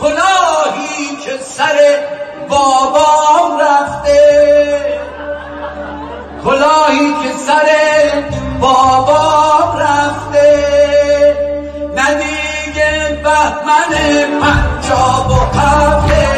[0.00, 1.76] کلاهی که سر
[2.48, 4.18] بابام رفته.
[6.44, 7.68] کلاهی که سر
[8.60, 10.48] بابام رفته.
[11.96, 13.92] ندیگه بهمن
[14.40, 16.37] پنجاب و هفته.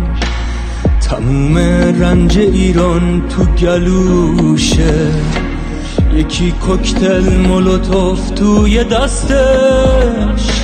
[1.11, 1.57] تموم
[2.01, 5.11] رنج ایران تو گلوشه.
[6.13, 10.63] یکی کوکتل مولوتوف توی دستش.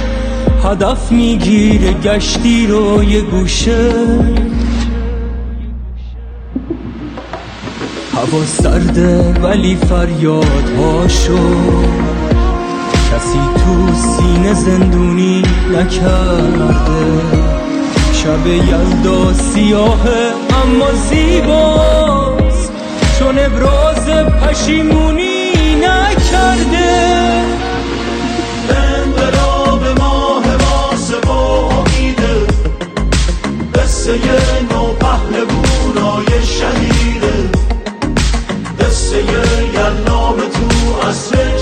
[0.64, 3.92] هدف می‌گیره گشتی رو یه گوشه.
[8.14, 11.56] هوا سرده ولی فریاد هاشو
[13.12, 15.44] کسی تو سینه زندونی
[15.74, 17.57] نکرده.
[18.28, 20.34] شب یلدا سیاهه
[20.64, 22.72] اما زیباست.
[23.20, 24.10] چون ابراز
[24.42, 27.44] پشیمونی نکرده.
[28.70, 32.48] انقلاب ما حماسه و امیده
[33.76, 34.12] قصه
[34.72, 37.50] نو پهلوونای شهیده.
[38.80, 39.18] قصه
[39.74, 41.57] یلنام تو اصل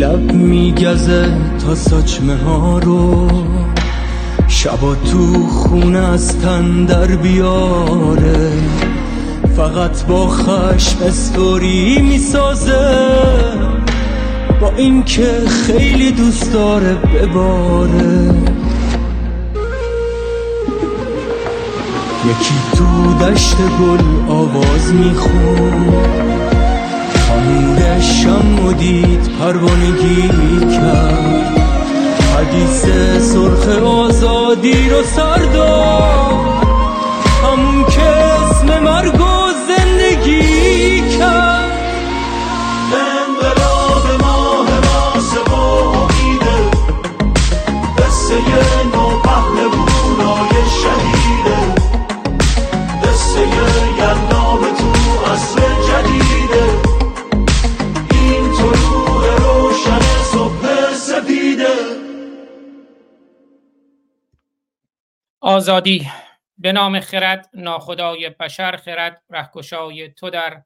[0.00, 1.32] لب میگزه
[1.66, 3.28] تا ساچمه ها رو
[4.48, 6.40] شبا تو خونه از
[6.86, 8.52] در بیاره.
[9.56, 13.08] فقط با خشم استوری می‌سازه.
[14.60, 15.28] با اینکه
[15.66, 18.34] خیلی دوست داره بباره.
[22.30, 26.49] یکی تو دشت گل آواز میخون
[27.50, 30.28] خاموشم مدید پروانگی
[30.60, 31.60] کرد
[32.36, 32.82] حدیث
[33.24, 36.40] سرخ آزادی رو سرداد
[37.42, 41.70] همون که اسم مرگ و زندگی کرد.
[42.92, 46.58] انقلاب ماه ماسه و امیده
[47.98, 48.34] قصه
[48.94, 51.59] نو پهلوونای شهیده
[65.60, 66.08] آزادی.
[66.58, 70.62] به نام خرد ناخدای بشر خرد رهکشای تو در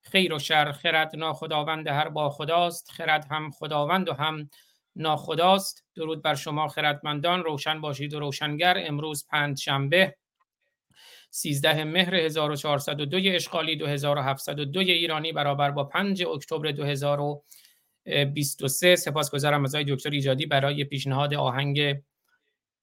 [0.00, 1.16] خیر و شر خرد.
[1.16, 4.50] ناخداوند هر با خداست خرد هم خداوند و هم
[4.96, 5.84] ناخداست.
[5.94, 8.82] درود بر شما خردمندان روشن باشید و روشنگر.
[8.86, 10.16] امروز پنج شنبه
[11.30, 20.10] 13 مهر 1402 اشغالی 2702 ایرانی برابر با 5 اکتبر 2023 سپاسگزارم از آقای دکتر
[20.10, 21.96] ایجادی برای پیشنهاد آهنگ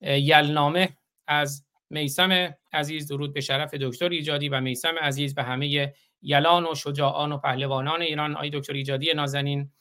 [0.02, 0.98] یلنامه.
[1.27, 6.75] از میسم عزیز درود به شرف دکتر ایجادی و میسم عزیز به همه یلان و
[6.75, 8.36] شجاعان و پهلوانان ایران.
[8.36, 9.72] آی دکتر ایجادی نازنین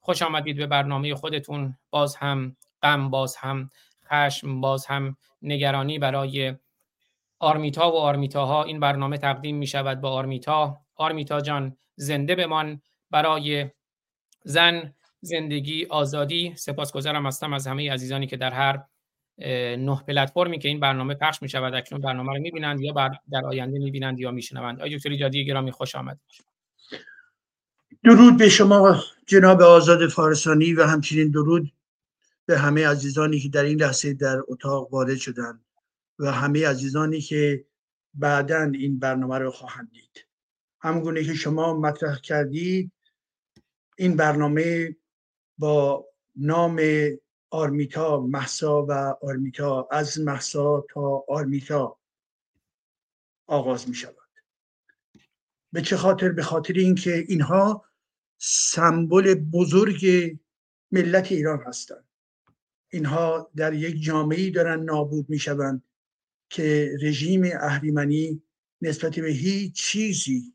[0.00, 1.76] خوش آمدید به برنامه خودتون.
[1.90, 3.70] باز هم غم باز هم
[4.06, 6.54] خشم باز هم نگرانی برای
[7.38, 8.64] آرمیتا و آرمیتاها.
[8.64, 10.80] این برنامه تقدیم می شود با آرمیتا.
[10.94, 12.82] آرمیتا جان زنده بمان.
[13.10, 13.70] برای
[14.44, 16.54] زن زندگی آزادی.
[16.56, 18.82] سپاسگزارم هستم از همه عزیزانی که در هر
[19.78, 23.10] نه پلتفرمی که این برنامه پخش می شود اکنون برنامه رو می بینند یا بر
[23.30, 26.20] در آینده می بینند یا می شنوند آقای دکتر ایجادی گرامی خوش آمد
[28.04, 31.72] درود به شما جناب آزاد فارسانی و همچنین درود
[32.46, 35.64] به همه عزیزانی که در این لحظه در اتاق وارد شدند
[36.18, 37.64] و همه عزیزانی که
[38.14, 40.26] بعدا این برنامه رو خواهند دید.
[40.80, 42.92] همگونه که شما مطرح کردید
[43.98, 44.96] این برنامه
[45.58, 46.06] با
[46.36, 46.80] نام
[47.50, 48.92] آرمیتا محسا و
[49.22, 49.88] آرمیتا.
[49.90, 51.98] از محسا تا آرمیتا
[53.46, 54.16] آغاز می شود
[55.72, 57.84] به چه خاطر؟ به خاطر اینکه اینها
[58.38, 60.36] سمبل بزرگ
[60.92, 62.08] ملت ایران هستند.
[62.92, 65.82] اینها در یک جامعه دارن نابود می شوند
[66.50, 68.42] که رژیم اهریمنی
[68.82, 70.54] نسبت به هیچ چیزی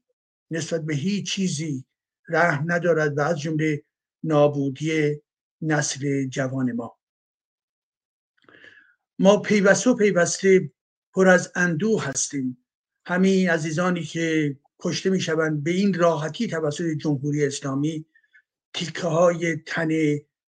[0.51, 1.85] نسبت به هیچ چیزی
[2.29, 3.83] رحم ندارد و از جمله
[4.23, 5.21] نابودی
[5.65, 6.99] نسل جوان ما.
[9.19, 10.71] ما پیوسته و پیوسته
[11.13, 12.65] پر از اندوه هستیم.
[13.05, 18.05] همین عزیزانی که کشته می شوند به این راحتی توسط جمهوری اسلامی
[18.73, 19.89] تیکه های تن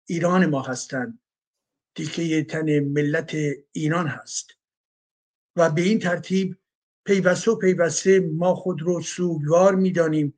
[0.07, 1.19] ایران ما هستند.
[1.95, 3.37] تیکه تن ملت
[3.73, 4.51] ایران هست.
[5.57, 6.57] و به این ترتیب
[7.05, 10.35] پیوسته و پیوسته ما خود رو سوگوار می‌دانیم.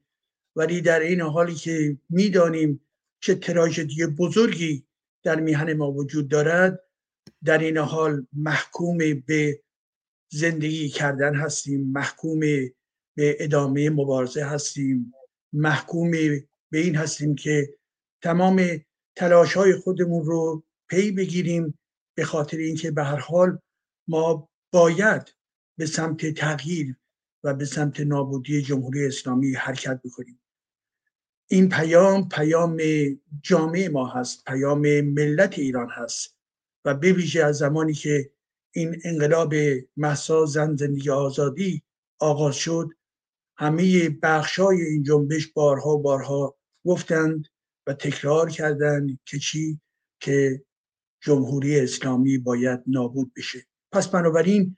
[0.57, 2.86] ولی در این حالی که می‌دانیم
[3.21, 4.87] چه تراژدی بزرگی
[5.23, 6.81] در میهن ما وجود دارد.
[7.45, 9.63] در این حال محکوم به
[10.33, 12.41] زندگی کردن هستیم محکوم
[13.17, 15.13] به ادامه مبارزه هستیم
[15.53, 16.11] محکوم
[16.71, 17.75] به این هستیم که
[18.23, 18.85] تمام
[19.17, 21.79] تلاش های خودمون رو پی بگیریم
[22.17, 23.59] به خاطر اینکه به هر حال
[24.09, 25.35] ما باید
[25.79, 26.97] به سمت تغییر
[27.45, 30.41] و به سمت نابودی جمهوری اسلامی حرکت بکنیم.
[31.49, 32.81] این پیام پیام
[33.43, 36.37] جامعه ما هست پیام ملت ایران هست
[36.85, 38.31] و ویژه از زمانی که
[38.75, 39.55] این انقلاب
[39.97, 41.83] محسا زن زندگی آزادی
[42.19, 42.89] آغاز شد
[43.57, 47.47] همه بخشای این جنبش بارها بارها گفتند
[47.87, 49.81] و تکرار کردند که چی؟
[50.21, 50.65] که
[51.21, 53.67] جمهوری اسلامی باید نابود بشه.
[53.93, 54.77] پس بنابراین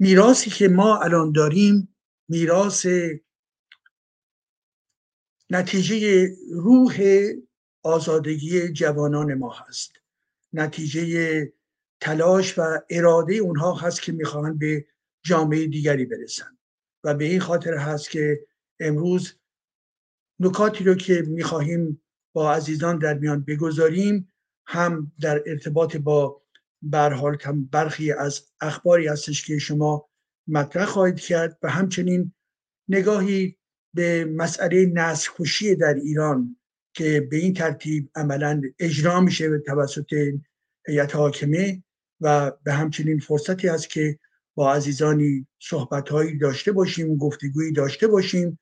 [0.00, 1.96] میراثی که ما الان داریم
[2.28, 2.86] میراث
[5.50, 7.00] نتیجه روح
[7.82, 9.92] آزادگی جوانان ما هست.
[10.52, 11.52] نتیجه
[12.00, 14.86] تلاش و اراده اونها هست که می‌خواهند به
[15.24, 16.58] جامعه دیگری برسن.
[17.04, 18.46] و به این خاطر هست که
[18.80, 19.32] امروز
[20.40, 24.32] نکاتی رو که می‌خواهیم با عزیزان در میان بگذاریم
[24.66, 26.42] هم در ارتباط با
[26.82, 27.38] برحال
[27.72, 30.08] برخی از اخباری هستش که شما
[30.48, 32.32] مطرح خواهید کرد و همچنین
[32.88, 33.56] نگاهی
[33.96, 36.56] به مسئله نسل کشی در ایران
[36.94, 40.14] که به این ترتیب عملا اجرا میشه توسط
[40.86, 41.82] هیئت حاکمه
[42.20, 44.18] و به همچنین فرصتی هست که
[44.54, 48.58] با عزیزانی صحبتهایی داشته باشیم گفتگویی داشته باشیم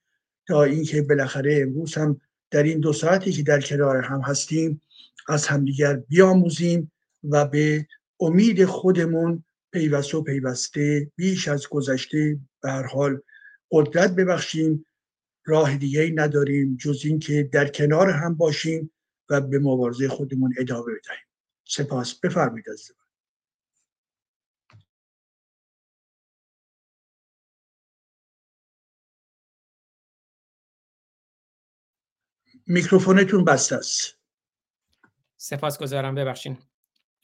[0.47, 4.81] تا اینکه بالاخره امروز هم در این دو ساعتی که در کنار هم هستیم
[5.29, 6.93] از همدیگر بیاموزیم
[7.25, 7.87] و به
[8.21, 13.21] امید خودمون پیوسته و پیوسته بیش از گذشته به هر حال
[13.71, 14.87] قدرت ببخشیم
[15.45, 18.91] راه دیگه ای نداریم جز اینکه در کنار هم باشیم
[19.31, 21.25] و به مبارزه خودمون ادامه بدهیم.
[21.65, 22.21] سپاس.
[22.21, 22.91] بفرمایید از
[32.67, 34.19] میکروفونتون بسته است.
[35.37, 36.15] سپاسگزارم.
[36.15, 36.59] ببخشین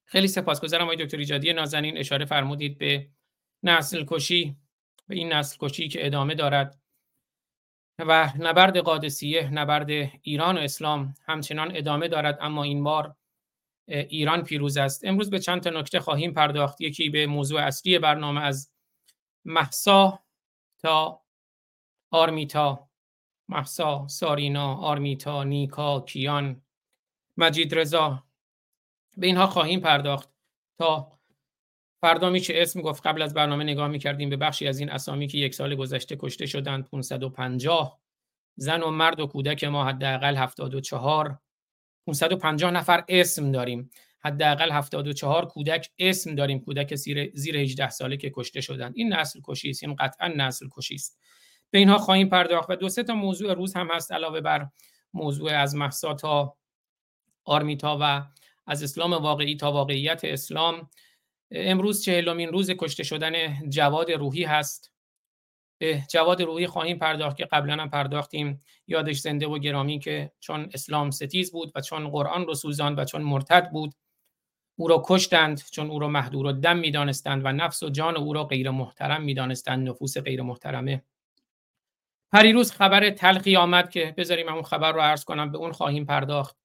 [0.04, 1.52] خیلی سپاسگزارم آقای دکتر ایجادی.
[1.52, 3.10] نازنین اشاره فرمودید به
[3.62, 4.56] نسل کشی
[5.08, 6.79] به این نسل کشی که ادامه دارد.
[8.09, 9.90] و نبرد قادسیه نبرد
[10.23, 13.16] ایران و اسلام همچنان ادامه دارد اما این بار
[13.87, 15.04] ایران پیروز است.
[15.04, 16.80] امروز به چند تا نکته خواهیم پرداخت.
[16.80, 18.73] یکی به موضوع اصلی برنامه از
[19.45, 20.21] محسا
[20.78, 21.23] تا
[22.11, 22.88] آرمیتا.
[23.49, 26.62] محسا سارینا آرمیتا نیکا کیان
[27.37, 28.25] مجید رضا.
[29.16, 30.28] به اینها خواهیم پرداخت
[30.78, 31.19] تا
[32.00, 33.07] فردا میشه اسم گفت.
[33.07, 36.47] قبل از برنامه نگاه می‌کردیم به بخشی از این اسامی که یک سال گذشته کشته
[36.47, 36.88] شدند.
[36.88, 38.00] 550
[38.57, 41.38] زن و مرد و کودک ما حداقل 74
[42.07, 43.90] 550 نفر اسم داریم.
[44.21, 46.61] حداقل 74 کودک اسم داریم.
[46.61, 48.92] کودک زیر زیر 18 ساله که کشته شدند.
[48.97, 49.83] این نسل کشی است.
[49.83, 51.19] این قطعا نسل کشی است.
[51.71, 54.69] به اینها خواهیم پرداخت و دو سه تا موضوع روز هم هست علاوه بر
[55.12, 56.57] موضوع از محسا تا
[57.45, 58.25] آرمیتا و
[58.66, 60.90] از اسلام واقعی تا واقعیت اسلام.
[61.50, 63.33] امروز چهلمین روز کشته شدن
[63.71, 64.92] جواد روحی هست.
[65.78, 68.62] به جواد روحی خواهیم پرداخت که قبلا هم پرداختیم.
[68.87, 73.04] یادش زنده و گرامی که چون اسلام ستیز بود و چون قرآن رو سوزاند و
[73.04, 73.95] چون مرتد بود
[74.78, 78.33] او را کشتند چون او را محدور و دم می‌دانستند و نفس و جان او
[78.33, 81.02] را غیر محترم می‌دانستند نفوس غیر محترمه.
[82.33, 86.57] پریروز خبر تلخی آمد که بذاریم اون خبر رو عرض کنم به اون خواهیم پرداخت.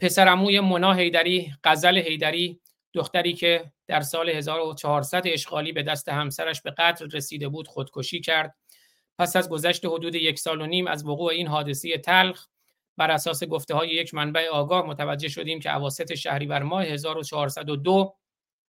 [0.00, 2.60] پسرموی منا هیدری غزل هیدری
[2.94, 8.54] دختری که در سال 1400 اشغالی به دست همسرش به قتل رسیده بود خودکشی کرد.
[9.18, 12.46] پس از گذشت حدود یک سال و نیم از وقوع این حادثه تلخ
[12.96, 18.16] بر اساس گفته های یک منبع آگاه متوجه شدیم که اواسط شهریور ماه 1402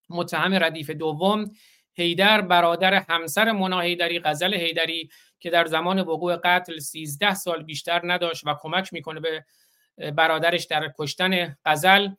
[0.10, 1.52] متهم ردیف دوم
[1.94, 5.10] هیدر برادر همسر منا هیدری غزل هیدری
[5.40, 9.46] که در زمان وقوع قتل 13 سال بیشتر نداشت و کمک می‌کنه به
[10.12, 12.10] برادرش در کشتن غزل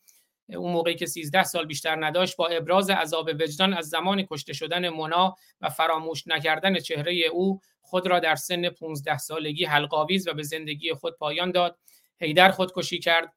[0.57, 4.88] اون موقعی که 13 سال بیشتر نداشت با ابراز عذاب وجدان از زمان کشته شدن
[4.88, 10.42] مونا و فراموش نکردن چهره او خود را در سن 15 سالگی حلقاویز و به
[10.42, 11.78] زندگی خود پایان داد.
[12.19, 13.33] هیدر خودکشی کرد.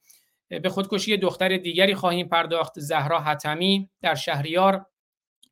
[0.50, 3.90] به خودکشی دختر دیگری خواهیم پرداخت زهرا حتمی.
[4.02, 4.86] در شهریار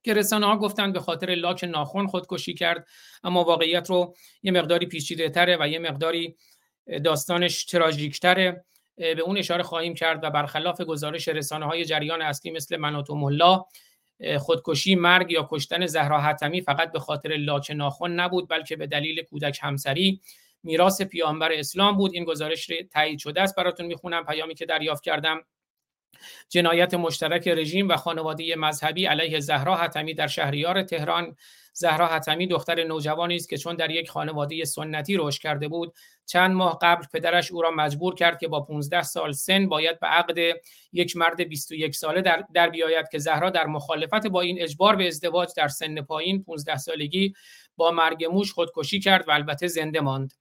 [0.04, 2.88] که رسانه ها گفتند به خاطر لاک ناخون خودکشی کرد
[3.24, 6.36] اما واقعیت رو یه مقداری پیچیده تره و یه مقداری
[7.04, 8.66] داستانش تراژیک تره
[9.02, 13.66] به اون اشاره خواهیم کرد و برخلاف گزارش رسانه های جریان اصلی مثل مناطو ملا
[14.40, 19.24] خودکشی مرگ یا کشتن زهرا حتمی فقط به خاطر لاک ناخن نبود بلکه به دلیل
[19.24, 20.22] کودک همسری
[20.64, 22.14] میراث پیامبر اسلام بود.
[22.14, 23.56] این گزارش تایید شده است.
[23.56, 24.26] براتون می‌خونم.
[24.26, 25.42] پیامی که دریافت کردم.
[26.50, 31.36] جنایت مشترک رژیم و خانواده مذهبی علیه زهرا حتمی در شهریار تهران.
[31.74, 35.94] زهرا حتمی دختر نوجوانی است که چون در یک خانواده سنتی رشد کرده بود
[36.32, 40.08] چند ماه قبل پدرش او را مجبور کرد که با 15 سال سن باید به
[40.08, 40.38] عقد
[40.94, 45.08] یک مرد 21 ساله در, در بیاید که زهرا در مخالفت با این اجبار به
[45.08, 47.34] ازدواج در سن پایین 15 سالگی
[47.76, 50.34] با مرگ موش خودکشی کرد و البته زنده ماند.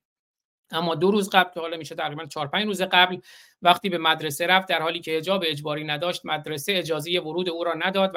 [0.70, 3.16] اما دو روز قبل که حالا میشه تقریبا 4 5 روز قبل
[3.62, 7.74] وقتی به مدرسه رفت در حالی که حجاب اجباری نداشت مدرسه اجازه ورود او را
[7.74, 8.12] نداد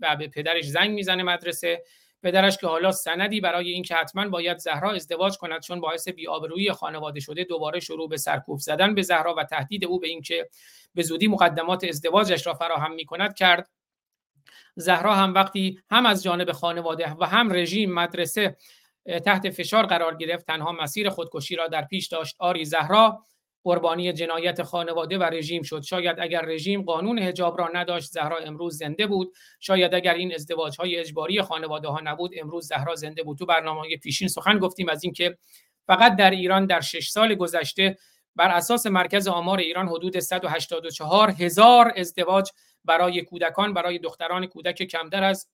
[0.00, 1.82] و به پدرش زنگ می‌زنه مدرسه
[2.22, 7.20] پدرش که حالا سندی برای اینکه حتما باید زهرا ازدواج کند چون باعث بی‌آبرویی خانواده
[7.20, 10.48] شده دوباره شروع به سرکوب زدن به زهرا و تهدید او به اینکه
[10.94, 13.70] به زودی مقدمات ازدواجش را فراهم می‌کند کرد.
[14.76, 18.56] زهرا هم وقتی هم از جانب خانواده و هم رژیم مدرسه
[19.24, 22.36] تحت فشار قرار گرفت تنها مسیر خودکشی را در پیش داشت.
[22.38, 23.24] آری زهرا
[23.68, 25.82] قربانی جنایت خانواده و رژیم شد.
[25.82, 29.34] شاید اگر رژیم قانون حجاب را نداشت زهرا امروز زنده بود.
[29.60, 33.38] شاید اگر این ازدواج های اجباری خانواده ها نبود امروز زهرا زنده بود.
[33.38, 35.38] تو برنامه پیشین سخن گفتیم از اینکه
[35.86, 37.96] فقط در ایران در شش سال گذشته
[38.36, 42.50] بر اساس مرکز آمار ایران حدود 184 هزار ازدواج
[42.84, 45.48] برای کودکان برای دختران کودک کمتر از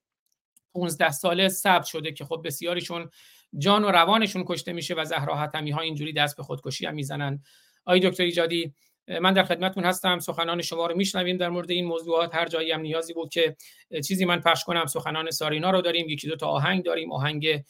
[0.75, 3.11] 15 ساله ثبت شده که خب بسیاریشون
[3.59, 7.43] جان و روانشون کشته میشه و زهرا حتمی ها اینجوری دست به خودکشی هم می‌زنن.
[7.87, 8.75] آقای دکتر ایجادی
[9.21, 10.19] من در خدمتتون هستم.
[10.19, 12.35] سخنان شما رو میشنویم در مورد این موضوعات.
[12.35, 13.57] هر جایی هم نیازی بود که
[14.09, 16.09] چیزی من پخش کنم سخنان سارینا رو داریم.
[16.09, 17.13] یکی دو تا آهنگ داریم.
[17.13, 17.65] آهنگ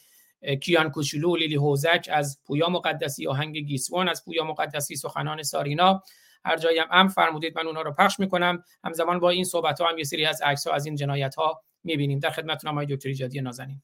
[0.62, 3.26] کیان کوچولو لیلی هوزک از پویا مقدسی.
[3.26, 4.96] آهنگ گیسوان از پویا مقدسی.
[4.96, 6.02] سخنان سارینا.
[6.44, 8.62] هر جایی هم ام فرمودید من اونها رو پخش می‌کنم.
[8.84, 11.62] همزمان با این صحبت ها هم یه سری از عکس ها از این جنایت ها
[11.84, 12.18] می‌بینیم.
[12.18, 13.82] در خدمتتونم آقای دکتر ایجادی نازنین.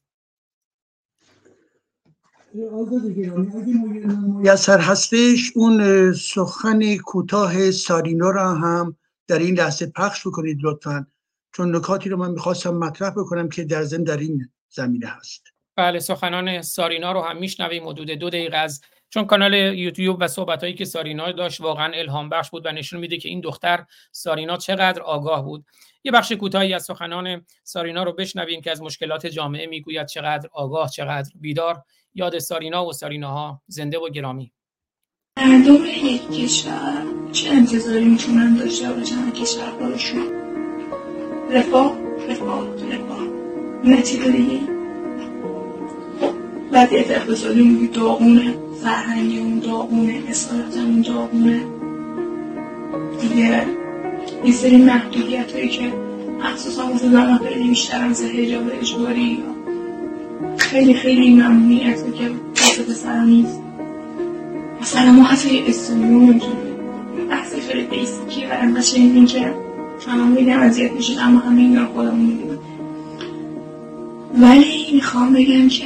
[4.39, 5.51] میسر هستش.
[5.55, 11.07] اون سخن کوتاه سارینا را هم در این لحظه پخش بکنید لطفا.
[11.55, 15.43] چون نکاتی رو من می‌خواستم مطرح بکنم که در ضمن در این زمینه هست.
[15.75, 20.61] بله سخنان سارینا رو هم میشنویم حدود دو دقیقه از چون کانال یوتیوب و صحبت
[20.61, 24.57] هایی که سارینا داشت واقعا الهام بخش بود و نشون میده که این دختر سارینا
[24.57, 25.65] چقدر آگاه بود.
[26.03, 30.89] یه بخش کوتاهی از سخنان سارینا رو بشنویم که از مشکلات جامعه می‌گوید چقدر آگاه
[30.89, 31.83] چقدر بیدار.
[32.15, 34.51] یاد سارینا و ساریناها زنده و گرامی.
[35.37, 40.23] مردم یک کشور چه انتظاری می‌تونن داشته باشن کشور خودشون
[41.51, 41.97] رفاه
[42.29, 43.23] رفاه رفاه.
[43.83, 44.59] نتیجه دیگه
[46.71, 51.65] وضعیت اقتصادی اون داغونه فرهنگی اون داغونه اصالت اون داغونه.
[53.21, 53.65] دیگه
[54.45, 55.93] یه سری محدودیت هایی که
[56.39, 59.60] مخصوصا واسه زمان خیلی بیشتر از هجاب اجباری یا
[60.57, 62.29] خیلی خیلی ممنوعیت که
[62.61, 63.59] واسه پسرا نیست.
[64.81, 66.77] مثلا ما حتی استودیو نمی‌تونیم
[67.29, 69.53] بحث خیلی بیسیکی و انقدر شنیدیم که
[70.07, 72.59] همه میدیم اذیت میشید اما همه این رو خودمون میدیم
[74.37, 75.85] ولی می‌خوام بگم که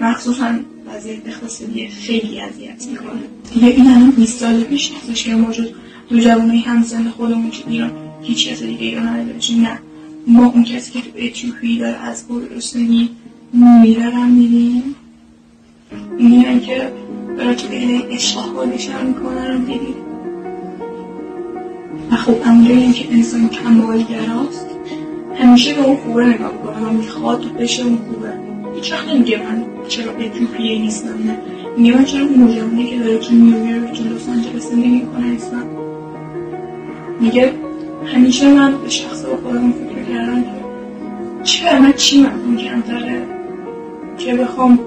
[0.00, 0.54] مخصوصا
[0.86, 3.20] وضعیت اقتصادی خیلی اذیت می‌کنه.
[3.54, 5.68] دیگه این الان 20 سال پیش نیستش که جز
[6.08, 7.90] دو جوانای همسن خودمون که ایران
[8.22, 9.78] هیچ کس دیگه ایران نداره نه.
[10.26, 13.08] ما اون کسی که تو اتیوپی داره از گرسنگی میره
[13.54, 14.94] رو میدیم
[16.18, 16.92] میرن که
[17.38, 17.68] داره تو
[18.10, 19.94] اشتها نشان می‌کنن رو دیدیم
[22.10, 24.66] و خب اونجایی که انسان کمالگراست
[25.34, 26.88] همیشه به اون خوبه نگاه کنه.
[26.88, 28.32] و می‌خواد بشه اون خوبه.
[28.74, 31.38] هیچ وقت نمیگه من چرا اتیوپیه نیستم نه.
[31.76, 35.66] میگه من چرا جوانی که داره تو نیویورک تو لس آنجلس زندگی می‌کنه نیستم.
[37.20, 37.52] میگه
[38.14, 40.50] همیشه من به شخص با خودم فکر کردم که
[41.42, 43.31] چرا من چی من کمتره؟
[44.24, 44.78] که بخوام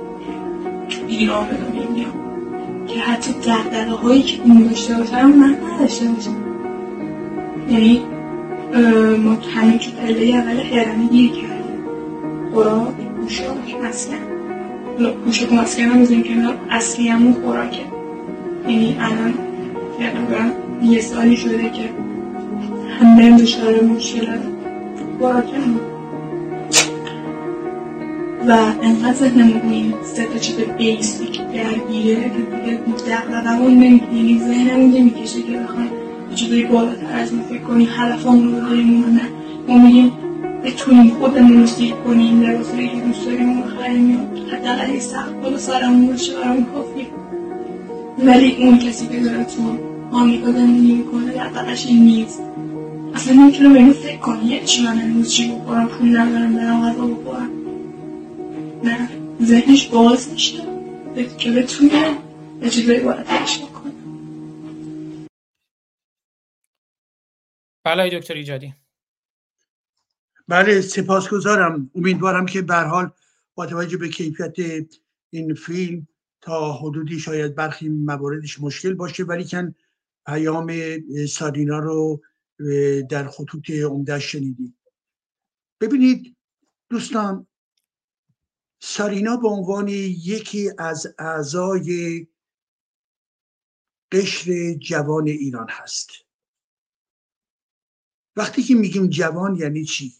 [1.07, 6.35] ایران دنیا بیام که حتی دقدقه هایی که اون داشته باشم من نداشته باشم.
[7.69, 8.01] یعنی
[9.23, 11.85] ما همین که پله اول هرمی گیر کردیم.
[12.53, 14.15] خوراک پوشاک مسکن
[15.25, 17.85] پوشاک مسکن هم بزنیم کنار اصلی همون خوراکه.
[18.67, 19.33] یعنی الان
[19.99, 20.51] تقریبا
[20.83, 21.89] یه سالی شده که
[22.99, 24.27] همه دچار مشکل
[25.19, 25.57] خوراکه.
[28.47, 34.91] و انقدر ذهنمون این سه تا چیز بیسیک درگیره که دیگه دقدقمون نمی‌کنه یعنی ذهنمون
[34.91, 35.89] نمی‌کشه که بخوایم
[36.35, 39.21] چیزایی بالاتر از این فکر کنیم هدفمون رو داریم نه
[39.67, 40.11] ما میگیم
[40.63, 44.17] بتونیم خودمون رو سیر کنیم لباسایی که دوست داریم اون بخریم یا
[44.57, 47.05] حداقل سخت بالا سرمون باشه برامون کافیه
[48.25, 49.77] ولی اون کسی که داره تو
[50.11, 52.41] آمریکا زندگی می‌کنه دقدقش این نیست.
[53.15, 57.07] اصلا نمی‌تونه به فکر کنی یه چی من امروز چی بخورم؟ پول ندارم برم غذا
[57.07, 57.49] بخورم.
[58.85, 59.09] نه
[59.43, 60.75] ذهنش باز میشه.
[61.39, 62.21] که بتونه
[62.61, 63.93] یه چیزایی بالاترش بکنه
[67.85, 68.73] بله دکتر ایجادی.
[70.47, 71.91] بله سپاسگزارم.
[71.95, 73.11] امیدوارم که به حال
[73.55, 74.55] با توجه به کیفیت
[75.29, 76.07] این فیلم
[76.41, 79.75] تا حدودی شاید برخی مواردش مشکل باشه ولی کن
[80.25, 80.71] پیام
[81.29, 82.21] سارینا رو
[83.09, 84.77] در خطوط عمده شنیدیم.
[85.81, 86.35] ببینید
[86.89, 87.47] دوستان
[88.87, 92.27] سارینا به عنوان یکی از اعضای
[94.11, 96.09] قشر جوان ایران هست.
[98.35, 100.13] وقتی که میگیم جوان یعنی چی؟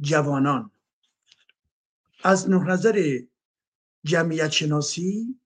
[0.00, 0.70] جوانان.
[2.24, 3.18] از نظر
[4.04, 5.40] جمعیت شناسی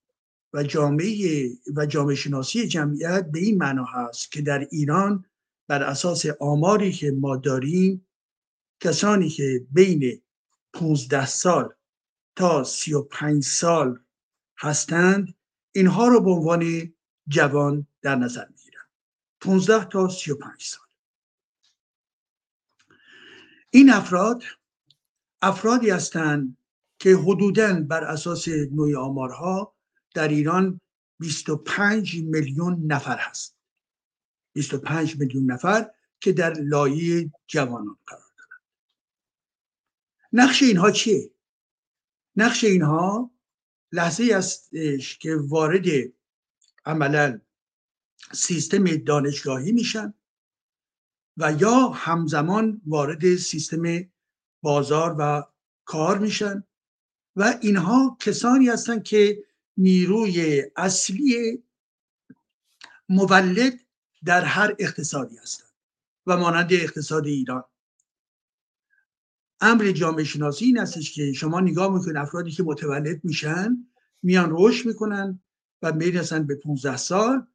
[0.53, 5.25] و جامعه و جامعه شناسی جمعیت به این معنا هست که در ایران
[5.69, 8.07] بر اساس آماری که ما داریم
[8.81, 10.23] کسانی که بین
[10.73, 11.77] 15 سال
[12.37, 14.01] تا 35 سال
[14.59, 15.35] هستند
[15.72, 16.94] اینها رو به عنوان
[17.29, 18.85] جوان در نظر می‌گیرن
[19.40, 20.87] 15 تا 35 سال.
[23.70, 24.42] این افراد
[25.42, 26.57] افرادی هستند
[26.99, 29.75] که حدوداً بر اساس نوع آمارها
[30.14, 30.81] در ایران
[31.20, 33.57] 25 میلیون نفر هست.
[34.53, 38.62] 25 میلیون نفر که در لایه جوانان قرار دارند.
[40.33, 41.31] نقش اینها چیه؟
[42.37, 43.31] نقش اینها
[43.92, 45.87] لحظه استش که وارد
[46.85, 47.40] عملا
[48.33, 50.14] سیستم دانشگاهی میشن
[51.37, 54.11] و یا همزمان وارد سیستم
[54.62, 55.42] بازار و
[55.85, 56.64] کار میشن
[57.37, 59.44] و اینها کسانی هستند که
[59.77, 61.62] نیروی اصلی
[63.09, 63.81] مولد
[64.25, 65.70] در هر اقتصادی هستند
[66.27, 67.64] و مانند اقتصاد ایران.
[69.61, 73.87] امر جامعه شناسی این هستش که شما نگاه می‌کنید افرادی که متولد میشن
[74.23, 75.40] میان رشد می‌کنن
[75.83, 77.47] و می‌رسن به 15 سال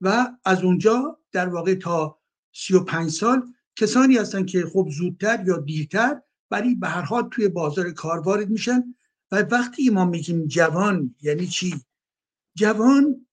[0.00, 2.18] و از اونجا در واقع تا
[2.52, 3.42] 35 سال
[3.76, 8.50] کسانی هستن که خب زودتر یا دیرتر ولی به هر حال توی بازار کار وارد
[8.50, 8.94] میشن
[9.32, 11.80] و وقتی ما میگیم جوان یعنی چی؟
[12.54, 13.26] جوان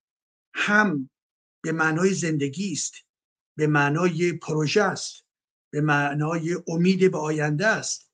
[0.54, 1.10] هم
[1.64, 2.94] به معنای زندگی است
[3.58, 5.26] به معنای پروژه است
[5.74, 8.13] به معنای امید به آینده است.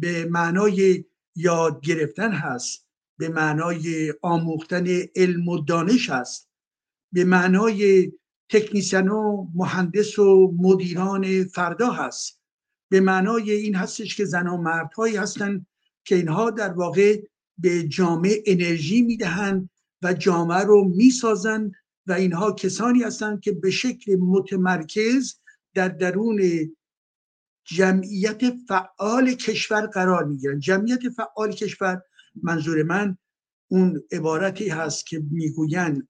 [0.00, 1.04] به معنای
[1.36, 2.86] یاد گرفتن هست
[3.18, 4.86] به معنای آموختن
[5.16, 6.50] علم و دانش هست
[7.12, 8.12] به معنای
[8.48, 12.40] تکنیسیان و مهندس و مدیران فردا هست
[12.90, 15.66] به معنای این هستش که زن و مردهایی هستند
[16.04, 17.22] که اینها در واقع
[17.58, 19.70] به جامعه انرژی می‌دهند
[20.02, 21.72] و جامعه رو می‌سازند
[22.06, 25.34] و اینها کسانی هستند که به شکل متمرکز
[25.74, 26.40] در درون
[27.64, 30.58] جمعیت فعال کشور قرار می‌گیرن.
[30.60, 32.02] جمعیت فعال کشور
[32.42, 33.18] منظور من
[33.68, 36.08] اون عبارتی هست که می‌گوین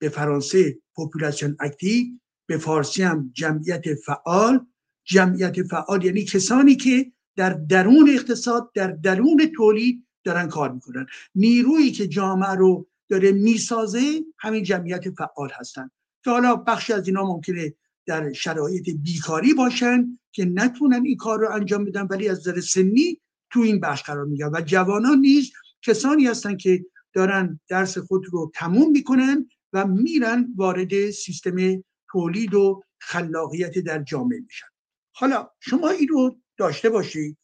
[0.00, 2.06] به فرانسه پوپولاسیون اکتیو
[2.46, 4.66] به فارسی هم جمعیت فعال.
[5.04, 11.06] جمعیت فعال یعنی کسانی که در درون اقتصاد در درون تولید دارن کار می‌کنن.
[11.34, 15.90] نیرویی که جامعه رو داره می‌سازه همین جمعیت فعال هستن.
[16.24, 17.74] که حالا بخشی از اینا ممکنه
[18.06, 23.20] در شرایط بیکاری باشن که نتونن این کار رو انجام بدن ولی از نظر سنی
[23.50, 28.52] تو این بخش قرار میگن و جوانان نیز کسانی هستن که دارن درس خود رو
[28.54, 34.66] تموم می‌کنن و میرن وارد سیستم تولید و خلاقیت در جامعه میشن.
[35.12, 37.38] حالا شما این رو داشته باشید.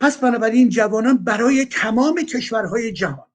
[0.00, 3.30] پس بنابراین جوانان برای تمام کشورهای جهان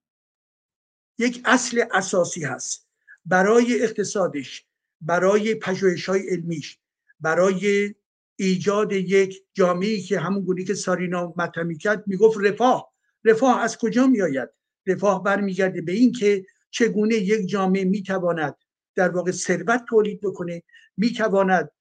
[1.18, 2.90] یک اصل اساسی هست.
[3.26, 4.66] برای اقتصادش
[5.02, 6.80] برای پژوهش های علمیش
[7.20, 7.96] برای
[8.36, 12.94] ایجاد یک جامعه که همون گونی که سارینا مطرح کرد می‌گفت رفاه.
[13.26, 14.50] رفاه از کجا میآید؟
[14.88, 18.56] رفاه برمیگرده به این که چگونه یک جامعه می‌تواند
[18.96, 20.64] در واقع ثروت تولید بکنه
[20.98, 21.72] می‌تواند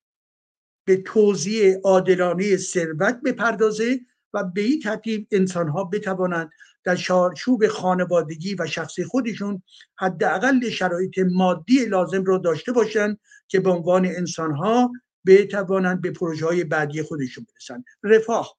[0.85, 4.01] به توزیع عادلانه ثروت بپردازه
[4.35, 6.51] و به این ترتیب انسان ها بتوانند
[6.85, 9.63] در چارچوب خانوادگی و شخصی خودشون
[9.99, 14.93] حداقل شرایط مادی لازم رو داشته باشند که به عنوان انسان ها
[15.29, 18.59] بتوانند به پروژه های بعدی خودشون برسن رفاه.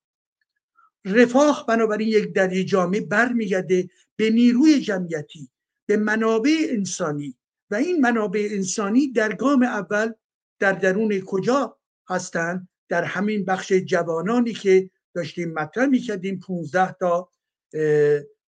[1.05, 5.49] رفاه بنابراین یک در جامعه برمیگرده به نیروی جمعیتی
[5.85, 7.37] به منابع انسانی
[7.71, 10.13] و این منابع انسانی در گام اول
[10.59, 11.77] در درون کجا
[12.09, 17.31] هستند؟ در همین بخش جوانانی که داشتیم مطرح می‌کردیم 15 تا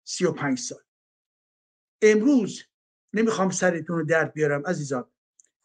[0.03, 0.79] 35 سال.
[2.01, 2.63] امروز
[3.13, 5.11] نمی‌خوام سرتون رو درد بیارم عزیزان.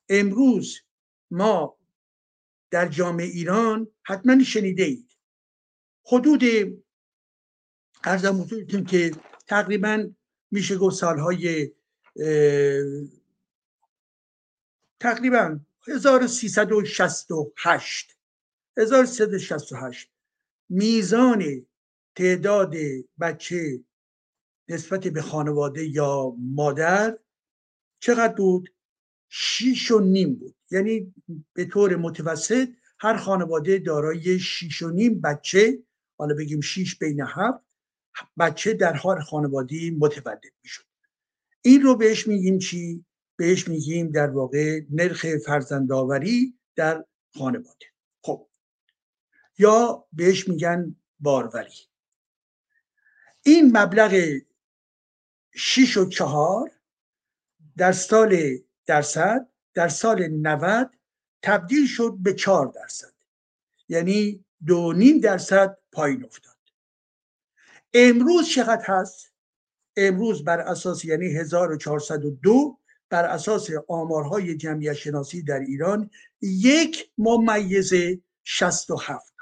[0.08, 0.80] امروز
[1.30, 1.78] ما
[2.72, 5.16] در جامعه ایران حتما شنیده اید
[6.06, 6.42] حدود
[8.04, 8.46] ارزم
[8.88, 9.10] که
[9.46, 10.10] تقریبا
[10.50, 11.72] میشه گفت سالهای
[15.00, 18.16] تقریبا 1368
[18.76, 20.10] 1368
[20.68, 21.66] میزان
[22.16, 22.74] تعداد
[23.20, 23.80] بچه
[24.68, 27.18] نسبت به خانواده یا مادر
[28.00, 28.74] چقدر بود؟
[29.34, 30.54] شیش و نیم بود.
[30.70, 31.14] یعنی
[31.52, 32.68] به طور متوسط
[32.98, 35.78] هر خانواده دارای شیش و نیم بچه
[36.18, 37.64] حالا بگیم شیش بین هفت
[38.38, 40.84] بچه در هر خانواده متولد می‌شد.
[41.62, 43.04] این رو بهش میگیم چی؟
[43.36, 47.86] بهش میگیم در واقع نرخ فرزندآوری در خانواده.
[48.22, 48.48] خب.
[49.58, 51.88] یا بهش میگن باروری.
[53.42, 54.38] این مبلغ
[55.54, 56.70] 6 و چهار
[57.76, 58.58] در سال
[58.92, 60.90] درصد در سال 90
[61.42, 63.12] تبدیل شد به 4 درصد.
[63.88, 66.56] یعنی دو نیم درصد پایین افتاد.
[67.94, 69.32] امروز چقدر هست؟
[69.96, 72.78] امروز بر اساس یعنی 1402
[73.08, 77.92] بر اساس آمارهای جمعیت شناسی در ایران یک ممیز
[78.44, 79.32] 67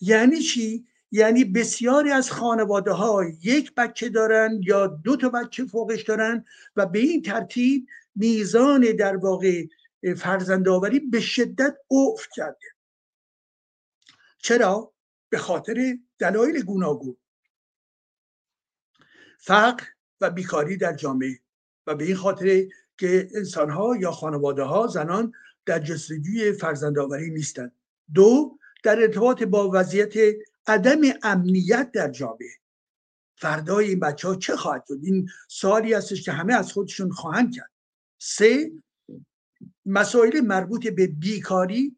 [0.00, 6.02] یعنی چی؟ یعنی بسیاری از خانواده ها یک بچه دارن یا دو تا بچه فوقش
[6.02, 6.44] دارن
[6.76, 9.64] و به این ترتیب میزان در واقع
[10.16, 12.66] فرزندآوری به شدت افت کرده.
[14.38, 14.92] چرا؟
[15.28, 17.16] به خاطر دلایل گوناگون.
[19.38, 19.84] فقر
[20.20, 21.38] و بیکاری در جامعه
[21.86, 22.62] و به این خاطر
[22.98, 25.32] که انسان ها یا خانواده ها زنان
[25.66, 27.72] در جستجوی فرزندآوری نیستند.
[28.14, 30.14] دو در ارتباط با وضعیت
[30.66, 32.50] عدم امنیت در جامعه.
[33.36, 37.54] فردای این بچه ها چه خواهد شد؟ این سوالی هستش که همه از خودشون خواهند
[37.54, 37.70] کرد.
[38.18, 38.72] سه
[39.86, 41.96] مسائل مربوط به بیکاری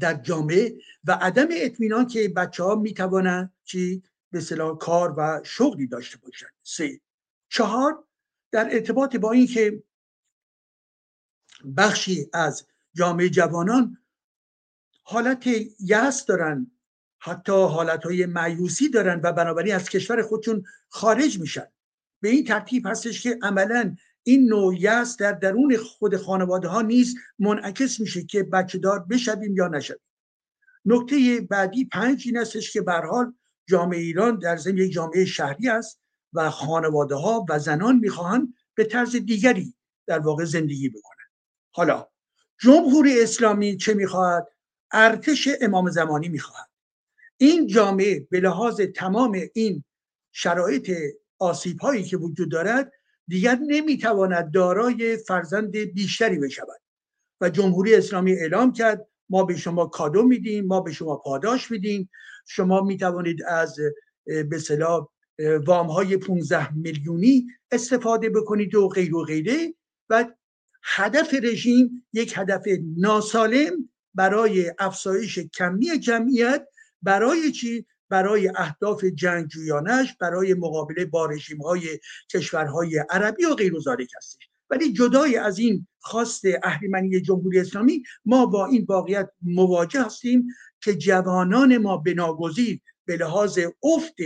[0.00, 5.86] در جامعه و عدم اطمینان که بچه ها می‌توانند چی؟ به اصطلاح کار و شغلی
[5.86, 6.52] داشته باشند.
[6.62, 7.00] سه.
[7.48, 8.04] چهار
[8.50, 9.82] در ارتباط با اینکه
[11.76, 13.98] بخشی از جامعه جوانان
[15.02, 15.46] حالت
[15.80, 16.75] یأس دارن
[17.26, 21.66] حتی حالت های معیوسی دارن و بنابراین از کشور خودشون خارج میشن.
[22.20, 28.00] به این ترتیب هستش که عملا این نوع در درون خود خانواده ها نیز منعکس
[28.00, 30.00] میشه که بچه دار بشویم یا نشویم.
[30.84, 33.34] نکته بعدی پنج این استش که به حال
[33.68, 36.00] جامعه ایران در ضمن یک جامعه شهری است
[36.32, 39.74] و خانواده ها و زنان می‌خواهند به طرز دیگری
[40.06, 41.26] در واقع زندگی بکنن
[41.70, 42.08] حالا
[42.60, 44.46] جمهوری اسلامی چه می‌خواهد؟
[44.92, 46.75] ارتش امام زمانی می‌خواهد.
[47.38, 49.84] این جامعه به لحاظ تمام این
[50.32, 50.92] شرایط
[51.38, 52.92] آسیب هایی که وجود دارد
[53.28, 56.80] دیگر نمی‌تواند دارای فرزند بیشتری بشود.
[57.40, 62.10] و جمهوری اسلامی اعلام کرد ما به شما کادو میدیم ما به شما پاداش میدیم.
[62.46, 63.76] شما می‌توانید از
[64.24, 65.08] به صلاح
[65.66, 69.74] وام های 15 میلیونی استفاده بکنید و غیر و غیره.
[70.10, 70.24] و
[70.82, 72.62] هدف رژیم یک هدف
[72.96, 76.68] ناسالم برای افزایش کمی جمعیت
[77.06, 83.72] برای چی؟ برای اهداف جنگجویانش برای مقابله با رژیم های کشورهای عربی و غیر
[84.16, 84.48] هستش.
[84.70, 90.46] ولی جدای از این خواست اهریمنی جمهوری اسلامی ما با این واقعیت مواجه هستیم
[90.80, 94.16] که جوانان ما بناگزیر به لحاظ افت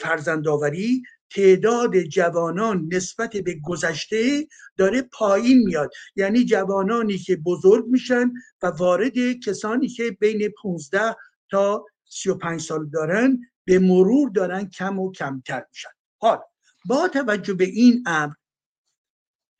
[0.00, 1.02] فرزندآوری
[1.34, 5.90] تعداد جوانان نسبت به گذشته داره پایین میاد.
[6.16, 8.32] یعنی جوانانی که بزرگ میشن
[8.62, 11.16] و وارد کسانی که بین 15
[11.52, 15.88] تا 35 سال دارن به مرور دارن کم و کمتر میشن.
[16.18, 16.38] حال
[16.84, 18.34] با توجه به این امر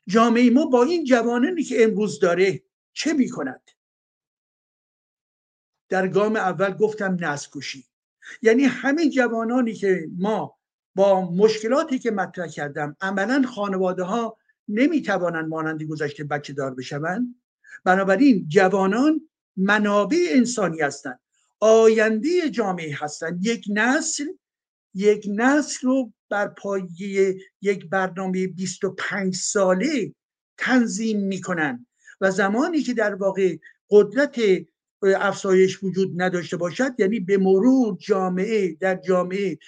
[0.06, 3.70] جامعه ما با این جوانانی که امروز داره چه می‌کند؟
[5.88, 7.84] در گام اول گفتم نسکشی
[8.42, 10.58] یعنی همین جوانانی که ما
[10.94, 17.42] با مشکلاتی که مطرح کردم عملا خانواده ها نمی‌توانند مانند گذشته بچه دار بشوند.
[17.84, 21.21] بنابراین جوانان منابع انسانی هستند.
[21.62, 24.24] آینده جامعه هستند یک نسل
[24.94, 30.14] یک نسل رو بر پایه یک برنامه 25 ساله
[30.58, 31.86] تنظیم می‌کنن.
[32.20, 33.56] و زمانی که در واقع
[33.90, 34.40] قدرت
[35.02, 39.58] افزایش وجود نداشته باشد یعنی به مرور جامعه در جامعه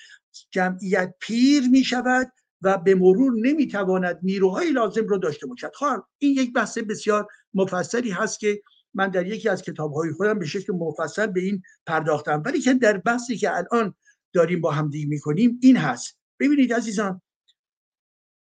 [0.51, 5.73] جمعیت پیر می شود و به مرور نمی‌تواند نیروهای لازم رو داشته باشد.
[5.75, 8.63] خب این یک بحث بسیار مفصلی هست که
[8.95, 12.43] من در یکی از کتابهای خودم به شکل مفصل به این پرداختم.
[12.47, 13.95] ولی که در بحثی که الان
[14.33, 16.19] داریم با همدیگه می‌کنیم این هست.
[16.41, 17.23] ببینید عزیزان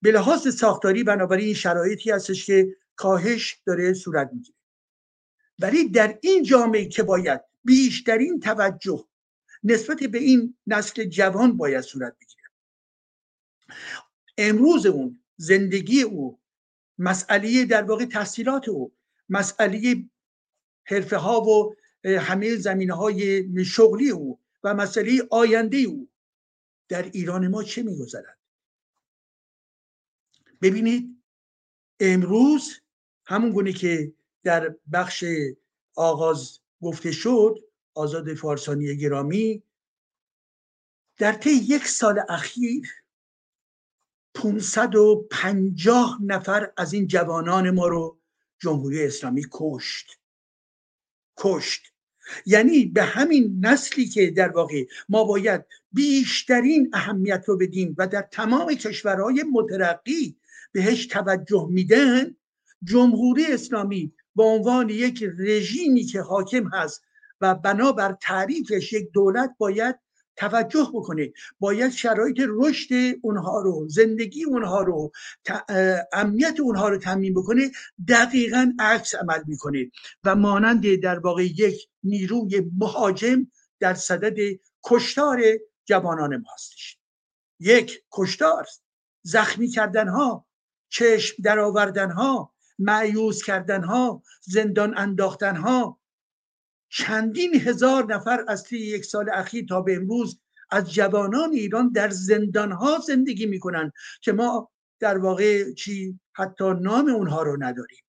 [0.02, 4.56] به لحاظ ساختاری بنابراین این شرایطی هستش که کاهش داره صورت می‌گیره.
[5.58, 9.08] ولی در این جامعه که باید بیشترین توجه
[9.64, 12.42] نسبت به این نسل جوان باید صورت بگیره.
[14.38, 16.40] امروز اون زندگی او
[16.98, 18.92] مسئله در واقع تحصیلات او
[19.28, 20.04] مسئله
[20.90, 21.74] حرفه ها و
[22.04, 26.10] همه زمینه های شغلی او و مسئله آینده او
[26.88, 28.38] در ایران ما چه میگذرد؟
[30.62, 31.22] ببینید
[32.00, 32.80] امروز
[33.26, 35.24] همون گونه که در بخش
[35.94, 37.58] آغاز گفته شد
[37.94, 39.62] آزاد فارسانی گرامی
[41.18, 43.04] در طی یک سال اخیر
[44.34, 48.20] 550 نفر از این جوانان ما رو
[48.58, 50.19] جمهوری اسلامی کشت.
[51.40, 51.82] کشت.
[52.46, 58.22] یعنی به همین نسلی که در واقع ما باید بیشترین اهمیت رو بدیم و در
[58.22, 60.36] تمام کشورهای مترقی
[60.72, 62.36] بهش توجه میدن
[62.84, 67.02] جمهوری اسلامی به عنوان یک رژیمی که حاکم هست
[67.40, 69.98] و بنابر تعریفش یک دولت باید
[70.40, 75.12] توجه بکنه باید شرایط رشد اونها رو زندگی اونها رو
[76.12, 77.70] امنیت اونها رو تمین بکنه
[78.08, 79.90] دقیقا عکس عمل می‌کنه
[80.24, 83.46] و مانند در واقع یک نیروی مهاجم
[83.80, 84.36] در صدد
[84.84, 85.42] کشتار
[85.84, 86.98] جوانان ما هستش.
[87.60, 88.66] یک کشتار
[89.22, 90.46] زخمی کردن ها
[90.88, 95.99] چشم در آوردن ها معیوز کردن ها زندان انداختن ها
[96.90, 102.10] چندین هزار نفر از طی یک سال اخیر تا به امروز از جوانان ایران در
[102.10, 108.04] زندان ها زندگی می‌کنن که ما در واقع چی حتی نام اونها رو نداریم.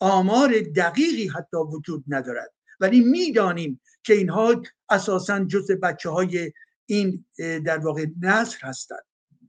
[0.00, 2.52] آمار دقیقی حتی وجود ندارد.
[2.80, 6.52] ولی می‌دانیم که اینها اساسا جز بچه های
[6.86, 9.04] این در واقع نسل هستند.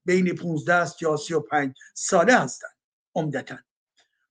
[0.06, 2.76] بین 15 یا 35 ساله هستند
[3.16, 3.58] عمدتا.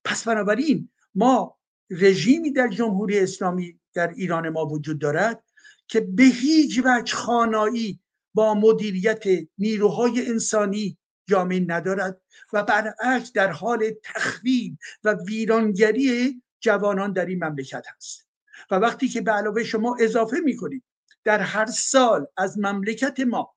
[0.05, 1.59] پس بنابراین ما
[1.91, 5.43] رژیمی در جمهوری اسلامی در ایران ما وجود دارد
[5.89, 8.01] که به هیچ وجه خانایی
[8.35, 9.25] با مدیریت
[9.59, 12.21] نیروهای انسانی جامعه ندارد
[12.53, 18.27] و برعکس در حال تخریب و ویرانگری جوانان در این مملکت هست.
[18.71, 20.83] و وقتی که به علاوه شما اضافه می‌کنید
[21.25, 23.55] در هر سال از مملکت ما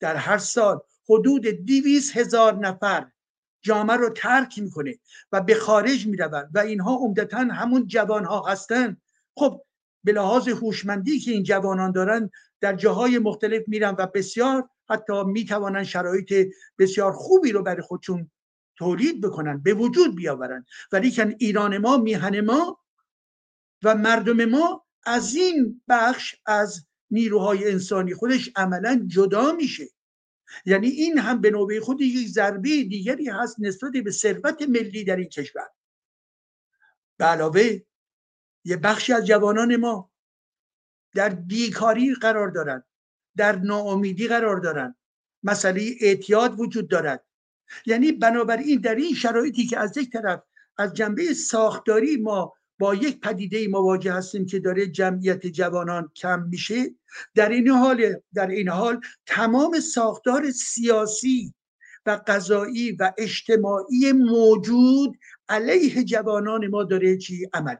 [0.00, 3.10] در هر سال حدود دیویس هزار نفر
[3.62, 4.98] جامعه رو ترک می‌کنه
[5.32, 9.02] و به خارج می‌روند و اینها عمدتا همون جوان ها هستند
[9.36, 9.62] خب
[10.04, 15.84] به لحاظ هوشمندی که این جوانان دارن در جاهای مختلف میرن و بسیار حتی می‌توانند
[15.84, 18.30] شرایط بسیار خوبی رو برای خودشون
[18.76, 20.66] تولید بکنن به وجود بیاورن.
[20.92, 22.78] ولی ایران ما میهن ما
[23.82, 29.88] و مردم ما از این بخش از نیروهای انسانی خودش عملا جدا میشه.
[30.64, 35.16] یعنی این هم به نوبه خود یک ضربه دیگری هست نسبت به ثروت ملی در
[35.16, 35.68] این کشور.
[37.16, 37.80] به علاوه
[38.64, 40.10] یه بخشی از جوانان ما
[41.14, 42.84] در بیکاری قرار دارند
[43.36, 44.96] در ناامیدی قرار دارند.
[45.42, 47.24] مسئله اعتیاد وجود دارد.
[47.86, 50.42] یعنی بنابراین در این شرایطی که از یک طرف
[50.78, 56.94] از جنبه ساختاری ما با یک پدیده مواجه هستیم که داره جمعیت جوانان کم میشه
[57.34, 61.54] در این حال در این حال تمام ساختار سیاسی
[62.06, 67.76] و قضایی و اجتماعی موجود علیه جوانان ما داره چی؟ عمل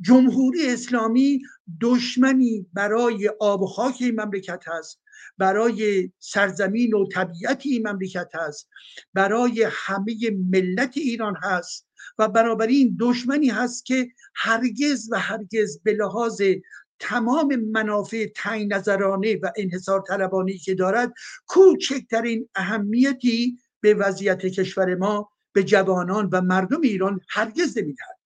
[0.00, 1.42] جمهوری اسلامی
[1.80, 5.00] دشمنی برای آب و خاک این مملکت هست
[5.38, 8.68] برای سرزمین و طبیعت این مملکت هست
[9.14, 10.14] برای همه
[10.50, 16.42] ملت ایران هست و بنابراین دشمنی هست که هرگز و هرگز به لحاظ
[16.98, 21.12] تمام منافع تنگ نظرانه و انحصار طلبانی که دارد
[21.46, 28.18] کوچکترین اهمیتی به وضعیت کشور ما به جوانان و مردم ایران هرگز نمی‌دهد.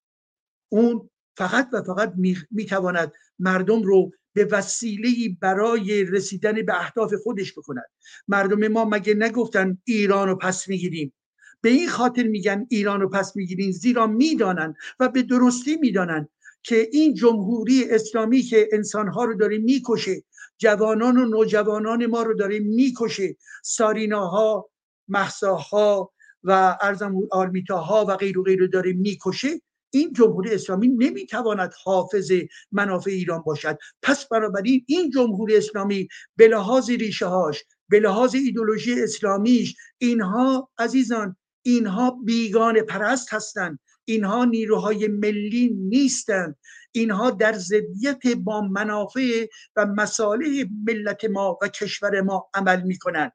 [0.69, 2.13] اون فقط و فقط
[2.51, 7.87] می‌تواند مردم رو به وسیله برای رسیدن به اهداف خودش بکند.
[8.29, 11.13] مردم ما مگه نگفتن ایران رو پس می‌گیریم؟
[11.61, 16.29] به این خاطر میگن ایران رو پس می‌گیرین زیرا می‌دانن و به درستی می‌دانن
[16.63, 20.23] که این جمهوری اسلامی که انسانها رو داره می‌کشه
[20.59, 24.71] جوانان و نوجوانان ما رو داره می‌کشه ساریناها
[25.09, 26.13] محساها
[26.45, 29.49] و ارزم آرمیتاها و غیر و غیر رو داره می‌کشه
[29.97, 32.33] این جمهوری اسلامی نمی‌تواند حافظ
[32.73, 33.79] منافع ایران باشد.
[34.03, 41.37] پس بنابراین این جمهوری اسلامی به لحاظ ریشه هاش به لحاظ ایدولوژی اسلامیش اینها عزیزان
[41.63, 43.79] اینها بیگان پرست هستند.
[44.05, 46.57] اینها نیروهای ملی نیستند.
[46.93, 53.33] اینها در ضدیت با منافع و مصالح ملت ما و کشور ما عمل می‌کنند.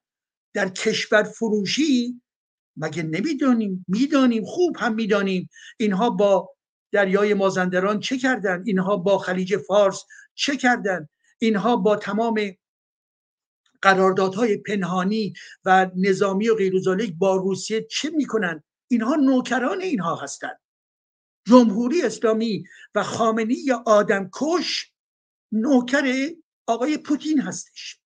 [0.54, 2.22] در کشور فروشی
[2.78, 5.50] مگه نمی‌دانیم؟ می‌دانیم خوب هم می‌دانیم.
[5.78, 6.50] اینها با
[6.92, 10.04] دریای مازندران چه کردند اینها با خلیج فارس
[10.36, 12.40] چه کردند اینها با تمام
[13.82, 15.34] قراردادهای پنهانی
[15.66, 16.74] و نظامی و غیر
[17.20, 20.60] با روسیه چه می‌کنن؟ اینها نوکران اینها هستند
[21.48, 22.64] جمهوری اسلامی
[22.96, 24.92] و خامنی یا آدم کش
[25.52, 26.30] نوکر
[26.68, 28.01] آقای پوتین هستش.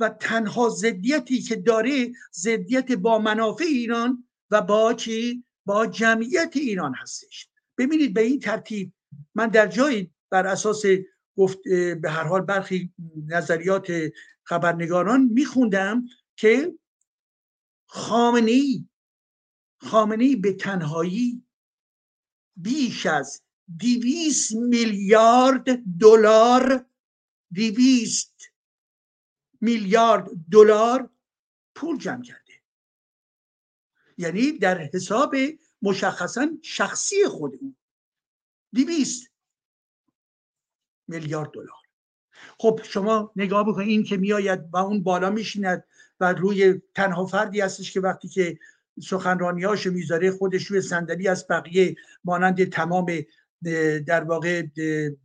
[0.00, 6.94] و تنها زدیتی که داره زدیت با منافع ایران و با چی؟ با جمعیت ایران
[6.94, 7.48] هستش.
[7.78, 8.92] ببینید به این ترتیب
[9.34, 10.82] من در جایی بر اساس
[11.36, 11.58] گفت
[12.02, 12.92] به هر حال برخی
[13.26, 13.92] نظریات
[14.42, 16.04] خبرنگاران میخوندم
[16.36, 16.74] که
[17.86, 18.50] خامنه
[20.18, 21.44] ای به تنهایی
[22.56, 23.42] بیش از
[23.76, 25.64] دیویس میلیارد
[26.00, 26.86] دلار
[27.52, 28.49] دیویست
[29.60, 31.10] میلیارد دلار
[31.74, 32.52] پول جمع کرده.
[34.18, 35.36] یعنی در حساب
[35.82, 37.76] مشخصا شخصی خود او
[38.72, 39.30] دیویست
[41.08, 41.80] میلیارد دلار.
[42.58, 45.84] خب شما نگاه بکنید این که میآید و اون بالا میشیند
[46.20, 48.58] و روی تنها فردی هستش که وقتی که
[49.02, 53.06] سخنرانیاش می‌ذاره خودش روی صندلی از بقیه مانند تمام
[54.06, 54.66] در واقع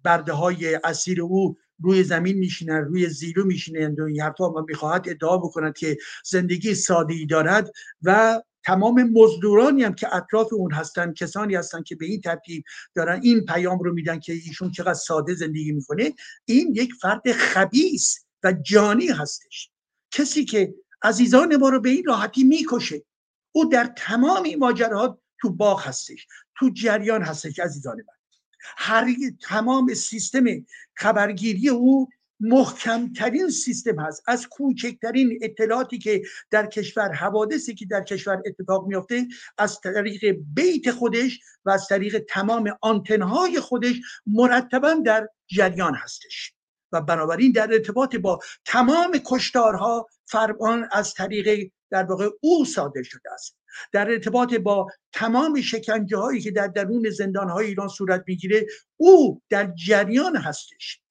[0.03, 5.09] برده های اسیر او روی زمین میشینن روی زیرو میشینند و این حرفا و می‌خواهد
[5.09, 7.71] ادعا بکند که زندگی ساده ای دارد
[8.01, 12.63] و تمام مزدورانی هم که اطراف اون هستن کسانی هستن که به این ترتیب
[12.95, 16.13] دارن این پیام رو میدن که ایشون چقدر ساده زندگی می‌کنه.
[16.45, 19.69] این یک فرد خبیس و جانی هستش.
[20.11, 23.03] کسی که عزیزان ما رو به این راحتی می‌کشه.
[23.51, 28.14] او در تمام این ماجراها تو باغ هستش تو جریان هستش عزیزان من.
[28.77, 30.45] هر تمام سیستم
[30.93, 32.09] خبرگیری او
[32.39, 34.23] محکمترین سیستم هست.
[34.27, 40.91] از کوچکترین اطلاعاتی که در کشور حوادثی که در کشور اتفاق میافته از طریق بیت
[40.91, 43.95] خودش و از طریق تمام آنتنهای خودش
[44.27, 46.53] مرتبا در جریان هستش.
[46.91, 53.33] و بنابراین در ارتباط با تمام کشتارها فرمان از طریق در واقع او صادر شده
[53.33, 53.57] است.
[53.91, 58.65] در ارتباط با تمام شکنجه هایی که در درون زندان های ایران صورت می‌گیره
[58.97, 61.01] او در جریان هستش.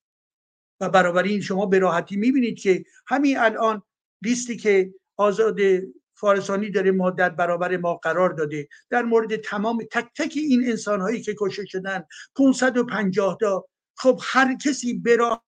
[0.81, 3.83] و بنابراین شما به راحتی می‌بینید که همین الان
[4.23, 5.59] لیستی که آزاد
[6.15, 11.01] فارسانی داره ما در برابر ما قرار داده در مورد تمام تک تک این انسان
[11.01, 12.05] هایی که کشته شدن
[12.37, 13.69] 550 تا.
[13.97, 15.45] خب هر کسی برا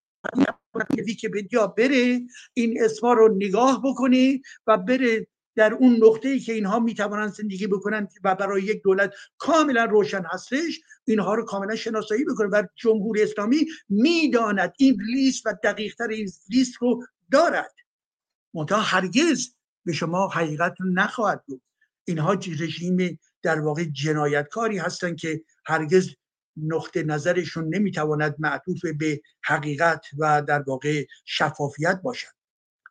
[1.06, 2.20] ویکیپدیا بره
[2.54, 7.66] این اسما رو نگاه بکنه و بره در اون نقطه ای که اینها می‌توانند زندگی
[7.66, 13.22] بکنن و برای یک دولت کاملا روشن هستش اینها رو کاملا شناسایی بکنه و جمهوری
[13.22, 17.74] اسلامی می‌داند این لیست و دقیقتر این لیست رو دارد.
[18.54, 19.54] منتها هرگز
[19.84, 21.62] به شما حقیقت رو نخواهد بود
[22.04, 26.10] اینها رژیم در واقع جنایتکاری هستند که هرگز
[26.56, 32.28] نقطه نظرشون نمی‌تواند معطوف به حقیقت و در واقع شفافیت باشد.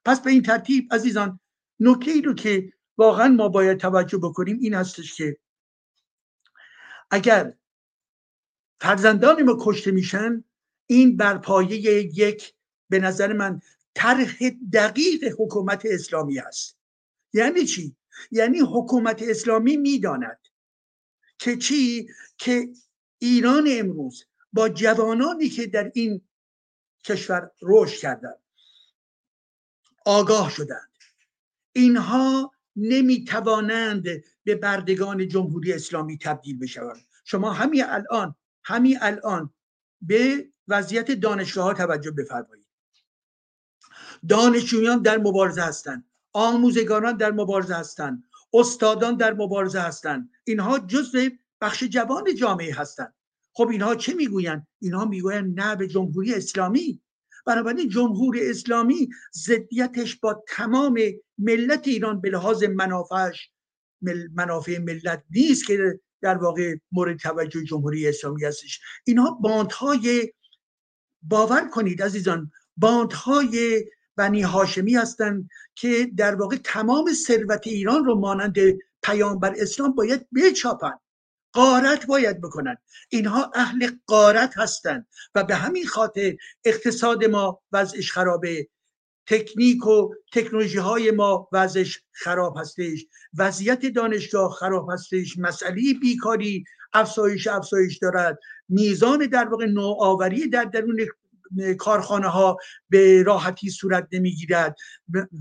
[0.06, 1.40] پس به این ترتیب عزیزان
[1.80, 5.38] نکته ای رو که واقعا ما باید توجه بکنیم این هستش که
[7.12, 7.54] اگر
[8.80, 10.44] فرزندان ما کشته میشن
[10.88, 12.54] این بر پایه یک
[12.90, 13.62] به نظر من
[13.96, 14.38] طرح
[14.74, 16.78] دقیق حکومت اسلامی است.
[17.34, 17.96] یعنی چی؟
[18.32, 20.40] یعنی حکومت اسلامی می‌داند
[21.38, 22.70] که چی؟ که
[23.20, 26.22] ایران امروز با جوانانی که در این
[27.04, 28.40] کشور رشد کردند
[30.06, 30.95] آگاه شدند
[31.76, 34.04] اینها نمی‌توانند
[34.44, 37.02] به بردگان جمهوری اسلامی تبدیل بشوند.
[37.26, 39.54] شما همین الان همین الان
[40.02, 42.66] به وضعیت دانشگاه ها توجه بفرمایید.
[44.30, 48.24] دانشجویان در مبارزه هستند آموزگاران در مبارزه هستند
[48.54, 50.30] استادان در مبارزه هستند.
[50.44, 51.30] اینها جزء
[51.62, 53.14] بخش جوان جامعه هستند.
[53.54, 57.02] خب اینها چه می‌گویند؟ اینها می‌گویند نه به جمهوری اسلامی
[57.46, 61.00] بنابراین جمهوری اسلامی ضدیتش با تمام
[61.38, 63.52] ملت ایران به لحاظ منافعش
[64.34, 68.82] منافع ملت نیست که در واقع مورد توجه جمهوری اسلامی هستش.
[69.06, 70.34] اینها باندهای
[71.22, 73.86] باور کنید عزیزان باندهای
[74.16, 78.56] بنی هاشمی هستند که در واقع تمام ثروت ایران رو مانند
[79.04, 81.00] پیامبر اسلام باید بچاپند.
[81.56, 82.78] قارت باید بکنن.
[83.10, 86.36] اینها اهل قارت هستند و به همین خاطر
[86.66, 88.68] اقتصاد ما وضعش خرابه.
[89.28, 93.06] تکنیک و تکنولوژی های ما وضعش خراب هستش.
[93.38, 95.38] وضعیت دانشگاه خراب هستش.
[95.38, 98.40] مسئله بیکاری افزایش افزایش دارد.
[98.70, 101.08] میزان در واقع نوآوری در درون
[101.78, 102.58] کارخانه ها
[102.90, 104.76] به راحتی صورت نمی‌گیرد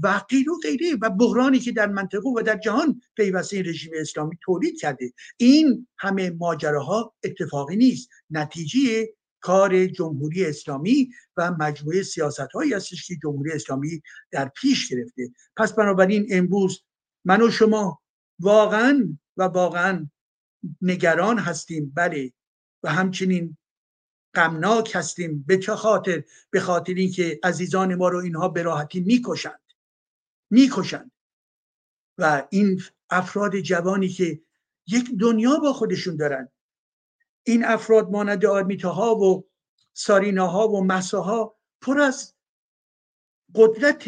[0.03, 4.39] و غیر و غیره و بحرانی که در منطقه و در جهان پیوسته رژیم اسلامی
[4.43, 5.13] تولید کرده.
[5.37, 8.09] این همه ماجراها اتفاقی نیست.
[8.31, 9.09] نتیجه
[9.41, 15.31] کار جمهوری اسلامی و مجموعه سیاست هایی هستش که جمهوری اسلامی در پیش گرفته.
[15.57, 16.83] پس بنابراین امروز
[17.25, 18.01] من و شما
[18.39, 20.11] واقعا و واقعا
[20.83, 21.93] نگران هستیم.
[21.97, 22.33] بله.
[22.83, 23.57] و همچنین
[24.35, 29.61] غمناک هستیم به چه خاطر؟ به خاطر اینکه عزیزان ما رو اینها به راحتی می‌کشند.
[30.51, 31.11] می‌کشند.
[32.19, 34.43] و این افراد جوانی که
[34.87, 36.49] یک دنیا با خودشون دارن.
[37.43, 39.49] این افراد مانند آرمیتاها و
[39.93, 42.35] ساریناها و مساها پر از
[43.55, 44.05] قدرت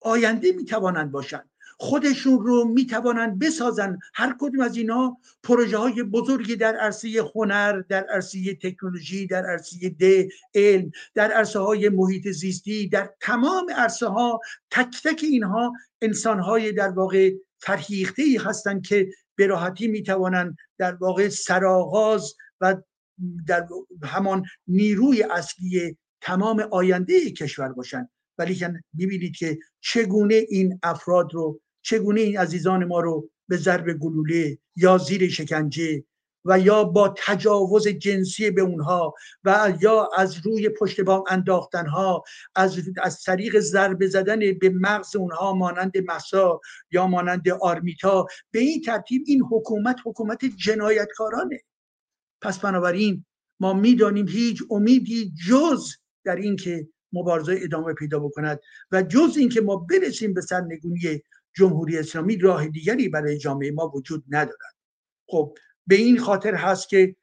[0.00, 1.47] آینده می‌توانند باشند.
[1.80, 3.98] خودشون رو می‌توانند بسازن.
[4.14, 9.88] هر کدوم از اینا پروژه های بزرگی در عرصه هنر در عرصه تکنولوژی در عرصه
[9.88, 15.72] ده علم در عرصه های محیط زیستی در تمام عرصه ها تک تک اینها
[16.02, 22.76] انسان های در واقع فرهیخته ای هستند که به راحتی می‌توانند در واقع سرآغاز و
[23.46, 23.66] در
[24.04, 28.10] همان نیروی اصلی تمام آینده کشور باشند.
[28.38, 34.58] ولی می‌بینید که چگونه این افراد رو چگونه این عزیزان ما رو به ضرب گلوله
[34.76, 36.04] یا زیر شکنجه
[36.44, 39.14] و یا با تجاوز جنسی به اونها
[39.44, 42.24] و یا از روی پشت بام انداختن ها
[42.54, 46.60] از از طریق ضربه زدن به مغز اونها مانند مسا
[46.90, 51.60] یا مانند آرمیتا به این ترتیب این حکومت حکومت جنایتکارانه.
[52.40, 53.24] پس بنابراین
[53.60, 55.92] ما می‌دانیم هیچ امیدی جز
[56.24, 58.60] در اینکه مبارزه ادامه پیدا بکند
[58.92, 61.22] و جز اینکه ما برسیم به سرنگونی
[61.58, 64.76] جمهوری اسلامی راه دیگری برای جامعه ما وجود ندارد.
[65.26, 67.16] خب به این خاطر هست که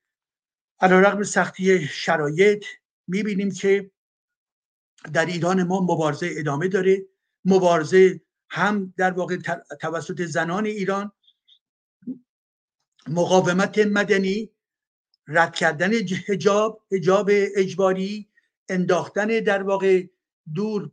[0.82, 2.66] رقم سختی شرایط
[3.08, 3.92] می‌بینیم که
[5.14, 7.06] در ایران ما مبارزه ادامه داره.
[7.46, 9.38] مبارزه هم در واقع
[9.82, 11.12] توسط زنان ایران
[13.08, 14.52] مقاومت مدنی
[15.28, 15.94] رد کردن
[16.28, 18.30] حجاب حجاب اجباری
[18.70, 20.04] انداختن در واقع
[20.54, 20.92] دور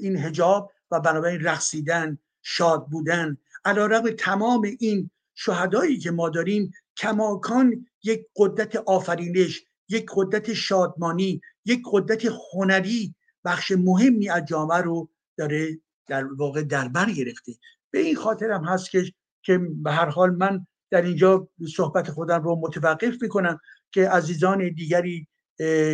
[0.00, 7.86] این هجاب و بنابراین رقصیدن شاد بودن علیرغم تمام این شهدایی که ما داریم کماکان
[8.02, 13.14] یک قدرت آفرینش یک قدرت شادمانی یک قدرت هنری
[13.44, 17.52] بخش مهمی از جامعه رو داره در واقع در بر گرفته.
[17.90, 19.04] به این خاطر هم هست که
[19.42, 23.60] که به هر حال من در اینجا صحبت خودم رو متوقف می‌کنم
[23.92, 25.28] که عزیزان دیگری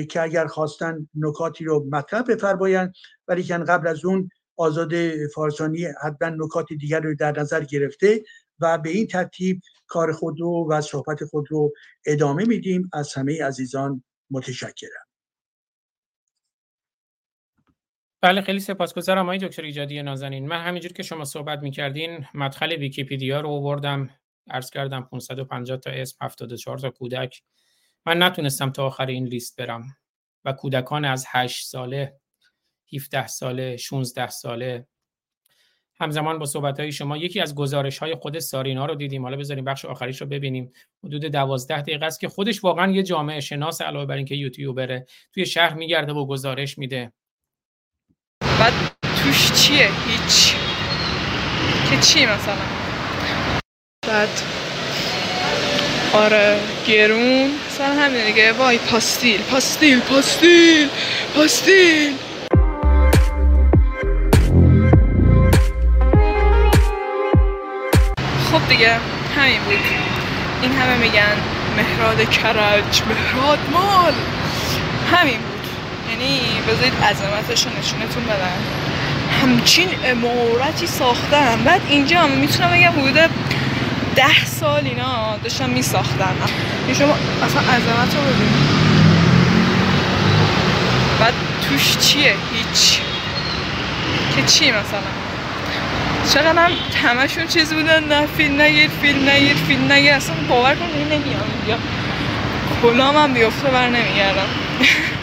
[0.09, 2.95] که اگر خواستن نکاتی رو مطرح بفرمایند
[3.29, 4.31] ولی که قبل از اون
[4.61, 4.93] آزاد
[5.35, 8.23] فارسانی حتما نکات دیگر رو در نظر گرفته
[8.61, 11.73] و به این ترتیب کار خود رو و صحبت خود رو
[12.07, 12.91] ادامه میدیم.
[12.93, 15.07] از همه عزیزان متشکرم.
[18.23, 20.49] بله خیلی سپاسگزارم آقای دکتر ایجادی نازنین.
[20.49, 24.11] من همینجور که شما صحبت می‌کردین مدخل ویکیپیدیا رو آوردم.
[24.51, 27.43] عرض کردم 550 تا اسم 74 تا کودک.
[28.07, 29.97] من نتونستم تا آخر این لیست برم
[30.45, 32.21] و کودکان از 8 ساله
[32.93, 34.87] 17 ساله 16 ساله.
[36.01, 39.23] همزمان با صحبت های شما یکی از گزارش های خود سارینا رو دیدیم.
[39.23, 40.73] حالا بذاریم بخش آخریش رو ببینیم.
[41.05, 45.47] حدود 12 دقیقه است که خودش واقعا یه جامعه شناس علاوه بر اینکه یوتیوبره توی
[45.47, 47.13] شهر میگرده و گزارش میده.
[48.41, 48.73] بعد
[49.03, 50.55] توش چیه؟ هیچ.
[51.91, 52.57] که چی مثلا؟
[54.09, 54.29] بعد
[56.15, 57.51] آره گرون.
[57.67, 58.53] مثلا همین دیگه.
[58.53, 60.89] وای پاستیل پاستیل پاستیل
[61.35, 62.30] پاستیل.
[68.53, 68.97] خب دیگه
[69.37, 69.79] همین بود.
[70.63, 71.37] این همه میگن
[71.77, 74.13] مهراد کرج مهراد مال.
[75.13, 75.67] همین بود.
[76.11, 78.59] یعنی بذارید عظمتش رو نشونتون بدن.
[79.43, 81.65] همچین امارتی ساختن.
[81.65, 83.31] بعد اینجا هم می‌تونم بگم حدود
[84.17, 86.35] ده سال اینا داشتن میساختن.
[86.87, 88.53] این شما اصلا عظمت رو ببین.
[91.21, 91.35] بعد
[91.69, 93.01] توش چیه؟ هیچ.
[94.37, 95.20] که چی مثلا؟
[96.29, 96.71] چقدر هم
[97.05, 101.43] همشون چیز بودن نه فیلم نگیر فیلم نگیر فیلم نگیر اصلا باور کن این نمیام
[101.59, 101.83] اینجا.
[102.83, 104.49] کلام هم بیفته بر نمیگردم.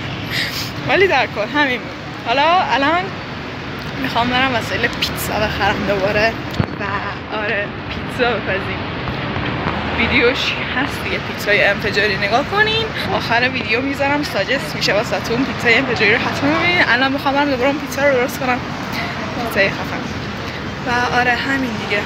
[0.89, 1.91] ولی در کل همین بود.
[2.28, 3.02] حالا الان
[4.02, 6.34] می‌خوام برم وسایل پیتزا بخرم دوباره.
[6.80, 6.84] و
[7.38, 8.80] آره پیتزا بپزیم.
[9.98, 12.86] ویدیوش هست دیگه پیتزای انفجاری نگاه کنین.
[13.14, 14.24] آخر ویدیو می‌ذارم.
[14.24, 16.84] ساجست میشه واسهتون پیتزای انفجاری رو حتما ببینین.
[16.88, 18.60] الان می‌خوام برم دوباره پیتزا رو درست کنم.
[19.43, 20.16] پیتزای خفن.
[20.88, 22.02] و آره همین دیگه.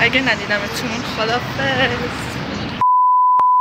[0.00, 2.00] اگه ندیدمتون خدافظ.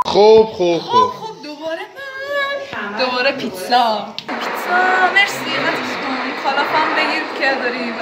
[0.06, 1.10] خوب خوب خوب.
[1.12, 3.00] خب دوباره من.
[3.00, 4.06] دوباره پیتزا.
[4.28, 5.14] پیتزا.
[5.16, 7.94] مرسی قطعش کن کالافم بگیر که داری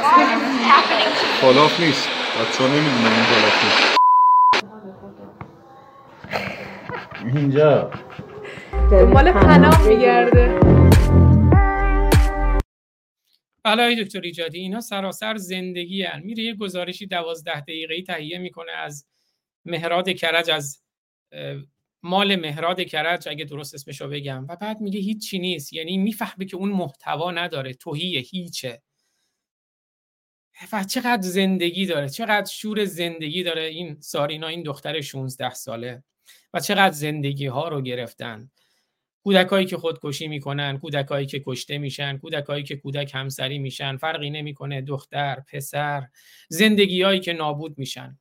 [1.41, 2.07] خلاف نیست.
[2.07, 3.97] بچه ها نمی‌دونم این خلاف نیست.
[7.35, 7.91] اینجا.
[8.91, 10.59] دنبال پناه میگرده.
[13.73, 16.21] آقای دکتر ایجادی اینا سراسر زندگی هن.
[16.23, 19.05] میره یه گزارشی دوازده دقیقه‌ای تهیه می‌کنه از
[19.65, 20.83] مهراد کرج از
[22.03, 24.45] مال مهراد کرج اگه درست اسمشو بگم.
[24.49, 25.73] و بعد میگه هیچی نیست.
[25.73, 27.73] یعنی می‌فهمه که اون محتوا نداره.
[27.73, 28.81] توهیه هیچه.
[30.73, 32.09] و چقدر زندگی داره.
[32.09, 33.61] چقدر شور زندگی داره.
[33.63, 36.03] این سارینا این دختر 16 ساله.
[36.53, 38.51] و چقدر زندگی ها رو گرفتن.
[39.27, 44.81] کودکایی که خودکشی می‌کنن کودکایی که کشته میشن کودکایی که کودک همسری میشن فرقی نمی‌کنه
[44.81, 46.07] دختر پسر
[46.49, 48.19] زندگیهایی که نابود میشن.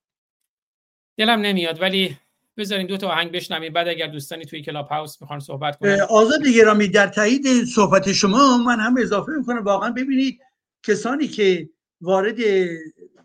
[1.17, 2.17] دلم نمیاد ولی
[2.57, 6.01] بذارین دو تا آهنگ بشنویم بعد اگر دوستانی توی کلاب هاوس می‌خوان صحبت کنن.
[6.01, 9.65] آزاد گرامی در تایید صحبت شما من هم اضافه می‌کنم.
[9.65, 10.41] واقعا ببینید
[10.83, 11.69] کسانی که
[12.01, 12.37] وارد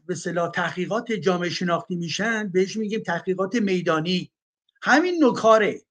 [0.06, 4.32] به صلاح تحقیقات جامعه شناختی میشن بهش میگیم تحقیقات میدانی.
[4.82, 5.82] همین نکاره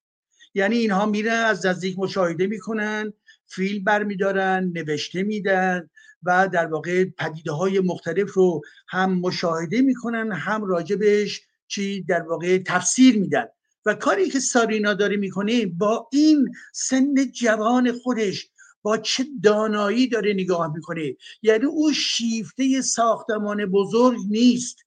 [0.54, 3.12] یعنی اینها میرن از نزدیک مشاهده می‌کنن
[3.46, 5.90] فیلم برمیدارن نوشته میدن
[6.22, 12.58] و در واقع پدیده های مختلف رو هم مشاهده می‌کنن هم راجبش چی در واقع
[12.58, 13.46] تفسیر میدن.
[13.86, 18.48] و کاری که سارینا داره می‌کنه با این سن جوان خودش
[18.82, 21.16] با چه دانایی داره نگاه می‌کنه.
[21.42, 24.78] یعنی او شیفته ساختمان بزرگ نیست.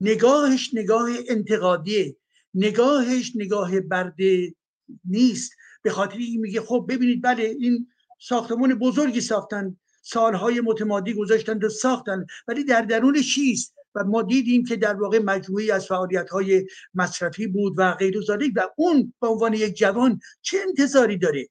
[0.00, 2.16] نگاهش نگاه انتقادیه.
[2.54, 4.54] نگاهش نگاه برده.
[5.04, 5.52] نیست.
[5.82, 7.88] به خاطر این میگه خب ببینید بله این
[8.20, 14.64] ساختمان بزرگی ساختن سالهای متمادی گذاشتن و ساختن ولی در درون چیست؟ و ما دیدیم
[14.64, 18.18] که در واقع مجموعی از فعالیت های مصرفی بود و غیر
[18.56, 21.48] و اون به عنوان یک جوان چه انتظاری داره؟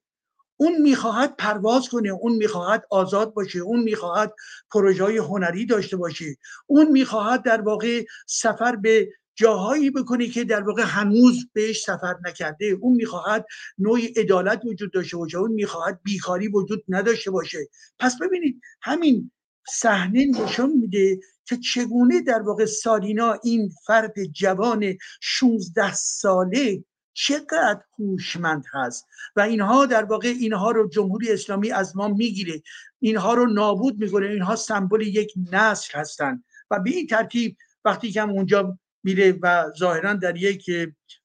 [0.57, 4.33] اون می‌خواهد پرواز کنه اون می‌خواهد آزاد باشه اون می‌خواهد
[4.71, 10.61] پروژه های هنری داشته باشه اون می‌خواهد در واقع سفر به جاهایی بکنه که در
[10.63, 12.65] واقع هنوز بهش سفر نکرده.
[12.65, 13.45] اون می‌خواهد
[13.77, 17.67] نوعی عدالت وجود داشته باشه اون می‌خواهد بیکاری وجود نداشته باشه.
[17.99, 19.31] پس ببینید همین
[19.67, 26.83] صحنه نشان میده که چگونه در واقع سالینا این فرد جوان 16 ساله
[27.13, 32.61] چقدر هوشمند هست و اینها در واقع اینها رو جمهوری اسلامی از ما می‌گیره.
[32.99, 34.27] اینها رو نابود می‌کنه.
[34.27, 39.71] اینها سمبل یک نسل هستند و به این ترتیب وقتی که هم اونجا میره و
[39.79, 40.71] ظاهرا در یک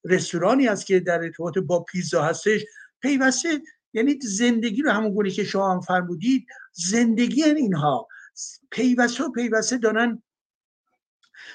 [0.04, 2.64] رستورانی است که در ارتباط با پیزا هستش.
[3.00, 3.62] پیوسته
[3.92, 8.08] یعنی زندگی رو همون گونه که شما هم فرمودید زندگی اینها.
[8.70, 10.22] پیوسته و پیوسته دارن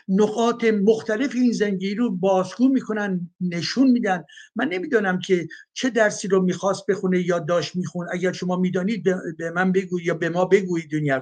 [0.08, 4.24] نقاط مختلف این زندگی رو بازگو می‌کنن نشون میدن.
[4.56, 9.04] من نمی‌دانم که چه درسی رو می‌خواست بخونه یا داشت میخون اگر شما می‌دانید
[9.38, 11.22] به من بگویید یا به ما بگویید دنیا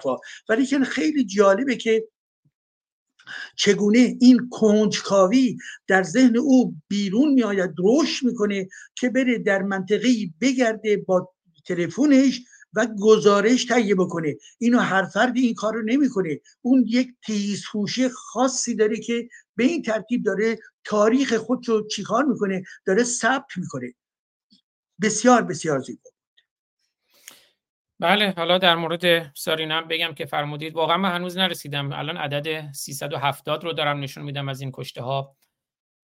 [0.50, 2.08] ولی خیلی جالبه که
[3.56, 5.58] چگونه این کنجکاوی
[5.88, 10.10] در ذهن او بیرون میآید رشد می‌کنه که بره در منطقه
[10.42, 11.34] بگرده با
[11.66, 12.42] تلفنش
[12.74, 14.36] و گزارش تهیه بکنه.
[14.58, 16.40] اینو هر فردی این کار رو نمی‌کنه.
[16.62, 22.64] اون یک تیزهوشی خاصی داره که به این ترتیب داره تاریخ خود رو چیکار می‌کنه؟
[22.86, 23.94] داره ثبت می‌کنه.
[25.02, 26.15] بسیار بسیار زیبا.
[28.00, 31.94] بله حالا در مورد سارینم بگم که فرمودید واقعا من هنوز نرسیدم.
[31.94, 35.36] الان عدد 370 رو دارم نشون میدم از این کشته ها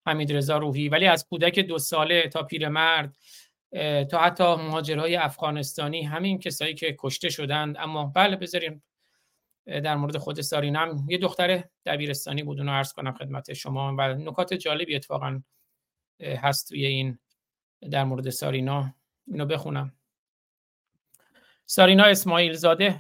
[0.06, 0.90] حمید رضا روحی.
[0.90, 3.18] ولی از کودک دو ساله تا پیرمرد
[4.12, 7.76] تا حتی مهاجرهای افغانستانی همین کسایی که کشته شدند.
[7.80, 8.84] اما بله بذاریم
[9.66, 13.96] در مورد خود سارینم یه دختر دبیرستانی بود اونو عرض کنم خدمت شما.
[13.98, 15.42] و نکات جالبی اتفاقا
[16.22, 17.20] هست توی این
[17.92, 18.96] در مورد سارینا.
[19.28, 20.01] اینو بخونم.
[21.74, 23.00] سارینا اسماعیل زاده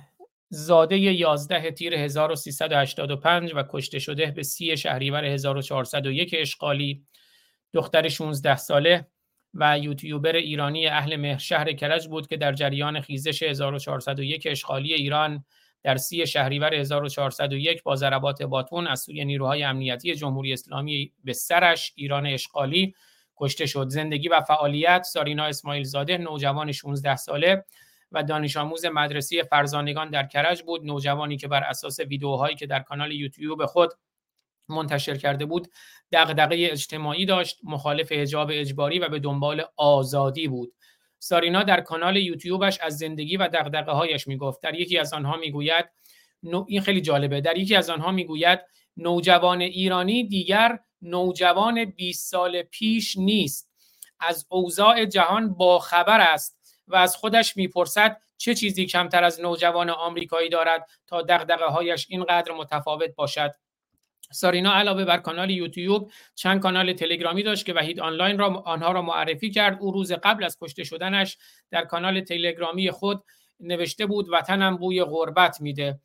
[0.50, 7.06] زاده 11 تیر 1385 و کشته شده به سی شهریور 1401 اشغالی.
[7.74, 9.08] دختر 16 ساله
[9.54, 15.46] و یوتیوبر ایرانی اهل مهر شهر کرج بود که در جریان خیزش 1401 اشغالی ایران
[15.84, 21.94] در سی شهریور 1401 با ضربات باتون از سوی نیروهای امنیتی جمهوری اسلامی به سرش
[21.96, 22.96] ایران اشغالی
[23.38, 23.88] کشته شد.
[23.90, 27.64] زندگی و فعالیت سارینا اسماعیل زاده نوجوان 16 ساله
[28.12, 30.86] و دانش آموز مدرسه فرزانگان در کرج بود.
[30.86, 33.94] نوجوانی که بر اساس ویدیوهایی که در کانال یوتیوب خود
[34.70, 35.68] منتشر کرده بود
[36.12, 40.74] دغدغه اجتماعی داشت مخالف حجاب اجباری و به دنبال آزادی بود.
[41.20, 44.62] سارینا در کانال یوتیوبش از زندگی و دغدغه هایش می‌گفت.
[44.62, 45.86] در یکی از آنها می‌گوید
[46.68, 47.42] این خیلی جالبه.
[47.42, 48.60] در یکی از آنها می‌گوید
[48.98, 53.72] نوجوان ایرانی دیگر نوجوان 20 سال پیش نیست.
[54.20, 56.61] از اوضاع جهان با خبر است.
[56.92, 62.52] و از خودش می‌پرسد چه چیزی کمتر از نوجوان آمریکایی دارد تا دغدغه هایش اینقدر
[62.52, 63.56] متفاوت باشد.
[64.32, 69.02] سارینا علاوه بر کانال یوتیوب چند کانال تلگرامی داشت که وحید آنلاین را آنها را
[69.02, 69.78] معرفی کرد.
[69.82, 71.38] او روز قبل از کشته شدنش
[71.72, 73.24] در کانال تلگرامی خود
[73.60, 76.00] نوشته بود وطنم بوی غربت میده.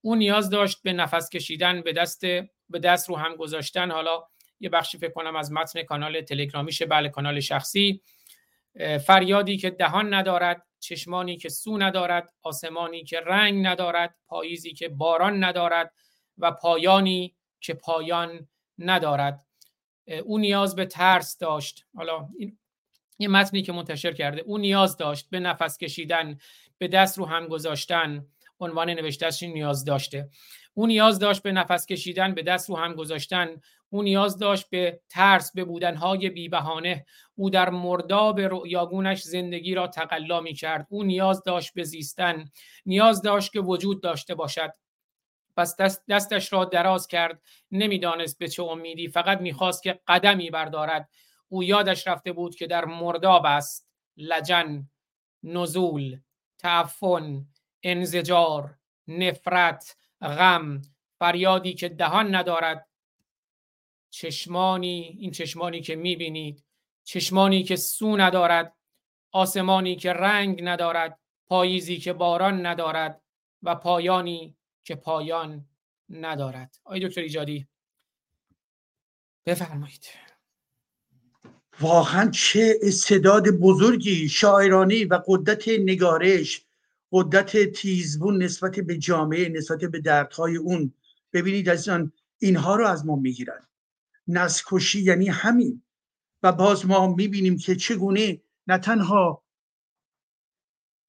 [0.00, 2.20] او نیاز داشت به نفس کشیدن به دست
[2.70, 3.90] به دست رو هم گذاشتن.
[3.90, 4.24] حالا
[4.60, 6.86] یه بخشی فکر کنم از متن کانال تلگرامیشه.
[6.86, 8.00] بله کانال شخصی.
[9.06, 15.44] فریادی که دهان ندارد چشمانی که سو ندارد آسمانی که رنگ ندارد پاییزی که باران
[15.44, 15.92] ندارد
[16.38, 18.48] و پایانی که پایان
[18.78, 19.46] ندارد.
[20.24, 21.86] او نیاز به ترس داشت.
[21.96, 22.58] حالا این
[23.18, 26.38] یه متنی که منتشر کرده او نیاز داشت به نفس کشیدن
[26.78, 28.26] به دست رو هم گذاشتن.
[28.60, 30.28] عنوان نوشتهش نیاز داشته.
[30.74, 33.60] او نیاز داشت به نفس کشیدن به دست رو هم گذاشتن.
[33.94, 37.06] او نیاز داشت به ترس به بودنهای بیبهانه.
[37.34, 42.44] او در مرداب رؤیاگونش زندگی را تقلا می کرد او نیاز داشت به زیستن
[42.86, 44.72] نیاز داشت که وجود داشته باشد.
[45.56, 47.42] پس دست دستش را دراز کرد.
[47.70, 51.08] نمی‌دانست به چه امیدی فقط می‌خواست که قدمی بردارد.
[51.48, 53.88] او یادش رفته بود که در مرداب است.
[54.16, 54.88] لجن
[55.42, 56.20] نزول
[56.58, 57.46] تعفن
[57.82, 58.78] انزجار
[59.08, 60.82] نفرت غم
[61.18, 62.86] فریادی که دهان ندارد.
[64.14, 66.64] چشمانی این چشمانی که می‌بینید
[67.04, 68.76] چشمانی که سو ندارد
[69.32, 73.22] آسمانی که رنگ ندارد پاییزی که باران ندارد
[73.62, 75.66] و پایانی که پایان
[76.08, 76.76] ندارد.
[76.84, 77.66] آقای دکتر ایجادی
[79.46, 80.06] بفرمایید.
[81.80, 86.64] واقعا چه استعداد بزرگی شاعرانی و قدرت نگارش
[87.12, 90.94] قدرت تیزبون نسبت به جامعه نسبت به دردهای اون.
[91.32, 91.88] ببینید از
[92.38, 93.68] اینها رو از ما می‌گیرن.
[94.28, 95.82] نسکشی یعنی همین.
[96.42, 99.44] و باز ما می‌بینیم که چگونه نه تنها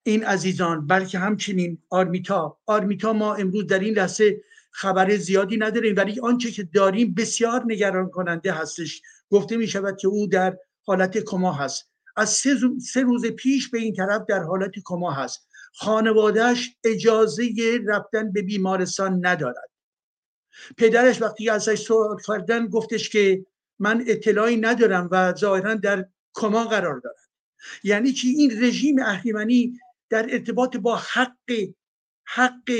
[0.03, 2.57] این عزیزان بلکه همچنین آرمیتا.
[2.66, 4.41] آرمیتا ما امروز در این لحظه
[4.72, 9.01] خبر زیادی نداریم ولی آنچه که داریم بسیار نگران کننده هستش.
[9.30, 11.89] گفته می شود که او در حالت کما هست.
[12.16, 12.55] از سه,
[12.93, 15.47] سه روز پیش به این طرف در حالت کما هست.
[15.74, 17.49] خانوادهش اجازه
[17.86, 19.70] رفتن به بیمارستان ندارد.
[20.77, 23.45] پدرش وقتی ازش سوال کردن گفتش که
[23.79, 27.15] من اطلاعی ندارم و ظاهرا در کما قرار دارد
[27.83, 29.79] یعنی چی؟ این رژیم اهریمنی
[30.09, 31.51] در ارتباط با حق
[32.25, 32.71] حق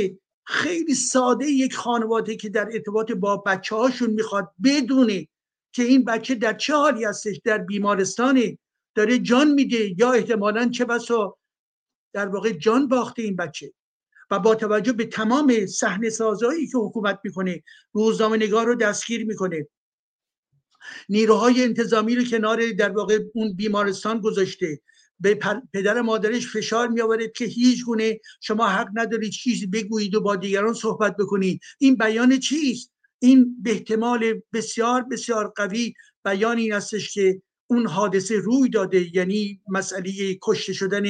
[0.46, 5.28] خیلی ساده یک خانواده که در ارتباط با بچه هاشون می‌خواد بدونه
[5.72, 8.58] که این بچه در چه حالی هستش در بیمارستانه
[8.96, 11.38] داره جان میده یا احتمالا چه بسا
[12.14, 13.74] در واقع جان باخته این بچه.
[14.32, 17.64] و با توجه به تمام صحنه سازایی که حکومت می‌کنه
[17.94, 19.68] روزنامه نگار رو دستگیر می‌کنه.
[21.10, 24.82] نیروهای انتظامی رو کنار در واقع اون بیمارستان گذاشته.
[25.20, 25.40] به
[25.74, 30.36] پدر مادرش فشار می آورد که هیچ گونه شما حق ندارید چیزی بگویید و با
[30.36, 31.62] دیگران صحبت بکنید.
[31.80, 35.94] این بیان چیست؟ این به احتمال بسیار بسیار قوی
[36.26, 41.04] بیان این استش که اون حادثه روی داده یعنی مسئله کشته شدن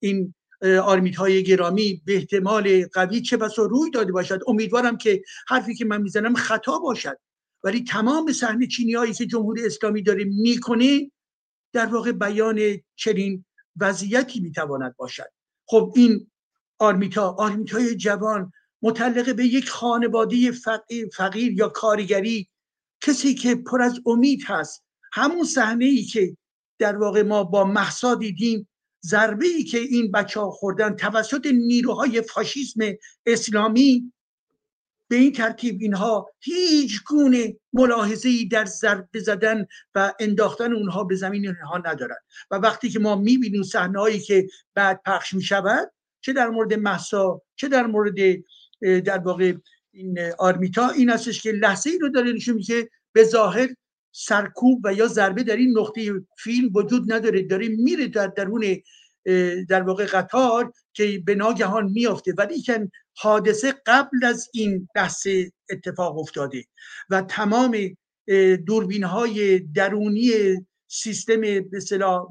[0.00, 4.40] این آرمیت های گرامی به احتمال قوی چه بسا روی داده باشد.
[4.46, 7.18] امیدوارم که حرفی که من می‌زنم خطا باشد.
[7.64, 11.10] ولی تمام صحنه چینی هایی که جمهوری اسلامی داره می‌کنه
[11.72, 12.60] در واقع بیان
[12.96, 13.44] چنین
[13.80, 15.30] وضعیتی می‌تواند باشد.
[15.66, 16.30] خب این
[16.78, 18.52] آرمیتا آرمیتای جوان
[18.82, 22.48] متعلق به یک خانواده فقیر, فقیر یا کارگری
[23.00, 24.84] کسی که پر از امید هست.
[25.12, 26.36] همون صحنه ای که
[26.78, 28.67] در واقع ما با محسا دیدیم
[29.06, 32.80] ضربه ای که این بچه ها خوردن توسط نیروهای فاشیسم
[33.26, 34.12] اسلامی
[35.08, 41.16] به این ترتیب اینها هیچ گونه ملاحظه ای در ضربه زدن و انداختن اونها به
[41.16, 45.92] زمین اینها ندارد و وقتی که ما می‌بینیم صحنه هایی که بعد پخش می شود
[46.20, 48.14] چه در مورد محسا چه در مورد
[48.80, 49.54] در واقع
[49.92, 53.68] این آرمیتا این هستش که لحظه ای رو داره نشون که به ظاهر
[54.18, 57.42] سرکوب و یا ضربه در این نقطه فیلم وجود نداره.
[57.42, 58.76] داره میره در درون
[59.68, 62.34] در واقع قطار که به ناگهان میافته.
[62.38, 65.26] ولی که حادثه قبل از این بحث
[65.70, 66.64] اتفاق افتاده
[67.10, 67.76] و تمام
[68.66, 70.30] دوربین های درونی
[70.88, 71.64] سیستم به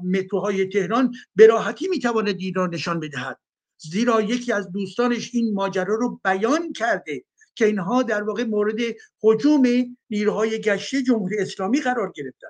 [0.04, 3.38] متروهای تهران به راحتی می‌تواند این را نشان بدهد.
[3.78, 7.24] زیرا یکی از دوستانش این ماجرا رو بیان کرده
[7.58, 8.76] که اینها در واقع مورد
[9.22, 9.62] حجوم
[10.10, 12.48] نیروهای گشتی جمهوری اسلامی قرار گرفتن.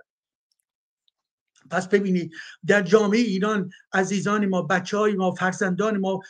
[1.71, 2.33] پس ببینید
[2.67, 6.21] در جامعه ایران عزیزان ما بچه های ما فرزندان ما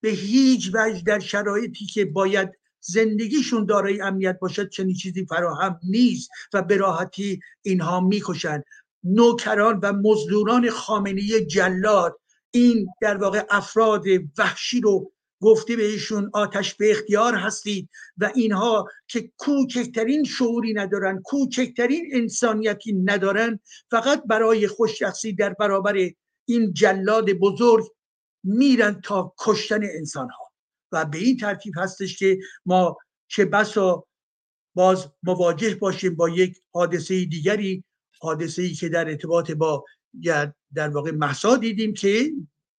[0.00, 2.50] به هیچ وجه در شرایطی که باید
[2.80, 8.64] زندگیشون دارای امنیت باشد چنین چیزی فراهم نیست و به راحتی اینها می‌کشند.
[9.04, 12.20] نوکران و مزدوران خامنه جلاد
[12.50, 14.04] این در واقع افراد
[14.38, 22.10] وحشی رو گفته بهشون آتش به اختیار هستید و اینها که کوچکترین شعوری ندارن کوچکترین
[22.12, 23.60] انسانیتی ندارن
[23.90, 26.10] فقط برای خوششخصی در برابر
[26.44, 27.84] این جلاد بزرگ
[28.44, 30.50] میرن تا کشتن انسان ها
[30.92, 32.96] و به این ترتیب هستش که ما
[33.28, 34.06] چه بسا
[34.74, 37.84] باز مواجه باشیم با یک حادثه دیگری
[38.20, 39.84] حادثه ای که در ارتباط با
[40.74, 42.30] در واقع محسا دیدیم که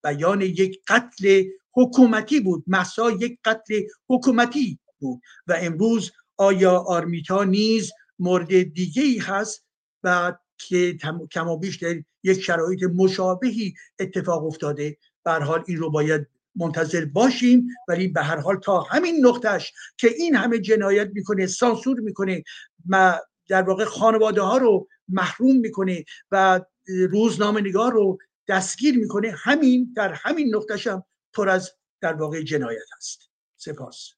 [0.04, 1.44] بیان یک قتل
[1.74, 2.64] حکومتی بود.
[2.68, 5.22] محسا یک قتل حکومتی بود.
[5.48, 9.66] و امروز آیا آرمیتا نیز مورد دیگه ای هست؟
[10.04, 10.98] و که
[11.32, 14.98] کم و بیش در یک شرایط مشابهی اتفاق افتاده.
[15.24, 17.68] به حال این رو باید منتظر باشیم.
[17.88, 22.44] ولی به هر حال تا همین نقطهش که این همه جنایت می‌کنه سانسور می‌کنه
[22.90, 28.18] و در واقع خانواده ها رو محروم می‌کنه و روزنامه نگار رو
[28.48, 31.04] دستگیر می‌کنه همین در همین نقطهش هم
[31.34, 34.14] پر از در واقع جنایت هست سپاس.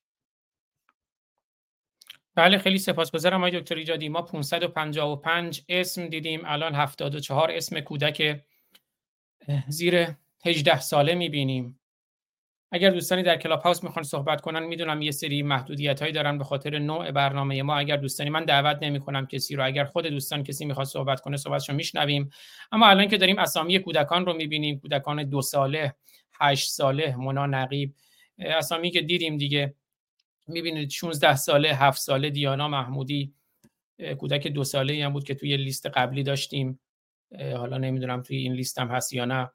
[2.36, 4.10] بله خیلی سپاسگزارم آقای دکتر ایجادی.
[4.10, 8.44] ما 555 اسم دیدیم الان 74 اسم کودک
[9.68, 10.08] زیر
[10.46, 11.80] 18 ساله می‌بینیم.
[12.72, 16.44] اگر دوستانی در کلاب هاوس می‌خوان صحبت کنن می‌دونم یه سری محدودیت هایی دارن به
[16.44, 17.78] خاطر نوع برنامه ما.
[17.78, 19.66] اگر دوستانی من دعوت نمی کنم کسی رو.
[19.66, 22.30] اگر خود دوستان کسی می‌خواد صحبت کنه صحبتشو میشنویم.
[22.72, 25.96] اما الان که داریم اسامی کودکان رو می‌بینیم کودکان دو ساله.
[26.42, 27.96] هشت ساله مونا نقیب.
[28.40, 29.76] اسامی که دیدیم دیگه
[30.48, 33.34] می‌بینید 16 ساله هفت ساله دیانا محمودی
[34.18, 36.80] کودک دو ساله هم بود که توی لیست قبلی داشتیم.
[37.40, 39.52] حالا نمی‌دونم توی این لیست هم هست یا نه.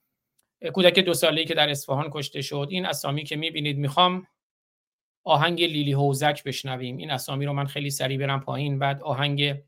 [0.73, 2.69] کودک دو ساله‌ای که در اصفهان کشته شد.
[2.71, 4.27] این اسامی که می‌بینید می‌خوام
[5.25, 6.97] آهنگ لیلی هوزک بشنویم.
[6.97, 9.63] این اسامی رو من خیلی سریع برم پایین بعد آهنگ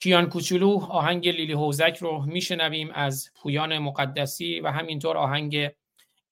[0.00, 5.70] کیان کوچولو آهنگ لیلی هوزک رو میشنویم از پویان مقدسی و همینطور آهنگ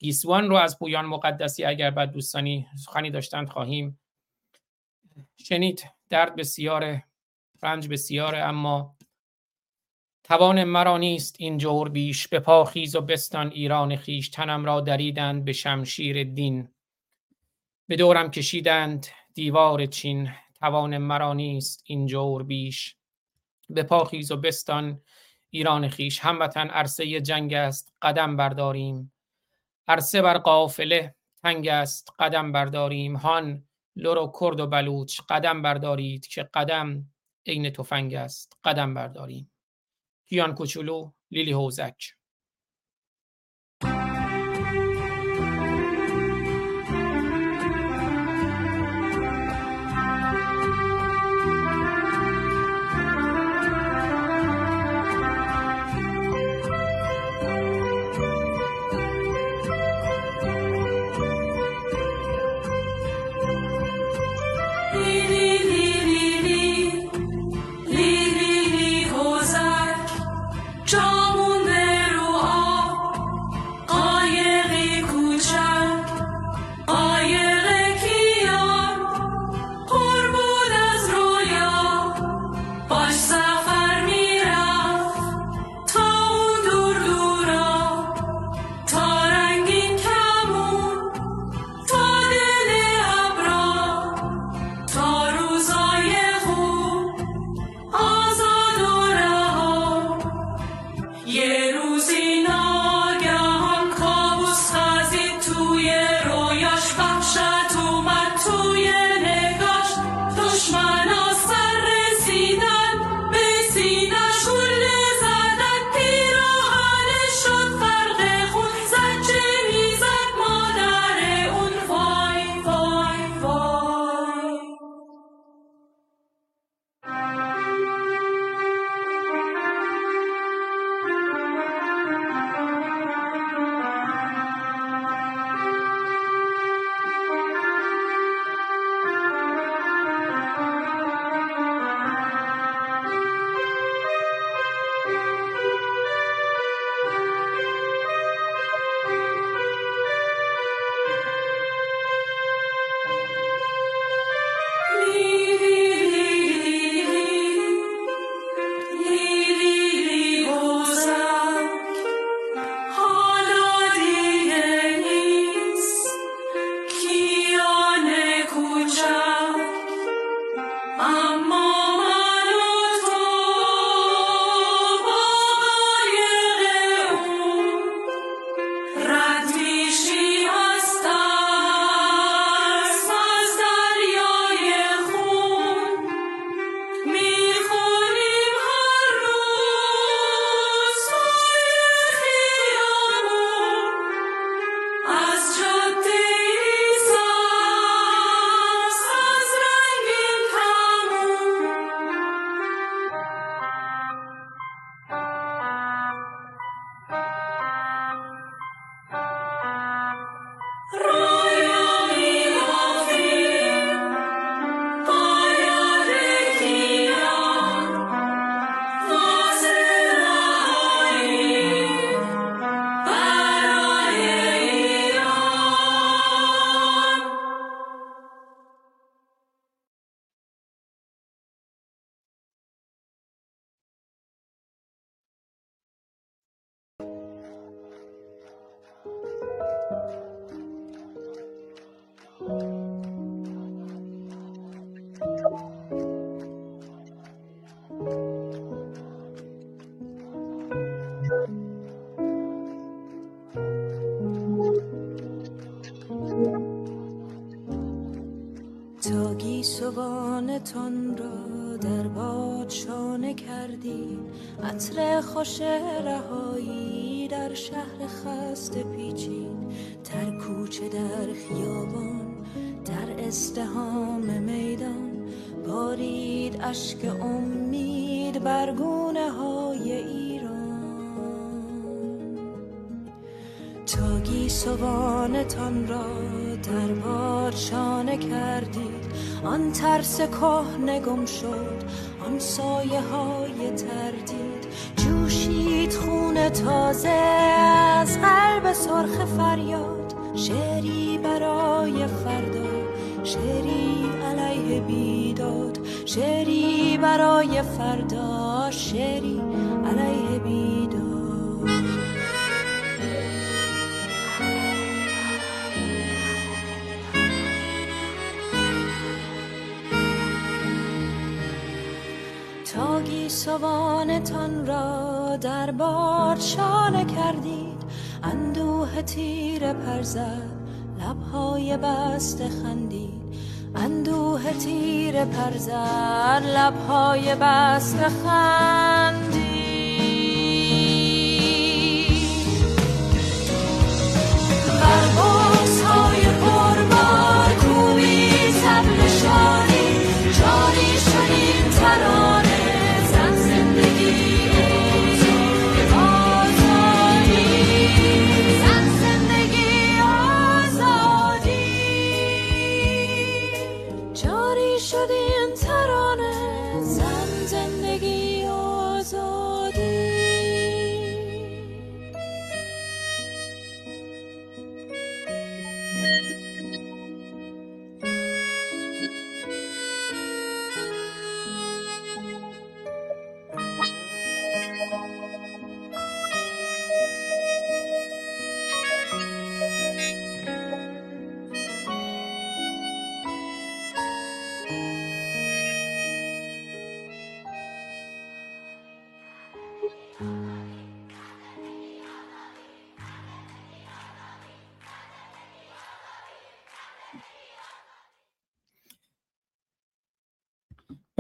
[0.01, 4.01] گیسوان رو از پویان مقدسی اگر بعد دوستانی سخنی داشتند خواهیم
[5.37, 5.85] شنید.
[6.09, 7.05] درد بسیاره
[7.63, 8.97] رنج بسیاره اما
[10.25, 12.29] توان مرا نیست این جور بیش.
[12.29, 16.69] به پاخیز و بستان ایران خیش تنم را دریدند به شمشیر دین.
[17.87, 20.31] به دورم کشیدند دیوار چین.
[20.55, 22.97] توان مرا نیست این جور بیش.
[23.71, 25.03] به پاخیز و بستان
[25.51, 27.93] ایران خیش هموطن عرصه جنگ است.
[28.03, 29.13] قدم برداریم.
[29.91, 33.17] عرصه بر قافله تنگ است قدم برداریم.
[33.17, 33.65] هان
[33.97, 37.07] لور و کرد و بلوچ قدم بردارید که قدم
[37.47, 38.53] عین تفنگ است.
[38.65, 39.53] قدم برداریم.
[40.29, 42.20] کیان کوچولو لیلی هوزک.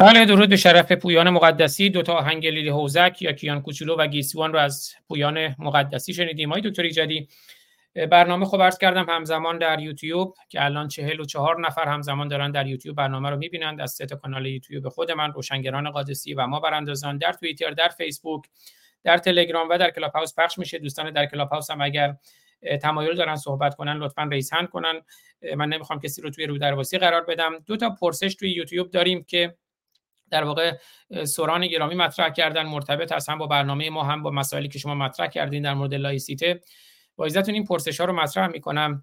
[0.01, 4.07] بله درود به شرف پویان مقدسی دو تا آهنگ لیلی حوضک یا کیان کوچولو و
[4.07, 6.53] گیسوان رو از پویان مقدسی شنیدیم.
[6.53, 7.29] آقای دکتر ایجادی
[8.11, 12.51] برنامه خب عرض کردم همزمان در یوتیوب که الان چهل و چهار نفر همزمان دارن
[12.51, 13.81] در یوتیوب برنامه رو می‌بینند.
[13.81, 18.45] از سه کانال یوتیوب خود من روشنگران قادسیه و ما براندازان در توییتر در فیسبوک
[19.05, 20.79] در تلگرام و در کلاب هاوس پخش میشه.
[20.79, 22.17] دوستان در کلاب هاوس هم اگر
[22.83, 25.01] تمایل دارن صحبت کنن لطفا raise hand کنن.
[25.57, 26.59] من نمی‌خوام کسی رو توی رو
[27.01, 27.53] قرار بدم.
[27.67, 29.55] دو تا پرسش توی یوتیوب داریم که
[30.31, 30.77] در واقع
[31.25, 34.95] سوران گرامی مطرح کردن مرتبط هست هم با برنامه ما هم با مسائلی که شما
[34.95, 36.61] مطرح کردین در مورد لایسیته.
[37.17, 39.03] با اجازه‌تون این پرسش ها رو مطرح می‌کنم.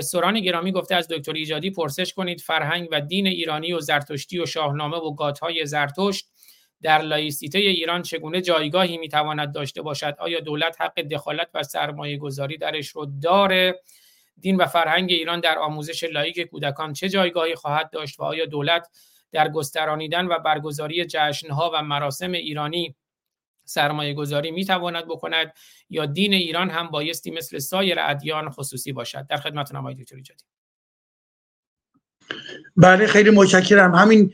[0.00, 2.40] سوران گرامی گفته از دکتر ایجادی پرسش کنید.
[2.40, 6.26] فرهنگ و دین ایرانی و زرتشتی و شاهنامه و گاتهای زرتشت
[6.82, 12.58] در لایسیته ایران چگونه جایگاهی می‌تواند داشته باشد؟ آیا دولت حق دخالت و سرمایه گذاری
[12.58, 13.80] درش رو داره؟
[14.40, 18.88] دین و فرهنگ ایران در آموزش لایک کودکان چه جایگاهی خواهد داشت و آیا دولت
[19.32, 22.96] در گسترانیدن و برگزاری جشنها و مراسم ایرانی
[23.64, 25.52] سرمایه گذاری می تواند بکند
[25.90, 29.26] یا دین ایران هم بایستی مثل سایر ادیان خصوصی باشد.
[29.26, 30.44] در خدمتتونم آقای دکتر ایجادی.
[32.76, 33.94] بله خیلی متشکرم.
[33.94, 34.32] همین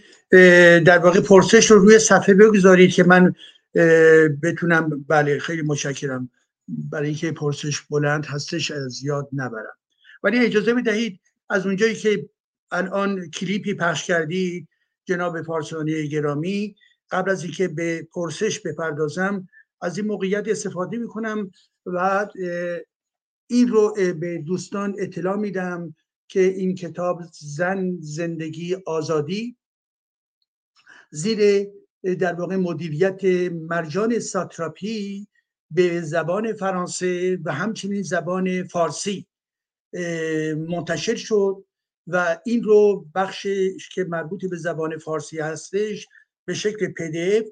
[0.84, 3.34] در واقع پرسش رو روی صفحه بگذارید که من
[4.43, 6.30] بتونم بله خیلی متشکرم.
[6.68, 9.76] برای اینکه پرسش بلند هستش از یاد نبرم.
[10.22, 11.20] ولی اجازه بدهید
[11.51, 12.28] از اونجایی که
[12.70, 14.68] الان کلیپی پخش کردید
[15.05, 16.76] جناب پارسانی گرامی
[17.11, 19.48] قبل از اینکه به پرسش بپردازم
[19.80, 21.50] از این موقعیت استفاده می‌کنم
[21.86, 22.28] و
[23.50, 25.94] این رو به دوستان اطلاع میدم
[26.28, 29.57] که این کتاب زن زندگی آزادی
[31.11, 31.68] زیر
[32.03, 35.26] در واقع مدیریت مرجان ساتراپی
[35.70, 39.26] به زبان فرانسه و همچنین زبان فارسی
[40.68, 41.64] منتشر شد.
[42.07, 43.46] و این رو بخش
[43.94, 46.09] که مربوط به زبان فارسی هستش
[46.44, 47.46] به شکل پدف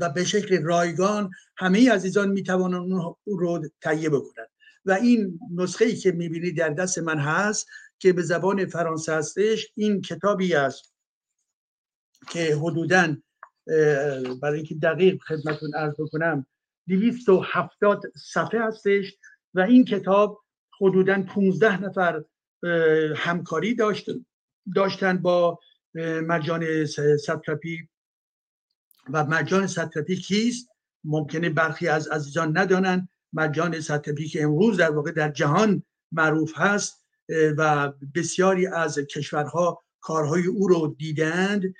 [0.00, 2.92] و به شکل رایگان همه عزیزان می‌توانند
[3.24, 4.48] اون رو تهیه بکنند
[4.84, 7.66] و این نسخه ای که می‌بینید در دست من هست
[7.98, 10.94] که به زبان فرانسه هستش این کتابی است
[12.30, 13.16] که حدودا
[14.42, 16.46] برای اینکه دقیق خدمتون عرض بکنم
[16.88, 19.16] 270 صفحه هستش
[19.54, 20.40] و این کتاب
[20.80, 22.24] حدودا 15 نفر
[23.16, 24.10] همکاری داشت
[24.74, 25.58] داشتن با
[26.22, 27.88] مرجان س- ساتراپی
[29.12, 30.68] و مرجان ساتراپی کیست؟
[31.04, 35.82] ممکنه برخی از عزیزان ندانند مرجان ساتراپی که امروز در واقع در جهان
[36.12, 37.04] معروف هست
[37.56, 41.74] و بسیاری از کشورها کارهای او رو دیدند.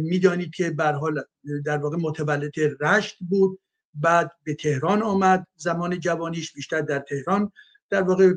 [0.00, 1.24] می‌دانید که به حال
[1.64, 3.60] در واقع متولد رشت بود.
[3.94, 7.52] بعد به تهران آمد زمان جوانیش بیشتر در تهران.
[7.90, 8.32] در واقع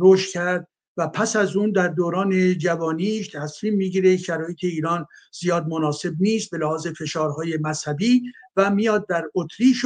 [0.00, 5.06] رشد کرد و پس از اون در دوران جوانیش تصمیم می‌گیره شرایط ایران
[5.40, 8.22] زیاد مناسب نیست به لحاظ فشارهای مذهبی
[8.56, 9.84] و میاد در اتریش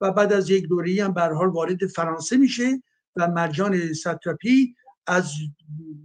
[0.00, 2.82] و بعد از یک دوره هم به حال وارد فرانسه میشه
[3.16, 4.74] و مرجان ساتراپی
[5.06, 5.32] از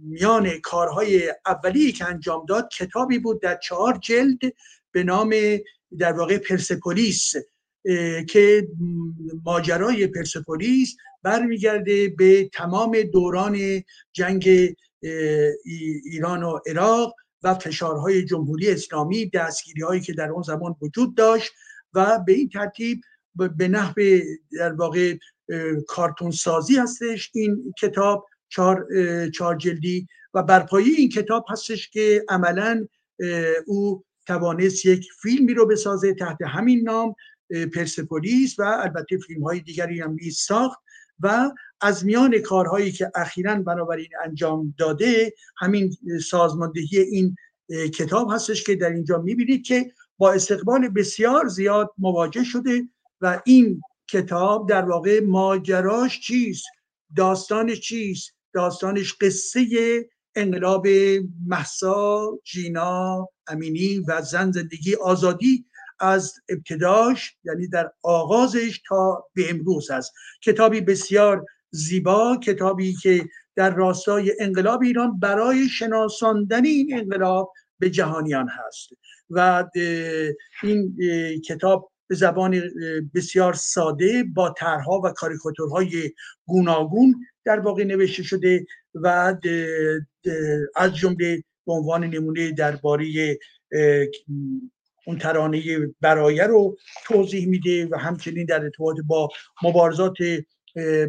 [0.02, 4.38] میان کارهای اولیه که انجام داد کتابی بود در چهار جلد
[4.92, 5.34] به نام
[5.98, 7.34] در واقع پرسپولیس
[8.28, 8.68] که
[9.44, 14.74] ماجرای پرسپولیس برمیگرده به تمام دوران جنگ
[16.04, 21.52] ایران و عراق و فشارهای جمهوری اسلامی دستگیری هایی که در اون زمان وجود داشت
[21.94, 23.00] و به این ترتیب
[23.34, 23.94] به نحو
[24.52, 25.16] در واقع
[25.88, 28.86] کارتون سازی هستش این کتاب چهار,
[29.34, 32.86] چهار جلدی و بر پایه این کتاب هستش که عملا
[33.66, 37.14] او توانست یک فیلمی رو بسازه تحت همین نام
[37.74, 40.78] پرسپولیس و البته فیلم های دیگری هم ساخت
[41.22, 41.50] و
[41.80, 45.96] از میان کارهایی که اخیرا بنابراین انجام داده همین
[46.30, 47.36] سازماندهی این
[47.94, 52.82] کتاب هستش که در اینجا می‌بینید که با استقبال بسیار زیاد مواجه شده
[53.20, 56.64] و این کتاب در واقع ماجراش چیست؟
[57.16, 59.66] داستانش چیست؟ داستانش قصه
[60.34, 60.86] انقلاب
[61.46, 65.66] محسا جینا امینی و زن زندگی آزادی
[66.02, 70.12] از ابتداش یعنی در آغازش تا به امروز است.
[70.42, 73.24] کتابی بسیار زیبا کتابی که
[73.56, 78.88] در راستای انقلاب ایران برای شناساندن این انقلاب به جهانیان هست.
[79.30, 79.64] و
[80.62, 80.96] این
[81.46, 82.62] کتاب به زبان
[83.14, 86.12] بسیار ساده با طرحها و کاریکاتورهای
[86.46, 89.36] گوناگون در واقع نوشته شده و
[90.76, 93.38] از جمله به عنوان نمونه درباره
[95.06, 95.62] اون ترانه
[96.00, 99.28] برایه رو توضیح میده و همچنین در ارتباط با
[99.62, 100.16] مبارزات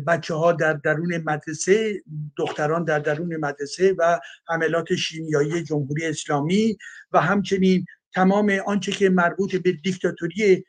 [0.08, 2.02] بچه ها در درون مدرسه
[2.38, 6.78] دختران در درون مدرسه و حملات شیمیایی جمهوری اسلامی
[7.12, 10.66] و همچنین تمام آنچه که مربوط به دیکتاتوری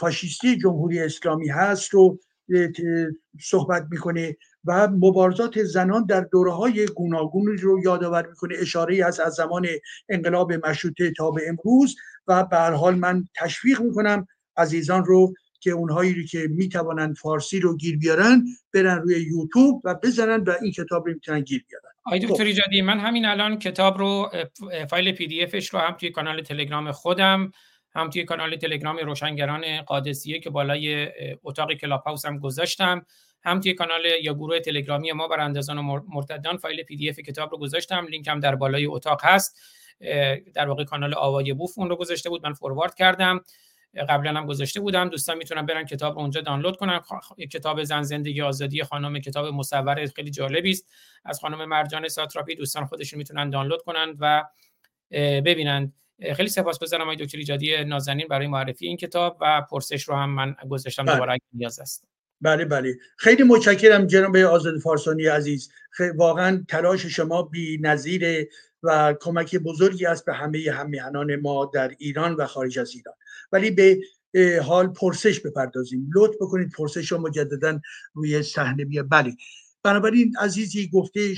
[0.00, 2.18] فاشیستی جمهوری اسلامی هست رو
[3.40, 4.36] صحبت می‌کنه.
[4.66, 8.54] و مبارزات زنان در دوره های گوناگون رو یادآور می‌کنه.
[8.58, 9.66] اشاره از از زمان
[10.08, 11.96] انقلاب مشروطه تا به امروز
[12.26, 17.60] و به هر حال من تشویق می‌کنم عزیزان رو که اونهایی رو که می‌توانند فارسی
[17.60, 18.44] رو گیر بیارن
[18.74, 21.86] برن روی یوتیوب و بزنن و این کتاب رو می‌تونن گیر بیارن.
[22.04, 22.32] خب.
[22.32, 24.30] دکتر ایجادی من همین الان کتاب رو
[24.90, 27.52] فایل PDF ش رو هم توی کانال تلگرام خودم
[27.94, 31.08] هم توی کانال تلگرام روشنگران قادسیه که بالای
[31.44, 33.06] اتاق کلاب هاوس هم گذاشتم.
[33.46, 37.58] هم توی کانال یا گروه تلگرامی ما براندازان و مر- مرتدان فایل PDF کتاب رو
[37.58, 38.06] گذاشتم.
[38.10, 39.60] لینک هم در بالای اتاق هست.
[40.54, 42.46] در واقع کانال آوای بوف اون رو گذاشته بود.
[42.46, 43.40] من فوروارد کردم.
[44.08, 45.08] قبلا هم گذاشته بودم.
[45.08, 47.00] دوستان می‌تونن برن کتاب رو اونجا دانلود کنن.
[47.52, 50.86] کتاب زن زندگی آزادی خانم کتاب مصور خیلی جالبی است.
[51.24, 54.44] از خانم مرجان ساتراپی دوستان خودشون می‌تونن دانلود کنن و
[55.44, 55.92] ببینن.
[56.34, 60.56] خیلی سپاسگزارم آقای دکتر ایجادی نازنین برای معرفی این کتاب و پرسش رو هم من
[60.70, 61.04] گذاشتم.
[61.04, 61.14] بله.
[61.14, 62.15] دوباره اگه نیاز است.
[62.40, 62.98] بله بله.
[63.16, 65.70] خیلی متشکرم جناب آزاد فارسانی عزیز.
[66.16, 68.48] واقعا تلاش شما بی نظیره
[68.82, 73.14] و کمک بزرگی است به همه همیهنان ما در ایران و خارج از ایران.
[73.52, 74.00] ولی به
[74.62, 76.10] حال پرسش بپردازیم.
[76.14, 77.80] لطف بکنید پرسش رو مجددا
[78.14, 79.36] روی صحنه بیا بله.
[79.82, 81.34] بنابراین عزیزی گفته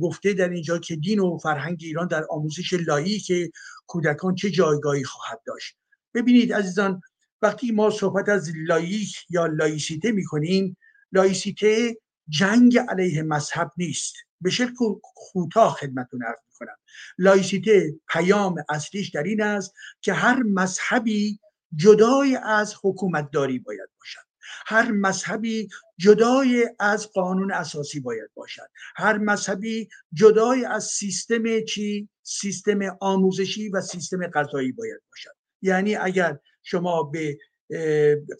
[0.00, 3.52] گفته در اینجا که دین و فرهنگ ایران در آموزش لاییک
[3.86, 5.76] کودکان چه جایگاهی خواهد داشت.
[6.14, 7.00] ببینید عزیزان
[7.42, 10.76] وقتی ما صحبت از لاییک یا لایسیته می‌کنیم
[11.12, 11.96] لایسیته
[12.28, 14.14] جنگ علیه مذهب نیست.
[14.40, 16.76] به شکل کوتاه خدمتتون عرض می‌کنم.
[17.18, 21.38] لایسیته پیام اصلیش در این است که هر مذهبی
[21.74, 24.20] جدای از حکومتداری باید باشد.
[24.66, 25.68] هر مذهبی
[25.98, 28.70] جدای از قانون اساسی باید باشد.
[28.96, 35.36] هر مذهبی جدای از سیستم چی؟ سیستم آموزشی و سیستم قضایی باید باشد.
[35.62, 37.38] یعنی اگر شما به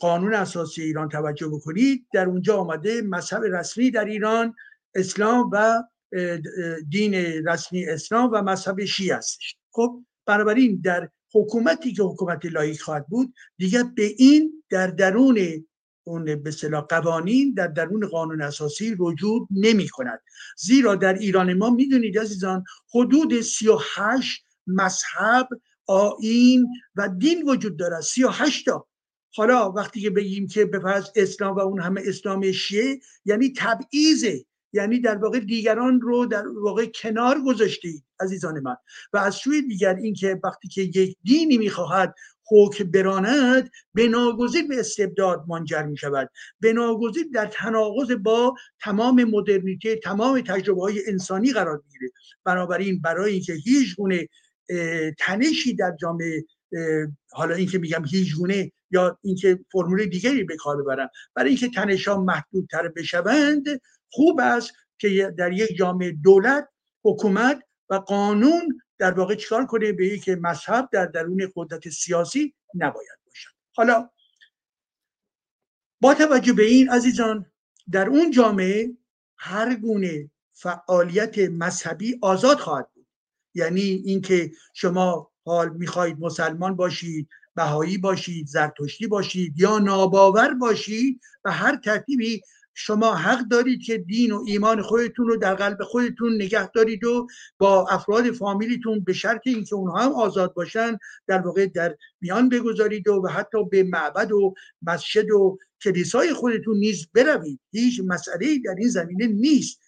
[0.00, 4.54] قانون اساسی ایران توجه بکنید در اونجا آمده مذهب رسمی در ایران
[4.94, 5.82] اسلام و
[6.88, 7.14] دین
[7.48, 9.56] رسمی اسلام و مذهب شیعه هستش.
[9.70, 15.38] خب بنابراین در حکومتی که حکومت لایک خواهد بود دیگه به این در درون
[16.04, 20.20] اون به اصطلاح قوانین در درون قانون اساسی وجود نمی کند.
[20.58, 25.48] زیرا در ایران ما می‌دونید عزیزان حدود 38 مذهب
[25.86, 28.86] آین و دین وجود داره 38 تا.
[29.34, 34.44] حالا وقتی که بگیم که به فرض اسلام و اون همه اسلام شیعه یعنی تبعیضه
[34.72, 38.76] یعنی در واقع دیگران رو در واقع کنار گذاشتید عزیزان من.
[39.12, 42.14] و از سوی دیگر اینکه وقتی که یک دینی می‌خواهد
[42.50, 46.30] حکم براند به ناگزیر به استبداد منجر می شود
[46.60, 52.12] به ناگزیر در تناقض با تمام مدرنیته تمام تجربه های انسانی قرار می‌گیره
[52.44, 54.28] بنابراین برای اینکه هیچ گونه
[55.18, 56.44] تنشی در جامعه
[57.32, 62.08] حالا اینکه میگم هیچ گونه یا اینکه فرمول دیگری به کار ببرم برای اینکه تنش
[62.08, 63.64] ها محدودتر بشوند
[64.10, 66.68] خوب است که در یک جامعه دولت
[67.04, 73.18] حکومت و قانون در واقع چیکار کنه به یک مذهب در درون قدرت سیاسی نباید
[73.26, 73.50] باشد.
[73.76, 74.10] حالا
[76.00, 77.46] با توجه به این عزیزان
[77.92, 78.96] در اون جامعه
[79.36, 82.91] هر گونه فعالیت مذهبی آزاد خواهد
[83.54, 91.52] یعنی اینکه شما حال می‌خواهید مسلمان باشید بهایی باشید زرتشتی باشید یا ناباور باشید و
[91.52, 92.40] هر ترتیبی
[92.74, 97.26] شما حق دارید که دین و ایمان خودتون رو در قلب خودتون نگه دارید و
[97.58, 103.08] با افراد فامیلیتون به شرط اینکه اونها هم آزاد باشن در واقع در میان بگذارید
[103.08, 107.60] و, و حتی به معبد و مسجد و کلیسای خودتون نیز بروید.
[107.70, 109.80] هیچ مسئله در این زمینه نیست.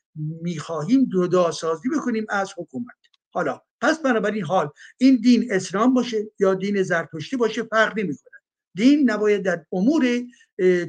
[0.43, 3.14] می‌خواهیم جدا سازی بکنیم از حکومت.
[3.35, 8.39] حالا پس بنابراین حال این دین اسلام باشه یا دین زرتشتی باشه فرق نمی‌کنه.
[8.75, 10.05] دین نباید در امور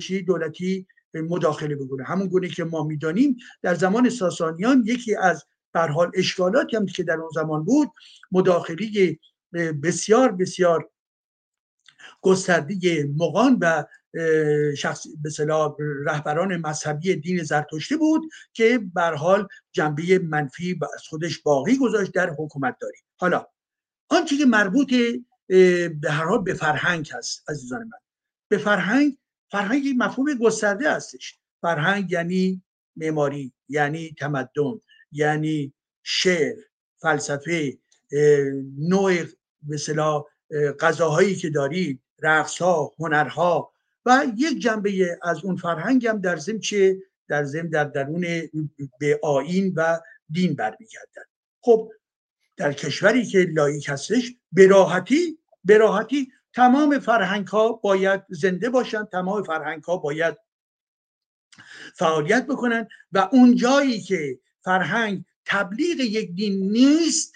[0.02, 2.04] چی دولتی مداخله بکنه.
[2.04, 5.44] همون گونه که ما می‌دانیم در زمان ساسانیان یکی از
[5.74, 7.92] بر حال اشکالاتی هم که در اون زمان بود
[8.32, 9.18] مداخله
[9.84, 10.90] بسیار بسیار
[12.22, 13.84] گسترده مغان و
[14.78, 15.30] شخص به
[16.06, 18.22] رهبران مذهبی دین زرتشتی بود
[18.54, 22.98] که بر حال جنبه منفی از خودش باقی گذاشت در حکومت داری.
[23.16, 23.48] حالا
[24.10, 24.94] آنچه که مربوط
[25.48, 28.00] به هر حال به فرهنگ هست عزیزان من.
[28.48, 29.18] به فرهنگ
[29.52, 31.40] فرهنگ مفهوم گسترده هستش.
[31.62, 32.64] فرهنگ یعنی
[32.96, 34.80] معماری یعنی تمدن
[35.12, 35.74] یعنی
[36.04, 36.56] شعر
[36.98, 37.78] فلسفه
[38.78, 39.14] نوع
[39.62, 39.78] به
[40.52, 43.74] اه، غذاهایی که دارید رقصها هنرها
[44.06, 48.26] و یک جنبه از اون فرهنگ هم در ضمن چه در ضمن در درون
[49.00, 50.00] به آیین و
[50.30, 51.28] دین برمیگردد.
[51.62, 51.92] خب
[52.58, 59.06] در کشوری که لایک هستش به راحتی به راحتی تمام فرهنگ ها باید زنده باشن
[59.06, 60.38] تمام فرهنگ ها باید
[61.96, 67.34] فعالیت بکنن و اون جایی که فرهنگ تبلیغ یک دین نیست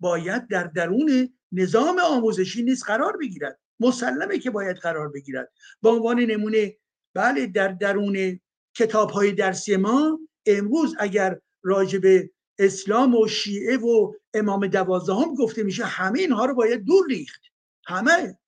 [0.00, 3.58] باید در درون نظام آموزشی نیز قرار بگیرد.
[3.80, 5.52] مسلمه که باید قرار بگیرد.
[5.82, 6.76] به عنوان نمونه
[7.14, 8.40] بله در درون
[8.74, 15.62] کتاب های درسی ما امروز اگر راجع به اسلام و شیعه و امام دوازدهم گفته
[15.62, 17.42] میشه همه اینها رو باید دور ریخت.
[17.86, 18.38] همه.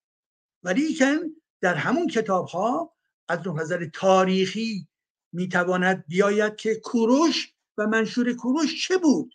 [0.62, 0.98] ولی
[1.60, 2.94] در همون کتاب ها
[3.28, 4.88] از نظر تاریخی
[5.32, 9.34] می‌تواند بیاید که کوروش و منشور کوروش چه بود؟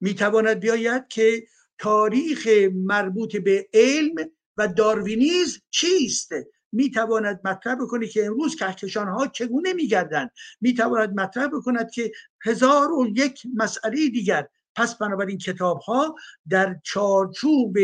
[0.00, 1.46] می‌تواند بیاید که
[1.78, 4.14] تاریخ مربوط به علم
[4.56, 6.32] و داروینیزم چیست؟
[6.72, 10.30] می‌تواند مطرح بکنه که امروز کهکشان ها چگونه میگردند.
[10.60, 12.12] می‌تواند مطرح بکند که
[12.44, 14.48] هزار و یک مسئله دیگر.
[14.74, 16.14] پس بنابراین کتاب ها
[16.48, 17.78] در چارچوب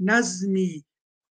[0.00, 0.84] نظمی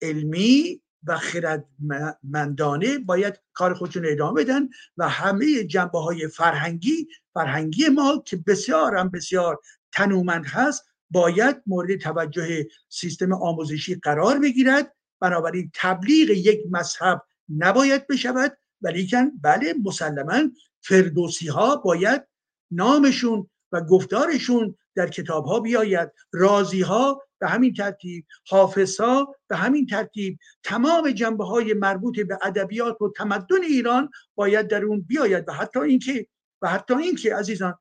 [0.01, 8.23] علمی و خردمندانه باید کار خودشون ادامه بدن و همه جنبه های فرهنگی فرهنگی ما
[8.25, 9.59] که بسیار هم بسیار
[9.91, 14.95] تنومند هست باید مورد توجه سیستم آموزشی قرار بگیرد.
[15.19, 17.21] بنابراین تبلیغ یک مذهب
[17.57, 20.49] نباید بشود ولیکن بله مسلما
[20.81, 22.27] فردوسی ها باید
[22.71, 26.09] نامشون و گفتارشون در کتاب ها بیاید.
[26.31, 30.39] رازی ها به همین ترتیب حافظ ها به همین ترتیب.
[30.63, 35.79] تمام جنبه های مربوط به ادبیات و تمدن ایران باید در اون بیاید و حتی
[35.79, 36.27] اینکه
[36.61, 37.79] و حتی اینکه عزیزان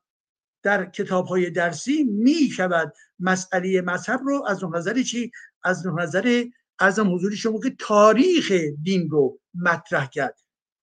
[0.63, 5.31] در کتاب های درسی می شود مسئله مذهب رو از اون نظر چی؟
[5.63, 6.45] از اون نظر
[6.79, 8.51] ارزم حضور شما که تاریخ
[8.83, 10.39] دین رو مطرح کرد.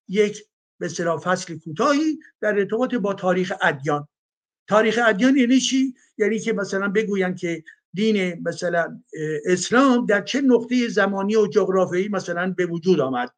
[0.09, 0.45] یک
[0.79, 4.09] به اصطلاح فصل کوتاهی در ارتباط با تاریخ ادیان.
[4.69, 7.65] تاریخ ادیان یعنی چی؟ یعنی که مثلا بگویند که
[7.95, 9.03] دین مثلا
[9.45, 13.31] اسلام در چه نقطه زمانی و جغرافیایی مثلا به وجود آمد.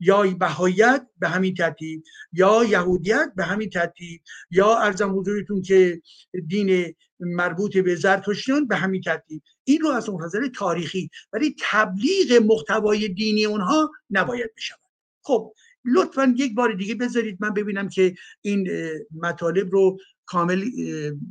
[0.00, 2.02] یا بهایت به همین ترتیب
[2.32, 4.20] یا یهودیت به همین ترتیب
[4.50, 6.02] یا ارزم حضورتون که
[6.48, 9.42] دین مربوط به زرتشتیان به همین ترتیب.
[9.64, 14.78] این رو از اون نظر تاریخی ولی تبلیغ محتوای دینی اونها نباید بشود.
[15.22, 15.54] خب
[15.84, 18.68] لطفا یک بار دیگه بذارید من ببینم که این
[19.12, 20.64] مطالب رو کامل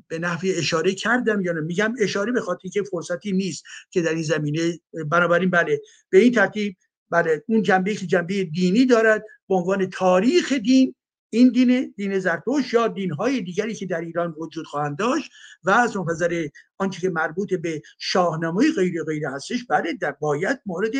[0.07, 1.61] به نحوی اشاره کردم یا نه.
[1.61, 4.79] میگم اشاره به خاطر که فرصتی نیست که در این زمینه
[5.11, 6.75] بنابراین بله به این ترتیب
[7.09, 10.95] بله اون جنبه که جنبه دینی دارد به عنوان تاریخ دین
[11.29, 15.31] این دین دین زرتشت یا دینهای دیگری که در ایران وجود خواهند داشت
[15.63, 16.47] و از اون نظر
[16.77, 20.91] آنچه که مربوط به شاهنامه غیر غیر هستش بله در باید مورد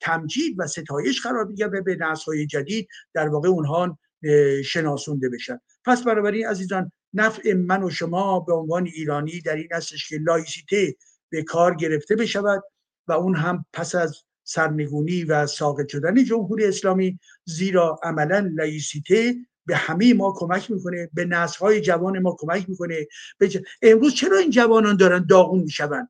[0.00, 3.98] تمجید و ستایش قرار بگیرد و به نسل‌های جدید در واقع اونها
[4.64, 5.60] شناسونده بشن.
[5.84, 10.96] پس بنابراین عزیزان نفع من و شما به عنوان ایرانی در این هستش که لایسیته
[11.28, 12.62] به کار گرفته بشود
[13.08, 19.34] و اون هم پس از سرنگونی و ساقط شدن جمهوری اسلامی زیرا عملا لایسیته
[19.66, 23.06] به همه ما کمک می‌کنه به نسلهای جوان ما کمک می‌کنه.
[23.38, 26.08] به ج- امروز چرا این جوانان دارن داغون می‌شوند؟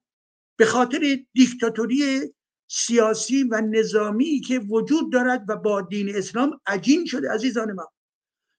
[0.56, 2.20] به خاطر دیکتاتوری
[2.68, 7.92] سیاسی و نظامی که وجود دارد و با دین اسلام عجین شده عزیزان ما.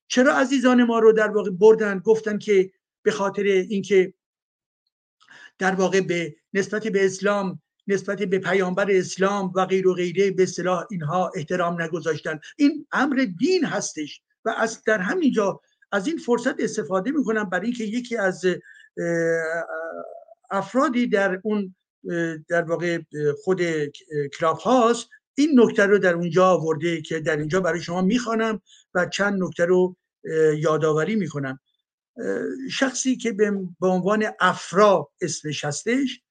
[0.08, 2.72] چرا عزیزان ما رو در واقع بردن گفتن که
[3.04, 4.14] به خاطر اینکه
[5.58, 10.44] در واقع به نسبت به اسلام نسبت به پیامبر اسلام و غیر و غیره به
[10.44, 12.40] اصطلاح اینها احترام نگذاشتن.
[12.58, 17.84] این امر دین هستش و از در همینجا از این فرصت استفاده می‌کنم برای اینکه
[17.84, 18.46] یکی از
[20.52, 21.76] افرادی در اون
[22.50, 23.00] در واقع
[23.44, 23.62] خود
[24.40, 28.62] کلاب هاست این نکته رو در اونجا آورده که در اینجا برای شما می‌خوانم
[28.94, 29.96] و چند نکته رو
[30.58, 31.60] یادآوری می‌کنم.
[32.72, 33.32] شخصی که
[33.80, 36.22] به عنوان افرا اسمش هستش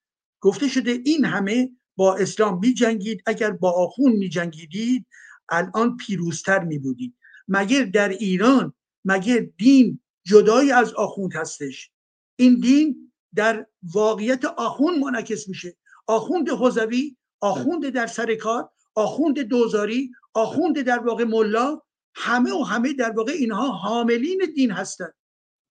[0.44, 5.06] گفته شده این همه با اسلام می جنگید اگر با آخون می جنگیدید
[5.48, 7.14] الان پیروزتر می بودید
[7.48, 8.72] مگر در ایران
[9.04, 11.90] مگر دین جدای از آخوند هستش؟
[12.36, 15.76] این دین در واقعیت آخوند منعکس میشه.
[16.06, 21.82] آخوند حوزوی آخوند در سر کار آخوند دوزاری آخوند در واقع ملا
[22.14, 25.14] همه و همه در واقع اینها حاملین دین هستند.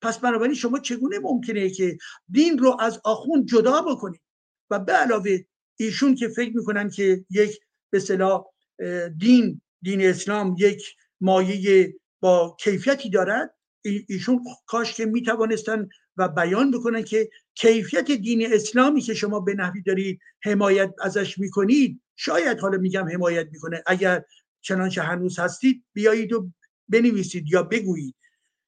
[0.01, 1.97] پس بنابراین شما چگونه ممکنه که
[2.31, 4.21] دین رو از آخوند جدا بکنید؟
[4.69, 5.37] و به علاوه
[5.79, 7.59] ایشون که فکر می‌کنن که یک
[7.89, 8.45] به اصطلاح
[8.79, 16.27] اه، دین دین اسلام یک مایه با کیفیتی دارد ای- ایشون کاش که می‌توانستن و
[16.27, 22.59] بیان بکنن که کیفیت دین اسلامی که شما به نحوی دارید حمایت ازش می‌کنید شاید
[22.59, 24.23] حالا میگم حمایت می‌کنه اگر
[24.61, 26.49] چنانچه هنوز هستید بیایید و
[26.89, 28.15] بنویسید یا بگویید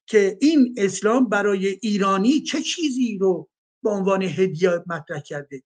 [0.07, 3.49] که این اسلام برای ایرانی چه چیزی رو
[3.83, 5.63] به عنوان هدیه مطرح کرده.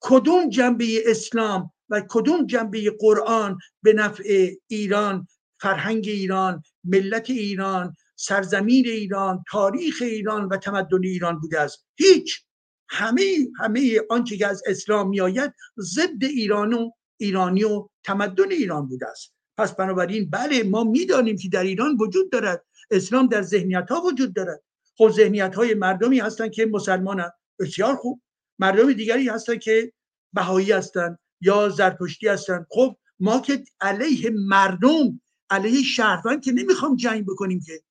[0.00, 5.28] کدوم جنبه اسلام و کدوم جنبه قرآن به نفع ایران
[5.60, 12.44] فرهنگ ایران ملت ایران سرزمین ایران تاریخ ایران و تمدن ایران بوده است؟ هیچ.
[12.88, 13.22] همه
[13.58, 19.34] همه آنچه که از اسلام میآید ضد ایران و ایرانی و تمدن ایران بوده است.
[19.56, 22.64] پس بنابراین بله ما می‌دانیم که در ایران وجود دارد.
[22.90, 24.62] اسلام در ذهنیت ها وجود دارد.
[24.96, 27.22] خب ذهنیت های مردمی هستند که مسلمان
[27.58, 28.20] بسیار خوب.
[28.58, 29.92] مردم دیگری هستند که
[30.32, 35.20] بهایی هستند یا زرتشتی هستند خب ما که علیه مردم
[35.50, 37.82] علیه شهروند که نمی‌خوام جنگ بکنیم که.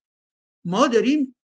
[0.65, 1.35] ما داریم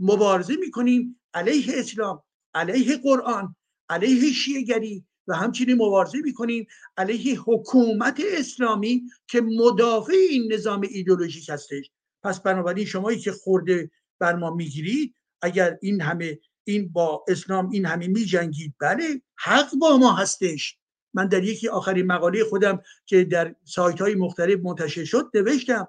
[0.00, 2.22] مبارزه می‌کنیم علیه اسلام
[2.54, 3.56] علیه قرآن
[3.88, 6.66] علیه شیعگری و همچنین مبارزه می‌کنیم
[6.96, 11.90] علیه حکومت اسلامی که مدافع این نظام ایدولوژیک هستش.
[12.22, 13.90] پس بنابراین شمایی که خورده
[14.20, 18.74] بر ما می‌گیرید اگر این همه این با اسلام این همه میجنگید.
[18.80, 20.78] بله حق با ما هستش.
[21.14, 25.88] من در یکی آخرین مقاله خودم که در سایت های مختلف منتشر شد نوشتم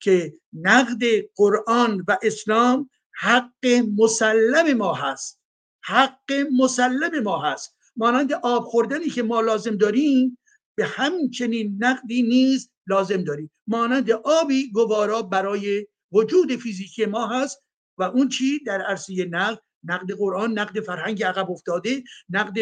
[0.00, 1.02] که نقد
[1.36, 3.66] قرآن و اسلام حق
[3.98, 5.40] مسلم ما هست.
[5.80, 7.76] حق مسلم ما هست.
[7.96, 10.38] مانند آب خوردنی که ما لازم داریم
[10.74, 13.50] به همچنین نقدی نیز لازم داریم.
[13.66, 17.62] مانند آبی گوارا برای وجود فیزیکی ما هست
[17.98, 22.58] و اون چی در عرصه نقد نقد قرآن نقد فرهنگ عقب افتاده نقد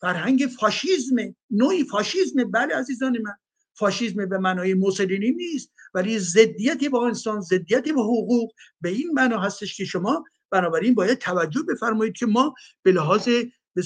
[0.00, 1.16] فرهنگ فاشیزم
[1.50, 2.50] نوعی فاشیزم.
[2.50, 3.34] بله عزیزان من
[3.74, 9.38] فاشیزم به معنای موسولینی نیست ولی ضدیت با انسان ضدیت با حقوق به این معنا
[9.38, 13.28] هستش که شما بنابراین باید توجه بفرمایید که ما به لحاظ
[13.74, 13.82] به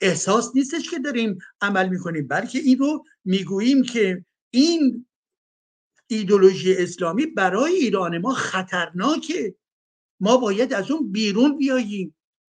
[0.00, 5.06] احساس نیستش که داریم عمل می‌کنیم بلکه این رو می‌گوییم که این
[6.06, 9.54] ایدولوژی اسلامی برای ایران ما خطرناکه.
[10.20, 12.14] ما باید از اون بیرون بیاییم.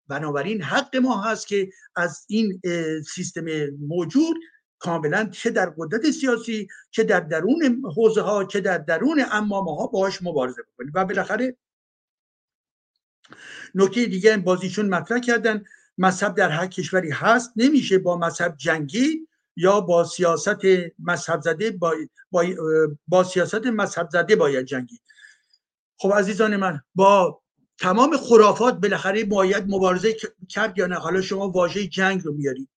[0.07, 2.61] بنابراین حق ما هست که از این
[3.07, 3.45] سیستم
[3.87, 4.37] موجود
[4.79, 9.87] کاملا چه در قدرت سیاسی چه در درون حوزه ها چه در درون امامه ها
[9.87, 10.91] باهاش مبارزه بکنیم.
[10.95, 11.57] و بالاخره
[13.75, 15.63] نکته دیگه بازیشون مطرح کردن
[15.97, 20.65] مذهب در هر کشوری هست نمیشه با مذهب جنگی یا با سیاست
[20.99, 21.95] مذهب زده با,
[22.31, 22.45] با,
[23.07, 25.01] با سیاست مذهب زده باید جنگید.
[25.97, 27.40] خب عزیزان من با
[27.81, 30.15] تمام خرافات بالاخره باید مبارزه
[30.49, 32.69] کرد یا نه؟ حالا شما واژه جنگ رو میارید.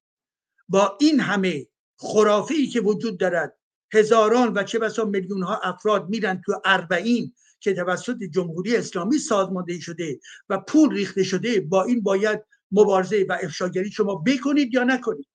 [0.68, 1.66] با این همه
[1.96, 3.56] خرافی که وجود دارد
[3.92, 9.80] هزاران و چه بسا میلیون ها افراد میرن تو اربعین که توسط جمهوری اسلامی سازماندهی
[9.80, 12.40] شده و پول ریخته شده با این باید
[12.72, 15.26] مبارزه و افشاگری شما بکنید یا نکنید؟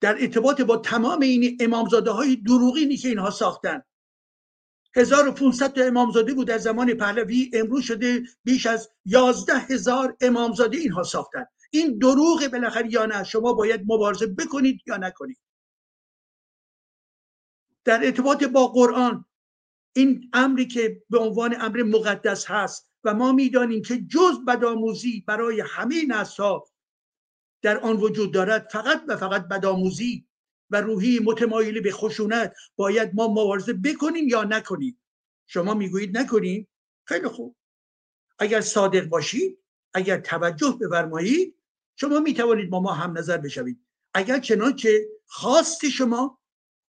[0.00, 3.82] در ارتباط با تمام این امامزاده های دروغینی که اینها ساختن
[4.96, 7.50] 1500 تا امامزاده بود در زمان پهلوی.
[7.54, 11.44] امروز شده بیش از 11 هزار امامزاده اینها ساختن.
[11.70, 15.38] این دروغ بالاخره یا نه؟ شما باید مبارزه بکنید یا نکنید.
[17.84, 19.24] در ارتباط با قرآن
[19.96, 25.60] این امری که به عنوان امر مقدس هست و ما می‌دانیم که جز بدآموزی برای
[25.60, 26.66] همه نسلها
[27.62, 30.29] در آن وجود دارد فقط و فقط بدآموزی
[30.70, 35.00] و روحی متمایل به خشونت باید ما مبارزه بکنیم یا نکنیم؟
[35.46, 36.68] شما می‌گویید نکنیم.
[37.04, 37.56] خیلی خوب.
[38.38, 39.58] اگر صادق باشید
[39.94, 41.56] اگر توجه بفرمایید
[41.96, 43.80] شما می‌توانید با ما هم نظر بشوید.
[44.14, 46.38] اگر چنانچه خواست شما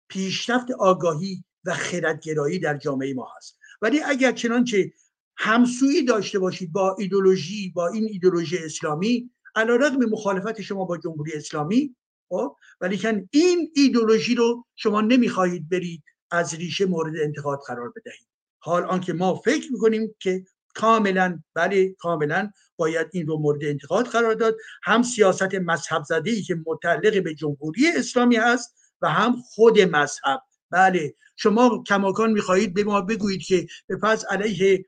[0.08, 3.58] پیشرفت آگاهی و خردگرایی در جامعه ما هست.
[3.82, 4.92] ولی اگر چنانچه
[5.36, 11.96] همسویی داشته باشید با ایدولوژی با این ایدولوژی اسلامی علیرغم مخالفت شما با جمهوری اسلامی
[12.28, 18.28] خب؟ ولی این ایدولوژی رو شما نمی‌خواهید برید از ریشه مورد انتقاد قرار بدهید.
[18.58, 20.44] حال آنکه ما فکر می‌کنیم که
[20.74, 24.56] کاملا بله کاملا باید این رو مورد انتقاد قرار داد.
[24.82, 30.42] هم سیاست مذهب زده ای که متعلق به جمهوری اسلامی هست و هم خود مذهب.
[30.70, 34.84] بله شما کماکان می‌خواهید به ما بگویید که به پس علیه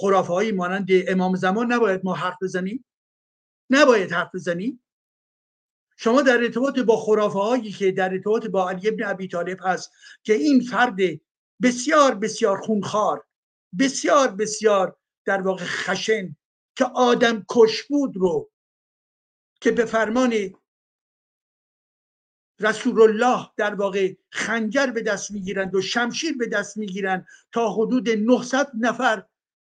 [0.00, 2.84] خرافه های مانند امام زمان نباید ما حرف بزنیم؟
[3.70, 4.82] نباید حرف بزنیم؟
[5.96, 9.92] شما در ارتباط با خرافه هایی که در ارتباط با علی ابن ابی طالب هست
[10.22, 10.96] که این فرد
[11.62, 13.24] بسیار بسیار خونخوار
[13.78, 16.36] بسیار بسیار در واقع خشن
[16.76, 18.50] که آدم کش بود رو
[19.60, 20.54] که به فرمان
[22.60, 28.08] رسول الله در واقع خنجر به دست می‌گیرند و شمشیر به دست می‌گیرند تا حدود
[28.08, 29.24] 900 نفر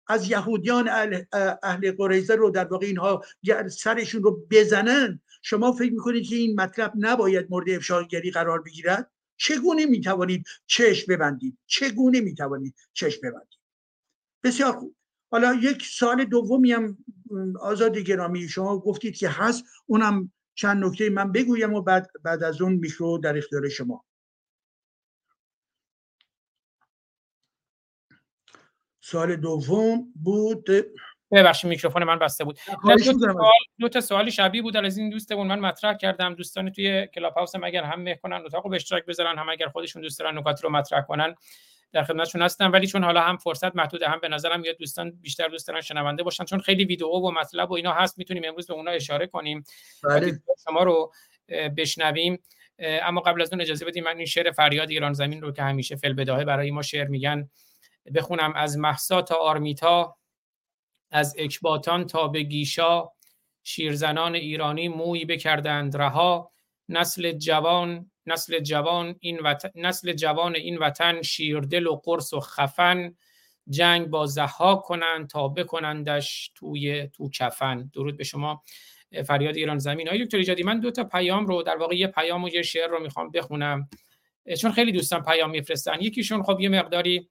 [0.08, 1.24] از یهودیان اهل,
[1.64, 3.24] اهل قریزه رو در واقع اینها
[3.70, 9.86] سرشون رو بزنن شما فکر می‌کنید که این مطلب نباید مورد افشاگری قرار بگیرد؟ چگونه
[9.86, 13.60] می‌توانید چشم ببندید؟ چگونه می‌توانید چشم ببندید؟
[14.44, 14.96] بسیار خوب.
[15.32, 16.98] حالا یک سال دومی هم
[17.60, 19.64] آزاد گرامی شما گفتید که هست.
[19.86, 24.06] اونم چند نکته من بگویم و بعد, بعد از اون میکرو در اختیار شما.
[29.02, 30.66] سال دوم بود.
[31.36, 32.60] ببخشید میکروفون من بسته بود.
[33.80, 36.36] دو تا سوال شبیه بود از این دوستمون من مطرح کردم.
[36.36, 39.68] دوستان توی کلاب هاوس هم اگر هم مه کنن اتاقو به اشتراک بذارن هم اگر
[39.68, 41.36] خودشون دوست دارن نکات رو مطرح کنن
[41.92, 42.72] در خدمتشون هستم.
[42.72, 46.24] ولی چون حالا هم فرصت محدوده هم به نظرم میاد دوستان بیشتر دوست دارن شنونده
[46.24, 49.64] باشن چون خیلی ویدیو و مطلب و اینا هست می‌تونیم امروز به اونا اشاره کنیم.
[50.04, 50.40] بله.
[50.64, 51.12] شما رو
[51.78, 52.40] بشنویم.
[52.80, 55.96] اما قبل از اون اجازه بدیم من این شعر فریاد ایران زمین رو که همیشه
[55.96, 57.50] فی‌البداهه برای ما شعر میگن
[58.16, 60.16] بخونم از محسا تا آرمیتا.
[61.12, 63.10] از اکباتان تا به گیشا
[63.64, 65.98] شیرزنان ایرانی موی بکردند.
[65.98, 66.52] رها
[66.90, 73.16] نسل جوان نسل جوان این وطن نسل جوان این وطن شیردل و قرص و خفن.
[73.70, 77.92] جنگ با زها کنند تا بکنندش توی تو کفن.
[77.94, 78.64] درود به شما
[79.28, 80.08] فریاد ایران زمین.
[80.08, 82.88] آقای دکتر ایجادی من دو تا پیام رو در واقع یه پیام و یه شعر
[82.88, 83.90] رو می‌خوام بخونم.
[84.62, 86.02] چون خیلی دوستان پیام میفرستن.
[86.02, 87.30] یکیشون خب یه مقداری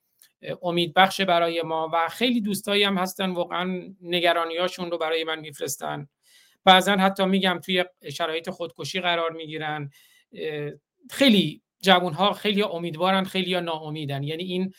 [0.63, 3.31] امید بخش برای ما و خیلی دوستایی هم هستن.
[3.31, 6.09] واقعا نگرانیاشون رو برای من میفرستن.
[6.65, 9.91] بعضا حتی میگم توی شرایط خودکشی قرار می‌گیرن.
[11.11, 14.23] خیلی جوان ها خیلی امیدوارن خیلی ناامیدن.
[14.23, 14.73] یعنی این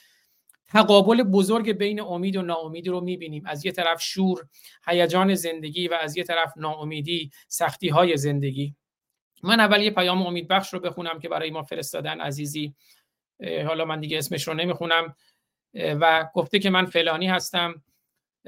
[0.67, 3.43] تقابل بزرگ بین امید و ناامیدی رو می‌بینیم.
[3.45, 4.47] از یه طرف شور
[4.87, 8.75] هیجان زندگی و از یه طرف ناامیدی سختی های زندگی.
[9.43, 12.75] من اول یه پیام امید بخش رو بخونم که برای ما فرستادن عزیزی.
[13.67, 15.15] حالا من دیگه اسمش رو نمی‌خونم.
[15.76, 17.84] و گفته که من فلانی هستم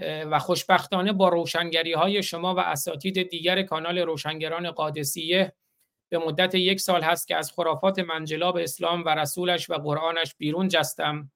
[0.02, 5.54] و خوشبختانه با روشنگری های شما و اساتید دیگر کانال روشنگران قادسیه
[6.10, 10.68] به مدت یک سال هست که از خرافات منجلاب اسلام و رسولش و قرآنش بیرون
[10.68, 11.32] جستم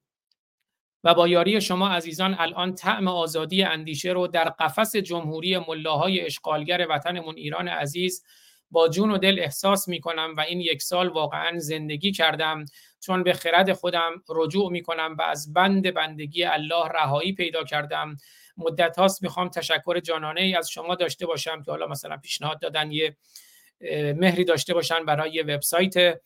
[1.04, 6.86] و با یاری شما عزیزان الان طعم آزادی اندیشه رو در قفس جمهوری ملاهای اشغالگر
[6.90, 8.24] وطنمون ایران عزیز
[8.70, 12.64] با جون و دل احساس می کنم و این یک سال واقعا زندگی کردم
[13.02, 18.16] چون به خرد خودم رجوع می کنم و از بند بندگی الله رهایی پیدا کردم.
[18.56, 22.92] مدت هاست می‌خوام تشکر جانانه ای از شما داشته باشم که حالا مثلا پیشنهاد دادن
[22.92, 23.16] یه
[24.16, 26.20] مهری داشته باشن برای وبسایت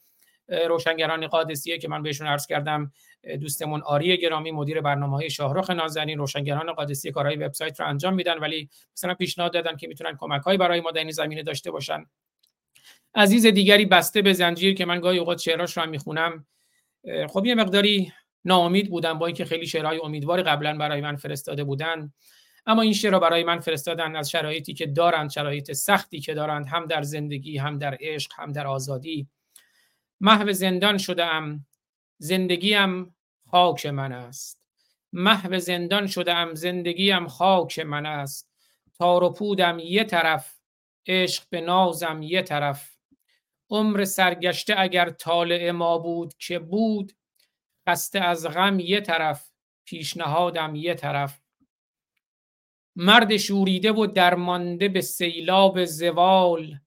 [0.48, 2.92] روشنگران قادسیه که من بهشون عرض کردم
[3.40, 8.38] دوستمون آری گرامی مدیر برنامه های شاهرخ نازنین روشنگران قادسیه کارهای وبسایت رو انجام میدن.
[8.38, 12.06] ولی مثلا پیشنهاد دادن که می‌تونن کمک های برای ما در این زمینه داشته باشن.
[13.14, 16.46] عزیز دیگری بسته به زنجیر که من گاهی اوقات شعراش رو هم می‌خونم.
[17.28, 18.12] خب یه مقداری
[18.44, 22.12] ناامید بودم با اینکه خیلی شعرهای امیدواری قبلا برای من فرستاده بودن.
[22.66, 26.86] اما این شعر برای من فرستادن از شرایطی که دارند شرایط سختی که دارند هم
[26.86, 29.28] در زندگی هم در عشق هم در آزادی.
[30.20, 31.66] محو زندان شده ام
[32.18, 33.14] زندگیم
[33.50, 34.60] خاک من است.
[35.12, 38.50] محو زندان شده ام زندگیم خاک من است.
[38.98, 40.54] تار و پودم یه طرف
[41.06, 42.95] عشق به نازم یه طرف.
[43.70, 47.12] عمر سرگشته اگر طالع ما بود که بود
[47.88, 49.50] خسته از غم یه طرف
[49.84, 51.40] پیشنهادم یه طرف.
[52.96, 56.78] مرد شوریده و درمانده به سیلاب زوال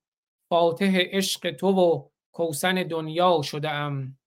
[0.48, 4.18] فاتح عشق تو و کوسن دنیا شده ام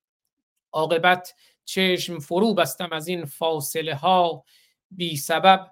[0.71, 1.35] عاقبت
[1.65, 4.43] چشم فرو بستم از این فاصله ها
[4.91, 5.71] بی سبب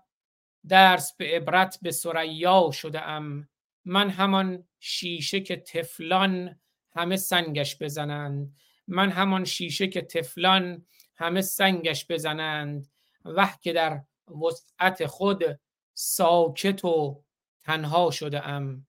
[0.67, 3.49] درس به عبرت به سریا شده ام
[3.85, 6.59] من همان شیشه که تفلان
[6.95, 8.55] همه سنگش بزنند.
[8.87, 10.85] من همان شیشه که تفلان
[11.15, 12.87] همه سنگش بزنند.
[13.25, 14.01] وح که در
[14.45, 15.59] وسعت خود
[15.93, 17.23] ساکت و
[17.63, 18.87] تنها شده ام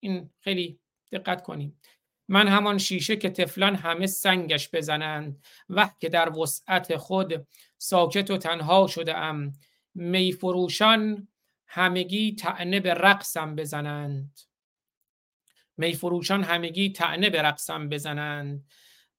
[0.00, 0.80] این خیلی
[1.12, 1.80] دقت کنیم.
[2.28, 5.44] من همان شیشه که تفلان همه سنگش بزنند.
[5.68, 7.46] وح که در وسعت خود
[7.78, 9.52] ساکت و تنها شده ام
[9.94, 11.28] می فروشان
[11.66, 14.40] همگی تعنه به رقصم بزنند.
[15.76, 18.64] می فروشان همگی تعنه به رقصم بزنند.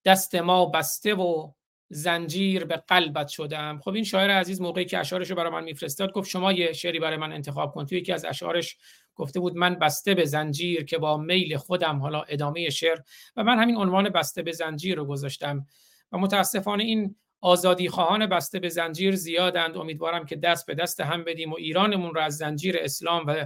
[0.05, 1.51] دست ما بسته و
[1.89, 3.79] زنجیر به قلبت شدم.
[3.83, 6.99] خب این شاعر عزیز موقعی که اشعارش رو برای من میفرستاد گفت شما یه شعری
[6.99, 7.85] برای من انتخاب کن.
[7.85, 8.77] توی یکی از اشعارش
[9.15, 12.97] گفته بود من بسته به زنجیر که با میل خودم حالا ادامه شعر
[13.35, 15.65] و من همین عنوان بسته به زنجیر رو گذاشتم.
[16.11, 19.77] و متاسفانه این آزادی خواهان بسته به زنجیر زیادند.
[19.77, 23.45] امیدوارم که دست به دست هم بدیم و ایرانمون رو از زنجیر اسلام و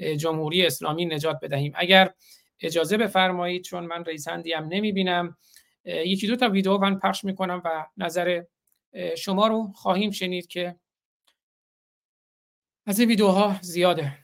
[0.00, 1.72] جمهوری اسلامی نجات بدهیم.
[1.74, 2.14] اگر
[2.60, 5.36] اجازه بفرمایید چون من رئیس هندی هم نمی‌بینم
[5.84, 8.42] یکی دو تا ویدیو من پخش می‌کنم و نظر
[9.18, 10.76] شما رو خواهیم شنید که
[12.86, 14.18] از این ویدیوها زیاده.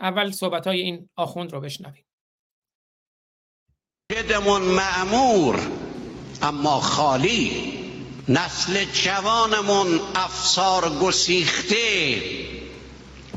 [0.00, 2.04] اول صحبت های این آخوند رو بشنویم.
[4.28, 5.60] دمون معمور
[6.42, 7.74] اما خالی.
[8.28, 12.53] نسل جوانمون افسار گسیخته.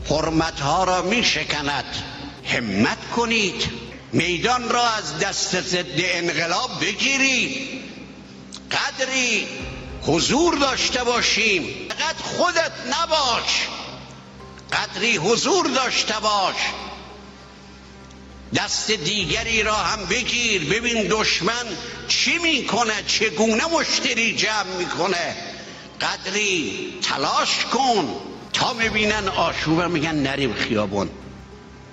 [0.09, 2.03] حرمتها را می شکند
[2.45, 3.69] همت کنید.
[4.13, 7.81] میدان را از دست ضد انقلاب بگیرید.
[8.71, 9.47] قدری
[10.01, 11.89] حضور داشته باشیم.
[11.89, 13.67] فقط خودت نباش.
[14.73, 16.55] قدری حضور داشته باش.
[18.55, 20.63] دست دیگری را هم بگیر.
[20.69, 21.65] ببین دشمن
[22.07, 25.35] چی می‌کنه؟ چگونه مشتری جمع می‌کنه؟
[26.01, 28.21] قدری تلاش کن.
[28.57, 31.09] تا می‌بینن آشوب میگن نریم خیابون.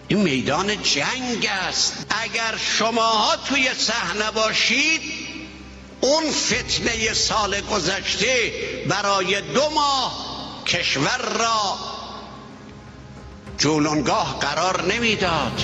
[0.08, 2.06] این میدان جنگ است.
[2.22, 5.00] اگر شماها توی صحنه باشید
[6.00, 8.52] اون فتنه سال گذشته
[8.90, 11.76] برای دو ماه کشور را
[13.58, 15.60] جولانگاه قرار نمی‌داد.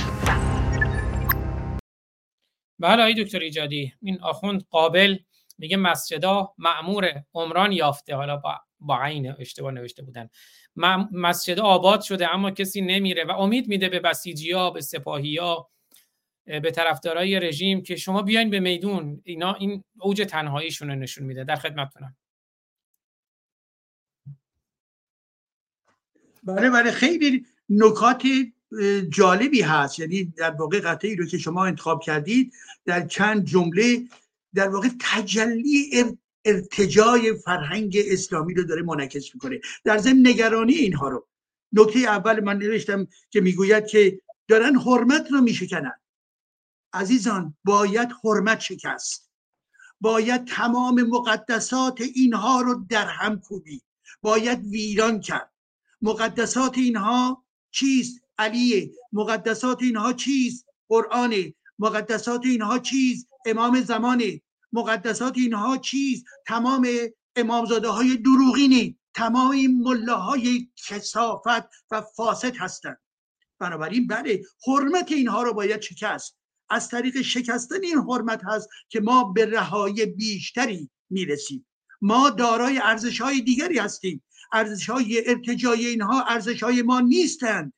[2.79, 5.19] بله آقای دکتر ایجادی این آخوند قابل
[5.59, 10.29] میگه مسجدا معمور عمران یافته حالا با با عین اشتباه نوشته بودن.
[11.13, 15.71] مسجد آباد شده اما کسی نمیره و امید میده به بسیجی ها به سپاهی ها
[16.45, 19.21] به طرفدارای رژیم که شما بیاین به میدون.
[19.25, 21.45] اینا این اوج تنهاییشون رو نشون میده.
[21.45, 22.17] در خدمتتونم.
[26.43, 26.91] بله بله.
[26.91, 28.23] خیلی نکات
[29.09, 29.99] جالبی هست.
[29.99, 32.53] یعنی در واقع قطعی رو که شما انتخاب کردید
[32.85, 34.09] در چند جمله
[34.55, 35.91] در واقع تجلی
[36.45, 39.61] ارتجای فرهنگ اسلامی رو داره منعکس می‌کنه.
[39.85, 41.29] در ضمن نگرانی اینها رو.
[41.73, 46.01] نکته اول من نوشتم که می‌گوید که دارن حرمت رو میشکنن.
[46.93, 49.31] عزیزان باید حرمت شکست.
[50.01, 53.83] باید تمام مقدسات اینها رو در هم کوبی.
[54.23, 55.53] باید ویران کرد.
[56.03, 61.35] مقدسات اینها چیست؟ علیه مقدسات اینها چیست؟ قرآن
[61.79, 64.41] مقدسات اینها چیست؟ امام زمانه
[64.73, 66.89] مقدسات اینها چیست تمام
[67.37, 72.99] امامزاده های دروغینی تمام این های کسافت و فاسد هستند.
[73.59, 76.37] بنابراین بله حرمت اینها رو باید شکست.
[76.71, 81.67] از طریق شکستن این حرمت هست که ما به رهایی بیشتری می‌رسیم.
[82.01, 84.23] ما دارای ارزش های دیگری هستیم.
[84.53, 87.73] ارزش های ارتجای اینها ارزش های ما نیستند.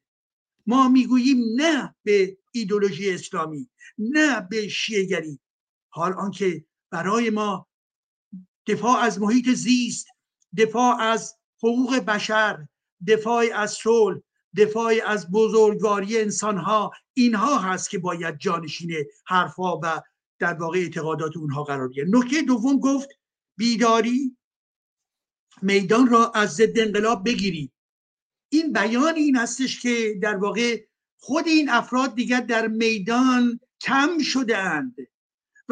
[0.67, 5.41] ما می‌گوییم نه به ایدولوژی اسلامی نه به شیعگری
[5.89, 7.69] حال آنکه برای ما.
[8.67, 10.07] دفاع از محیط زیست
[10.57, 12.67] دفاع از حقوق بشر
[13.07, 14.21] دفاع از صلح
[14.57, 18.93] دفاع از بزرگواری انسان ها اینها هست که باید جانشین
[19.27, 20.03] حرفها و
[20.39, 23.09] در واقع اعتقادات اونها قرار بگیره نکته دوم گفت
[23.57, 24.37] بیداری
[25.63, 27.73] میدان را از ضد انقلاب بگیرید.
[28.49, 30.85] این بیان این هستش که در واقع
[31.19, 34.95] خود این افراد دیگر در میدان کم شده اند.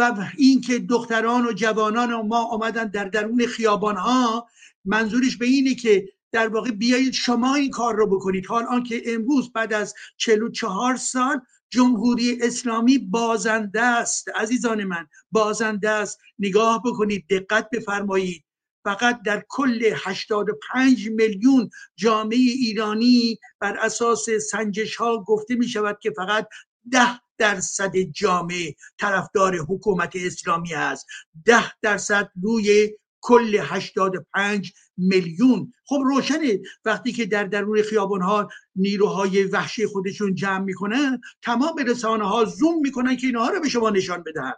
[0.05, 4.49] و اینکه دختران و جوانان و ما آمدن در درون خیابان ها
[4.85, 8.47] منظورش به اینه که در واقع بیایید شما این کار رو بکنید.
[8.47, 11.41] حال آنکه امروز بعد از 44 سال
[11.71, 16.19] جمهوری اسلامی بازنده است عزیزان من بازنده است.
[16.39, 18.45] نگاه بکنید دقت بفرمایید.
[18.85, 26.11] فقط در کل 85 میلیون جامعه ایرانی بر اساس سنجش ها گفته می شود که
[26.11, 26.49] فقط
[26.93, 31.07] ده درصد جامعه طرفدار حکومت اسلامی است.
[31.45, 32.91] ده درصد روی
[33.21, 35.73] کل 85 میلیون.
[35.85, 36.61] خب روشنه.
[36.85, 42.81] وقتی که در درون خیابان ها نیروهای وحشی خودشون جمع می‌کنن تمام رسانه ها زوم
[42.81, 44.55] می‌کنن که اینها رو به شما نشان بدهن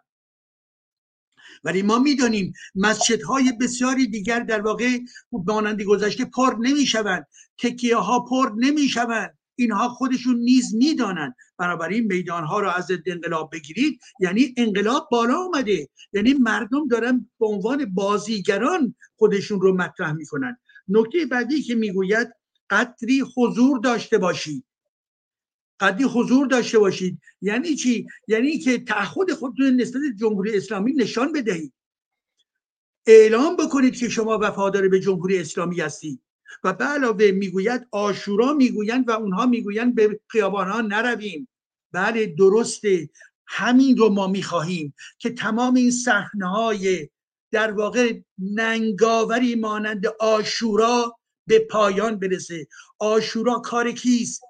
[1.65, 4.99] ولی ما می‌دانیم مسجدهای بسیاری دیگر در واقع
[5.33, 7.27] مانند گذشته پر نمی‌شوند.
[7.59, 9.39] تکیه ها پر نمی‌شوند.
[9.63, 11.35] اینها خودشون نیز می‌دانند.
[11.59, 14.01] بنابراین میدان ها را از ضد انقلاب بگیرید.
[14.21, 20.57] یعنی انقلاب بالا آمده یعنی مردم دارن به عنوان بازیگران خودشون رو مطرح می‌کنن.
[20.89, 22.29] نکته بعدی که می‌گوید
[22.71, 24.65] قدری حضور داشته باشید.
[25.81, 27.19] قدری حضور داشته باشید.
[27.41, 31.73] یعنی چی؟ یعنی که تعهد خودتون نسبت جمهوری اسلامی نشان بدهید.
[33.07, 36.21] اعلام بکنید که شما وفادار به جمهوری اسلامی هستید.
[36.65, 41.49] و به علاوه می‌گوید آشورا می‌گویند و اونها می‌گویند به خیابان ها نرویم.
[41.93, 43.11] بله درسته.
[43.47, 47.09] همین رو ما می‌خواهیم که تمام این صحنه های
[47.51, 52.67] در واقع ننگاوری مانند آشورا به پایان برسه.
[52.99, 54.43] آشورا کار کیست؟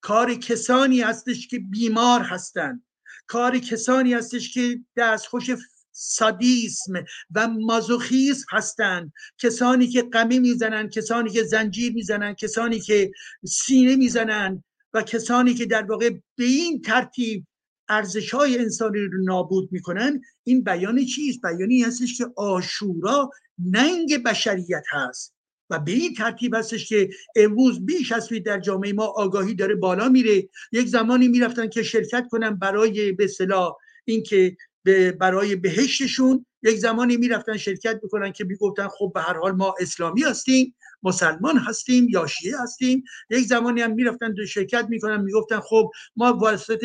[0.00, 2.86] کار کسانی هستش که بیمار هستند.
[3.26, 5.50] کار کسانی هستش که دستخوش
[5.92, 6.92] سادیسم
[7.34, 9.12] و مازوخیسم هستند.
[9.38, 13.10] کسانی که قمی می‌زنند کسانی که زنجیر می‌زنند کسانی که
[13.44, 14.64] سینه می‌زنند
[14.94, 17.46] و کسانی که در واقع به این ترتیب
[17.88, 24.84] ارزش های انسانی رو نابود می‌کنن این بیان چیست؟ بیانی هستش که آشورا ننگ بشریت
[24.90, 25.34] هست
[25.70, 30.08] و به این ترتیب هستش که امروز بیش از در جامعه ما آگاهی داره بالا
[30.08, 30.48] میره.
[30.72, 37.16] یک زمانی می‌رفتن که شرکت کنن برای به صلاح اینکه به برای بهشتشون یک زمانی
[37.16, 42.26] می‌رفتن شرکت بکنن که می‌گفتن خب به هر حال ما اسلامی هستیم مسلمان هستیم یا
[42.26, 43.04] شیعه هستیم.
[43.30, 46.80] یک زمانی هم می‌رفتن دو شرکت می‌کنن می‌گفتن خب ما واسط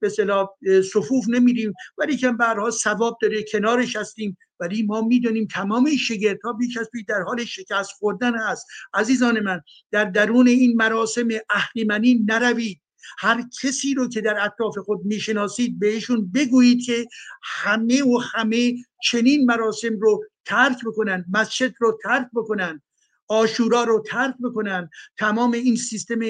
[0.00, 0.48] به اصطلاح
[0.92, 4.38] صفوف نمیریم ولی که به هر حال ثواب داره کنارش هستیم.
[4.60, 8.66] ولی ما می‌دونیم تمام شگرت ها بیش از پیش در حال شکست خوردن هست.
[8.94, 9.60] عزیزان من
[9.90, 12.80] در درون این مراسم اهریمنی نروید.
[13.18, 17.06] هر کسی رو که در اطراف خود می‌شناسید بهشون بگویید که
[17.42, 22.82] همه و همه چنین مراسم رو ترک بکنن مسجد رو ترک بکنن
[23.28, 26.20] آشورا رو ترک بکنن تمام این سیستم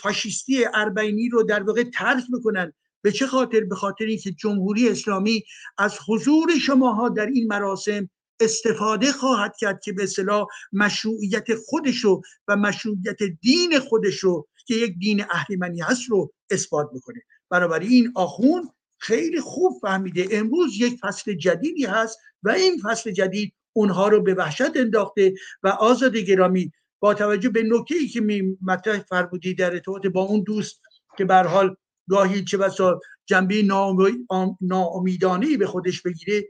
[0.00, 2.72] فاشیستی اربعینی رو در واقع ترک بکنن.
[3.02, 5.44] به چه خاطر؟ به خاطر اینکه جمهوری اسلامی
[5.78, 12.56] از حضور شماها در این مراسم استفاده خواهد کرد که به اصطلاح مشروعیت خودشو و
[12.56, 19.40] مشروعیت دین خودشو که یک دین اهریمنی هست رو اثبات بکنه بنابراین این آخون خیلی
[19.40, 20.28] خوب فهمیده.
[20.30, 25.68] امروز یک فصل جدیدی هست و این فصل جدید اونها رو به وحشت انداخته و
[25.68, 30.42] آزاد گرامی با توجه به نکته ای که می مطرح فرمودی در ارتباط با اون
[30.42, 30.80] دوست
[31.18, 31.76] که به حال
[32.10, 33.62] گاهی چه بسا جنبه
[34.60, 36.48] ناامیدانه به خودش بگیره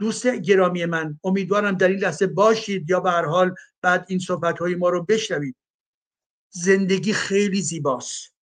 [0.00, 4.58] دوست گرامی من امیدوارم در این لحظه باشید یا به هر حال بعد این صحبت
[4.58, 5.56] های ما رو بشنوید.
[6.50, 8.34] زندگی خیلی زیباست.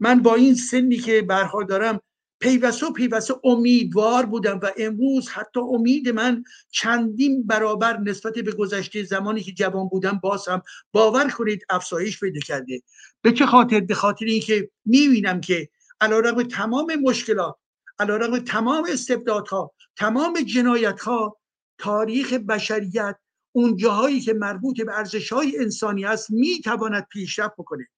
[0.00, 2.00] من با این سنی که برها دارم
[2.40, 9.02] پیوسته و پیوسته امیدوار بودم و امروز حتی امید من چندین برابر نسبت به گذشته
[9.02, 10.48] زمانی که جوان بودم باز
[10.92, 12.82] باور کنید افزایش پیدا کرده.
[13.22, 15.68] به چه خاطر؟ به خاطر اینکه می‌بینم که
[16.00, 17.56] علیرغم تمام مشکلات
[17.98, 21.38] علیرغم تمام استبدادها تمام جنایت ها
[21.78, 23.16] تاریخ بشریت
[23.52, 27.88] اون جاهایی که مربوط به ارزش های انسانی است می‌تواند پیشرفت بکنه.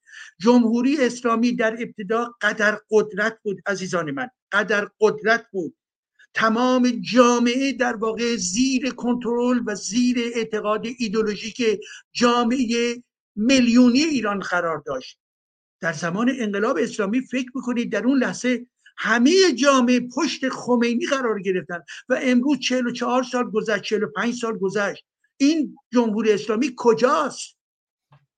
[0.40, 5.76] جمهوری اسلامی در ابتدا قدر قدرت بود عزیزان من قدر قدرت بود.
[6.34, 11.80] تمام جامعه در واقع زیر کنترل و زیر اعتقاد ایدولوژیک
[12.12, 13.02] جامعه
[13.36, 15.18] میلیونی ایران قرار داشت.
[15.80, 18.66] در زمان انقلاب اسلامی فکر بکنید در اون لحظه
[18.96, 25.04] همه جامعه پشت خمینی قرار گرفتن و امروز 44 سال گذشت 45 سال گذشت.
[25.40, 27.56] این جمهوری اسلامی کجاست؟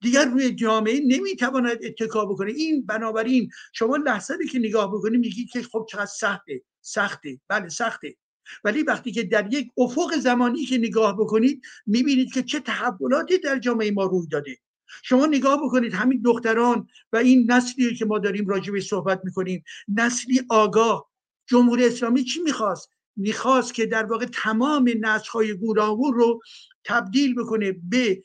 [0.01, 2.53] دیگر روی جامعه نمی‌تواند اتکا بکنه.
[2.53, 6.63] این بنابراین شما لحظه که نگاه بکنید میگید که خب چقدر سخته.
[6.81, 7.41] سخته.
[7.49, 8.17] بله سخته.
[8.65, 13.59] ولی وقتی که در یک افق زمانی که نگاه بکنید می‌بینید که چه تحولاتی در
[13.59, 14.59] جامعه ما روی داده.
[15.03, 19.65] شما نگاه بکنید همین دختران و این نسلی که ما داریم راجع به صحبت می‌کنیم
[19.89, 21.11] نسلی آگاه.
[21.47, 26.41] جمهوری اسلامی چی می‌خواست؟ می‌خواست که در واقع تمام نسل‌های گوناگون رو
[26.85, 28.23] تبدیل بکنه به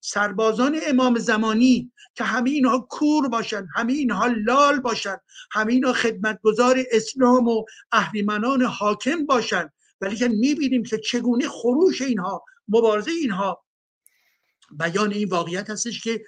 [0.00, 5.16] سربازان امام زمانی که همه اینها کور باشن همه اینها لال باشن
[5.52, 9.72] همه اینها خدمتگزار اسلام و اهریمنان حاکم باشن.
[10.00, 13.64] ولی که می‌بینیم که چگونه خروش اینها مبارزه اینها
[14.70, 16.24] بیان این واقعیت هستش که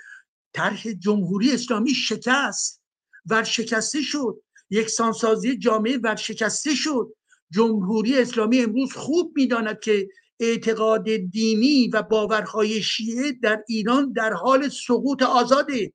[0.52, 2.82] طرح جمهوری اسلامی شکست
[3.26, 7.16] ورشکسته شد یکسانسازی جامعه ورشکسته شد.
[7.50, 10.08] جمهوری اسلامی امروز خوب می‌داند که
[10.40, 15.92] اعتقاد دینی و باورهای شیعه در ایران در حال سقوط آزاده.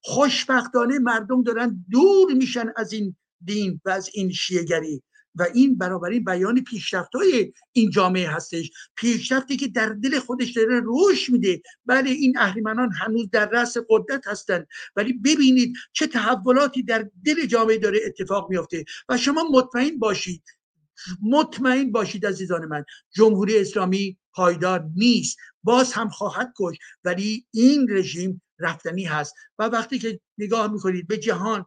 [0.00, 5.02] خوشبختانه مردم دارن دور میشن از این دین و از این شیعگری
[5.34, 8.70] و این بنابراین بیان پیشرفت های این جامعه هستش.
[8.96, 11.62] پیشرفتی که در دل خودش داره رشد میده.
[11.86, 14.66] بله این اهریمنان هنوز در رأس قدرت هستند
[14.96, 18.84] ولی ببینید چه تحولاتی در دل جامعه داره اتفاق میافته.
[19.08, 20.42] و شما مطمئن باشید
[21.22, 25.36] مطمئن باشید عزیزان من جمهوری اسلامی پایدار نیست.
[25.62, 29.34] باز هم خواهد کش ولی این رژیم رفتنی هست.
[29.58, 31.66] و وقتی که نگاه می‌کنید به جهان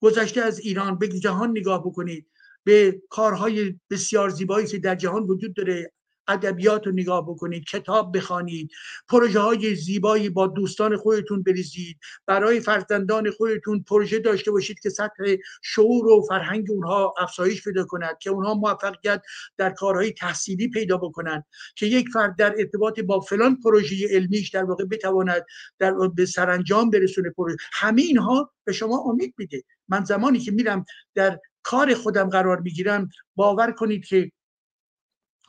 [0.00, 2.30] گذشته از ایران به جهان نگاه بکنید.
[2.64, 5.92] به کارهای بسیار زیبایی که در جهان وجود داره.
[6.28, 8.70] ادبیات رو نگاه بکنید کتاب بخوانید
[9.08, 11.98] پروژه های زیبایی با دوستان خودتون بریزید.
[12.26, 18.18] برای فرزندان خودتون پروژه داشته باشید که سطح شعور و فرهنگ اونها افزایش پیدا کند
[18.18, 19.22] که اونها موفقیت
[19.56, 21.44] در کارهای تحصیلی پیدا بکنند.
[21.76, 25.46] که یک فرد در ارتباط با فلان پروژه علمیش در واقع بتواند
[25.78, 27.56] در به سرانجام برسونه پروژه.
[27.72, 29.62] همه اینها به شما امید میده.
[29.88, 30.84] من زمانی که میرم
[31.14, 34.30] در کار خودم قرار می‌گیرم باور کنید که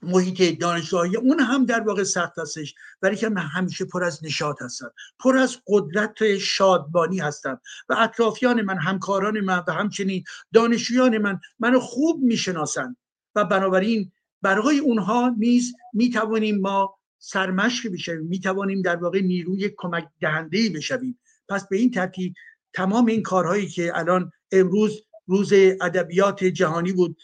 [0.04, 2.76] محیط دانشگاهی اون هم در واقع سخت هستش.
[3.02, 4.92] ولی که همیشه پر از نشاط هستم.
[5.20, 7.62] پر از قدرت شادبانی هستم.
[7.90, 10.24] و اطرافیان من همکاران من و همچنین
[10.54, 12.98] دانشجویان من منو خوب می‌شناسند
[13.36, 14.12] و بنابراین
[14.42, 18.28] برای اونها نیز می‌توانیم ما سرمشق بشویم.
[18.28, 21.20] می‌توانیم در واقع نیروی کمک دهنده بشویم.
[21.50, 22.34] پس به این ترتیب
[22.74, 27.22] تمام این کارهایی که الان امروز روز ادبیات جهانی بود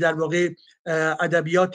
[0.00, 0.54] در واقع
[1.20, 1.74] ادبیات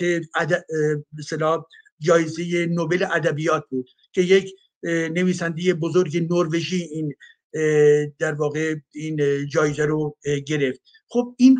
[1.17, 1.63] مثلا
[1.99, 7.13] جایزه نوبل ادبیات بود که یک نویسنده بزرگ نروژی این
[8.19, 10.17] در واقع این جایزه رو
[10.47, 10.81] گرفت.
[11.07, 11.59] خب این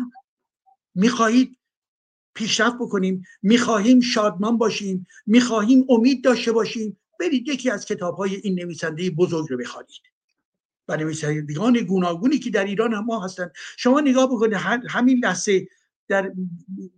[0.94, 1.58] می‌خواهید
[2.34, 3.22] پیشرفت بکنیم.
[3.42, 5.06] می‌خواهیم شادمان باشیم.
[5.26, 6.98] می‌خواهیم امید داشته باشیم.
[7.20, 10.02] برید یکی از کتاب های این نویسنده بزرگ رو بخوانید.
[10.88, 13.50] و نویسندگان گوناگونی که در ایران هم ما هستن.
[13.78, 14.54] شما نگاه بکنید
[14.88, 15.66] همین لحظه
[16.08, 16.32] در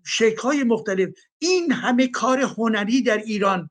[0.07, 1.09] شکل‌های مختلف.
[1.39, 3.71] این همه کار هنری در ایران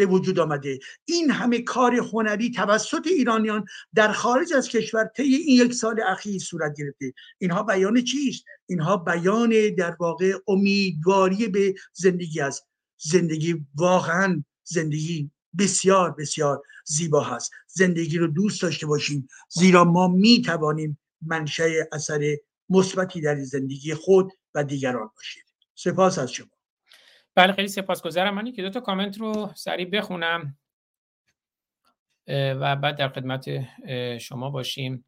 [0.00, 0.78] به وجود آمده.
[1.04, 3.64] این همه کار هنری توسط ایرانیان
[3.94, 7.12] در خارج از کشور طی این یک سال اخیر صورت گرفته.
[7.38, 12.66] اینها بیان چیست؟ اینها بیان در واقع امیدواری به زندگی است.
[12.98, 17.50] زندگی واقعا زندگی بسیار بسیار زیبا هست.
[17.66, 19.28] زندگی رو دوست داشته باشیم.
[19.48, 22.36] زیرا ما می توانیم منشأ اثر
[22.68, 25.44] مثبتی در زندگی خود و دیگران باشید.
[25.74, 26.48] سپاس از شما.
[27.34, 28.34] بله خیلی سپاسگزارم.
[28.34, 30.58] من که دو تا کامنت رو سریع بخونم
[32.28, 33.46] و بعد در خدمت
[34.18, 35.04] شما باشیم.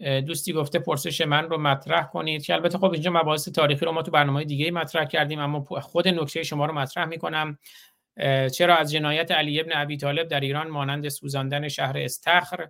[0.00, 4.02] دوستی گفته پرسش من رو مطرح کنید که البته خب اینجا مباحث تاریخی رو ما
[4.02, 7.58] تو برنامه دیگه مطرح کردیم اما خود نکته شما رو مطرح می‌کنم.
[8.54, 12.68] چرا از جنایت علی ابن ابی طالب در ایران مانند سوزاندن شهر استخر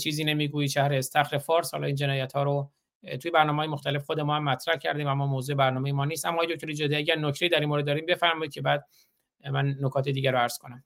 [0.00, 2.72] چیزی نمی‌گویی شهر استخر فارس؟ حالا این جنایت ها رو
[3.22, 6.26] توی برنامه های مختلف خود ما هم مطرح کردیم اما موضوع برنامه ما نیست.
[6.26, 8.86] اما آقای دکتر جدی اگر نکته در این مورد داریم بفرمایید که بعد
[9.50, 10.84] من نکات دیگر رو عرض کنم.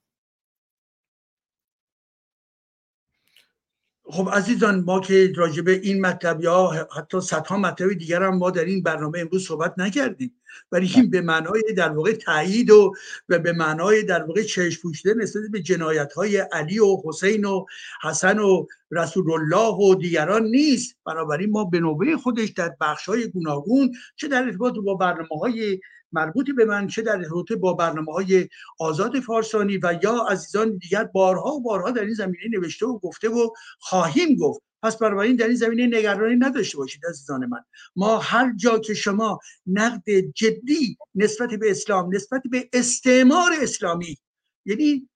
[4.09, 8.65] خب عزیزان ما که راجبه این مطلب یا حتی صدها مطلب دیگر هم ما در
[8.65, 10.33] این برنامه امروز صحبت نکردیم.
[10.71, 12.93] ولی این به معنای در واقع تایید و
[13.27, 17.65] به معنای در واقع چشم پوشیده نسبت به جنایت های علی و حسین و
[18.03, 20.95] حسن و رسول الله و دیگران نیست.
[21.05, 25.79] بنابراین ما به نوبه خودش در بخش های گوناگون چه در ارتباط با برنامه های
[26.11, 31.03] مربوطی به من چه در رابطه با برنامه های آزاد فارسانی و یا عزیزان دیگر
[31.03, 34.61] بارها و بارها در این زمینه نوشته و گفته و خواهیم گفت.
[34.83, 37.63] پس بنابراین در این زمینه نگرانی نداشته باشید عزیزان من.
[37.95, 44.17] ما هر جا که شما نقد جدی نسبت به اسلام نسبت به استعمار اسلامی
[44.65, 45.09] یعنی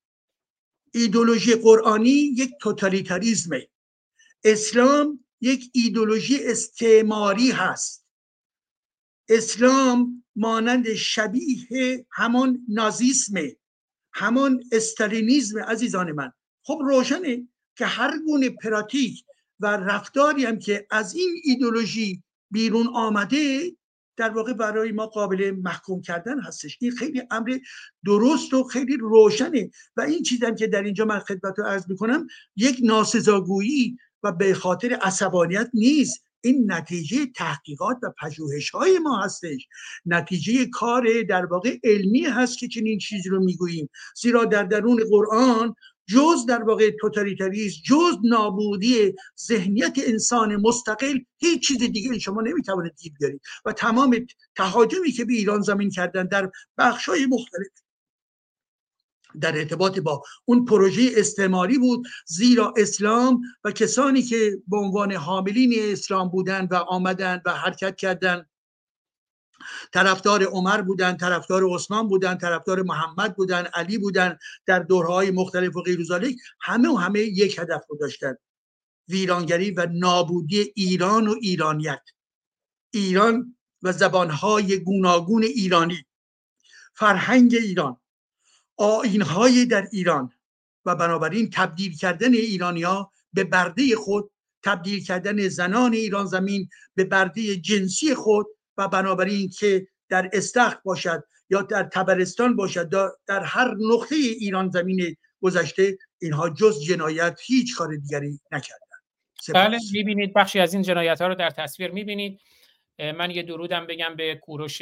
[0.93, 3.67] ایدولوژی قرآنی یک توتالیتاریزمه.
[4.43, 8.00] اسلام یک ایدولوژی استعماری هست.
[9.31, 13.55] اسلام مانند شبیه همان نازیسمه
[14.13, 16.31] همان استالینیزم عزیزان من.
[16.63, 19.23] خب روشنه که هر گونه پراتیک
[19.59, 23.71] و رفتاری هم که از این ایدولوژی بیرون آمده
[24.17, 26.77] در واقع برای ما قابل محکوم کردن هستش.
[26.81, 27.57] این خیلی امر
[28.05, 29.71] درست و خیلی روشنه.
[29.97, 34.53] و این چیزم که در اینجا من خدمت رو عرض می‌کنم یک ناسزاگویی و به
[34.53, 36.30] خاطر عصبانیت نیست.
[36.41, 39.67] این نتیجه تحقیقات و پژوهش های ما هستش.
[40.05, 43.89] نتیجه کار در واقع علمی هست که چنین چیزی رو می‌گوییم.
[44.21, 45.75] زیرا در درون قرآن
[46.07, 49.13] جز در واقع توتالیتاریسم جز نابودی
[49.47, 53.41] ذهنیت انسان مستقل هیچ چیز دیگه شما نمی‌توانید دید بیارید.
[53.65, 57.67] و تمام تهاجمی که به ایران زمین کردن در بخشای مختلف
[59.41, 65.73] در ارتباط با اون پروژه استعماری بود زیرا اسلام و کسانی که به عنوان حاملین
[65.77, 68.49] اسلام بودند و آمدند و حرکت کردند.
[69.93, 75.81] طرفدار عمر بودن طرفدار عثمان بودن طرفدار محمد بودن علی بودن در دورهای مختلف و
[75.81, 78.35] غیر ذالک همه و همه یک هدف رو داشتن
[79.07, 82.01] ویرانگری و نابودی ایران و ایرانیت.
[82.93, 86.05] ایران و زبانهای گوناگون ایرانی.
[86.93, 87.97] فرهنگ ایران.
[88.81, 90.31] آینهای در ایران
[90.85, 94.31] و بنابراین تبدیل کردن ایرانیا به برده خود
[94.63, 98.47] تبدیل کردن زنان ایران زمین به برده جنسی خود
[98.77, 102.89] و بنابراین که در استخر باشد یا در تبرستان باشد
[103.27, 108.85] در هر نقطه ایران زمین گذشته اینها جز جنایت هیچ کار دیگری نکردن
[109.53, 112.39] بله می‌بینید بخشی از این جنایت ها رو در تصویر می‌بینید.
[112.99, 114.81] من یه درودم بگم به کوروش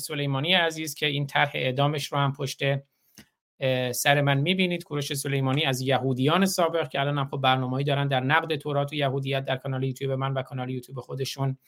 [0.00, 2.62] سلیمانی عزیز که این طرح اعدامش رو هم پشت
[3.92, 8.20] سر من می‌بینید کوروش سلیمانی از یهودیان سابق که الان هم خب برنامه‌ای دارن در
[8.20, 11.58] نقد تورات و یهودیت در کانال یوتیوب من و کانال یوتیوب خودشون.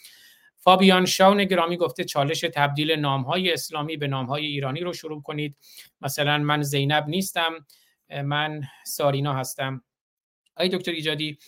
[0.59, 5.57] فابیان شاون گرامی گفته چالش تبدیل نامهای اسلامی به نامهای ایرانی رو شروع کنید.
[6.01, 7.67] مثلا من زینب نیستم
[8.25, 9.85] من سارینا هستم.
[10.57, 11.39] آی دکتر ایجادی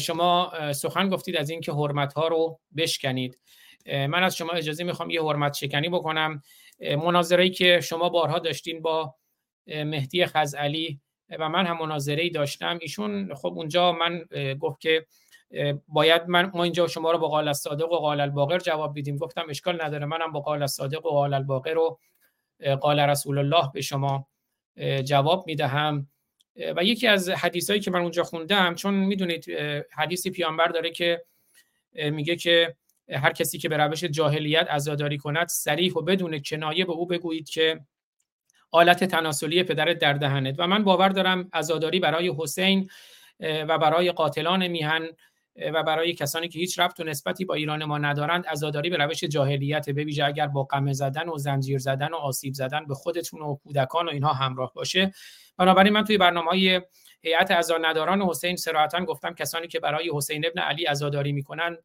[0.00, 3.38] شما سخن گفتید از اینکه حرمت ها رو بشکنید.
[3.86, 6.42] من از شما اجازه می‌خوام یه حرمت شکنی بکنم.
[6.80, 9.14] مناظره که شما بارها داشتین با
[9.68, 11.00] مهدی خزعلی
[11.38, 12.78] و من هم مناظره داشتم.
[12.80, 14.24] ایشون خب اونجا من
[14.54, 15.06] گفت که
[15.88, 19.16] باید من ما اینجا شما رو با قال الصادق و قال الباقر جواب بدیم.
[19.16, 21.98] گفتم اشکال نداره منم با قال الصادق و قال الباقر و
[22.80, 24.26] قال رسول الله به شما
[25.04, 26.08] جواب می‌دهم.
[26.76, 29.50] و یکی از حدیثایی که من اونجا خوندم چون می‌دونید
[29.90, 31.24] حدیثی پیامبر داره که
[31.92, 32.76] میگه که
[33.10, 37.48] هر کسی که به روش جاهلیت عزاداری کند سریح و بدون کنایه به او بگویید
[37.48, 37.80] که
[38.70, 40.54] آلت تناسلی پدرت در دهنت.
[40.58, 42.90] و من باور دارم عزاداری برای حسین
[43.40, 45.08] و برای قاتلان میهن
[45.74, 49.24] و برای کسانی که هیچ ربط و نسبتی با ایران ما ندارند عزاداری به روش
[49.24, 49.90] جاهلیت.
[49.90, 53.56] به ویژه اگر با قمه زدن و زنجیر زدن و آسیب زدن به خودتون و
[53.64, 55.12] کودکان و اینها همراه باشه.
[55.56, 56.80] بنابراین من توی برنامه های
[57.22, 61.76] هیئت عزاداران حسین صراحتا گفتم کسانی که برای حسین ابن علی عزاداری می‌کنن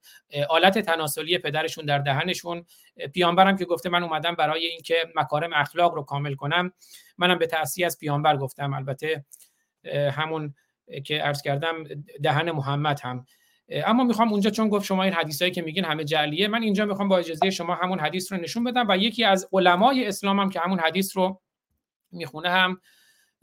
[0.49, 2.65] آلت تناسلی پدرشون در دهنشون.
[3.14, 6.73] پیامبرم که گفته من اومدم برای اینکه مکارم اخلاق رو کامل کنم
[7.18, 8.73] منم به تأسی از پیامبر گفتم.
[8.73, 9.26] البته
[10.11, 10.53] همون
[11.05, 11.84] که عرض کردم
[12.23, 13.26] دهن محمد هم.
[13.69, 17.07] اما می‌خوام اونجا چون گفت شما این حدیثایی که میگین همه جلیه من اینجا می‌خوام
[17.07, 20.60] با اجازه شما همون حدیث رو نشون بدم و یکی از علمای اسلام هم که
[20.60, 21.41] همون حدیث رو
[22.11, 22.81] می‌خونه هم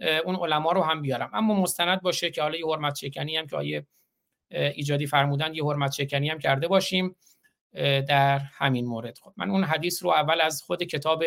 [0.00, 1.30] اون علما رو هم بیارم.
[1.32, 3.86] اما مستند باشه که حالا یه حرمت شکنی هم که آیه
[4.50, 7.16] ایجادی فرمودن یه حرمت شکنی هم کرده باشیم
[8.08, 9.18] در همین مورد.
[9.18, 11.24] خب من اون حدیث رو اول از خود کتاب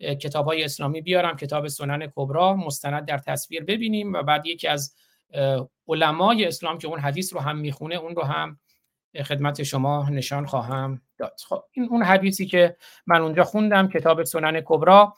[0.00, 4.94] کتاب های اسلامی بیارم کتاب سنن کبرا مستند در تصویر ببینیم و بعد یکی از
[5.88, 8.60] علمای اسلام که اون حدیث رو هم می‌خونه اون رو هم
[9.24, 11.36] خدمت شما نشان خواهم داد.
[11.48, 12.76] خب این اون حدیثی که
[13.06, 15.14] من اونجا خوندم کتاب سنن کبرا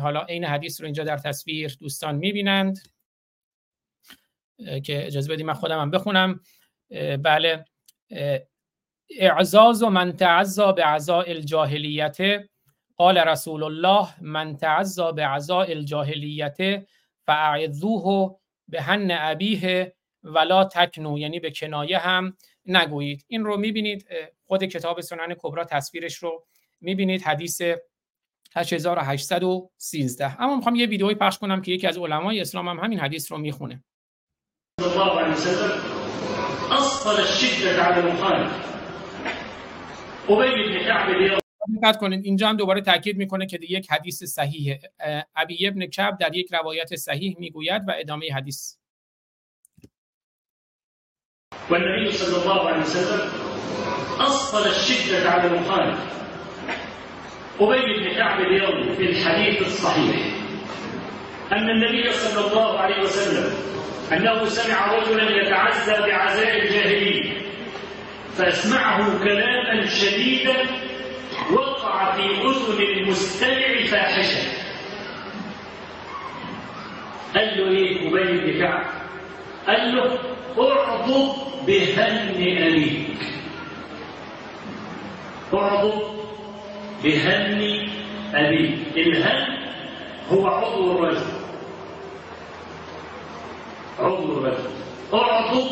[0.00, 2.78] حالا این حدیث رو اینجا در تصویر دوستان می‌بینند.
[4.84, 6.40] که اجازه بدیم من خودم هم بخونم.
[7.22, 7.64] بله.
[9.10, 12.18] اعزاز و من تعزا به عزاء الجاهلیت.
[12.96, 16.86] قال رسول الله من تعزا به عزاء الجاهلیت
[17.26, 21.18] فاعذوه به هن ابیه ولا تکنو.
[21.18, 22.36] یعنی به کنایه هم
[22.66, 23.24] نگویید.
[23.28, 24.06] این رو می‌بینید.
[24.46, 26.46] خود کتاب سنن کبرا تصویرش رو
[26.80, 27.22] می‌بینید.
[27.22, 27.62] حدیث
[28.56, 33.32] 8813 اما می‌خوام یه ویدئوی پخش کنم که یکی از علمای اسلام هم همین حدیث
[33.32, 33.84] رو می‌خونه.
[34.78, 35.18] الله
[37.06, 38.74] الشدة على المخالف
[41.82, 44.80] دقت کنید اینجا هم دوباره تاکید می‌کنه که یک حدیث صحیحه.
[45.36, 48.76] ابی ابن کعب در یک روایت صحیح می‌گوید و ادامه حدیث.
[51.70, 53.30] والنبي صلى الله عليه وسلم
[54.20, 56.23] أصل الشدة على المخالف.
[57.60, 60.16] أبي بن كعب يروي في الحديث الصحيح
[61.52, 63.54] أن النبي صلى الله عليه وسلم
[64.12, 67.32] أنه سمع رجلا يتعزى بعزاء الجاهلية
[68.36, 70.56] فأسمعه كلاما شديدا
[71.52, 74.48] وقع في أذن المستمع فاحشة.
[77.34, 78.84] قال له إيه أبي بن كعب؟
[79.66, 80.18] قال له
[80.58, 81.36] اعضض
[81.66, 83.16] بهم أبيك.
[85.54, 86.23] اعضد
[87.04, 87.88] بهم
[88.34, 89.56] أبيك الهم
[90.32, 91.26] هو عضو الرجل.
[93.98, 94.70] عضو الرجل.
[95.14, 95.70] اعضد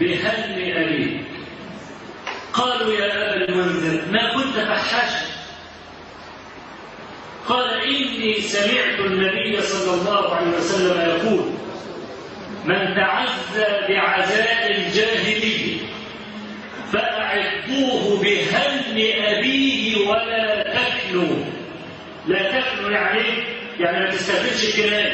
[0.00, 1.20] بهم أبيك
[2.52, 5.26] قالوا يا أبا المنذر ما كنت فحاشا.
[7.48, 11.44] قال إني سمعت النبي صلى الله عليه وسلم يقول
[12.64, 15.76] من تعزى بعزاء الجاهلية
[16.92, 19.73] فأعدوه بهم أبيه
[20.08, 21.44] ولا تكلوا
[22.26, 23.44] لا تكلوا يعني؟
[23.80, 25.12] يعني ما تستخدمش الكلام.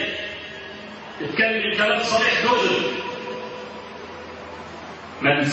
[1.20, 3.10] اتكلم الكلام صريح دغري
[5.22, 5.44] من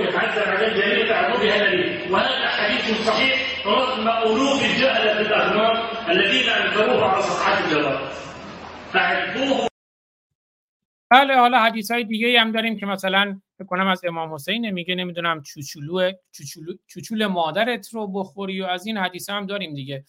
[0.00, 7.10] يتعزى بعزاء الجاهلية فأعدوه بهم أبيه وهذا حديث صحيح رغم ألوف الجهلة الأغنام الذين أنكروه
[7.10, 8.08] على صفحات الجرائد
[8.92, 9.68] فأعدوه
[11.12, 15.42] بله حالا حدیث های دیگه هم داریم که مثلا کنم از امام حسین میگه نمی‌دونم
[15.42, 20.04] چوچولو چوچولو چوچول مادرت رو بخوری و از این حدیث هم داریم دیگه.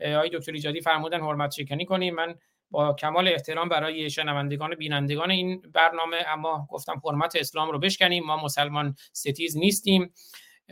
[0.00, 2.14] آقای دکتر ایجادی فرمودن حرمت شکنی کنیم.
[2.14, 2.34] من
[2.70, 8.24] با کمال احترام برای شنوندگان بینندگان این برنامه اما گفتم حرمت اسلام رو بشکنیم.
[8.24, 10.14] ما مسلمان ستیز نیستیم.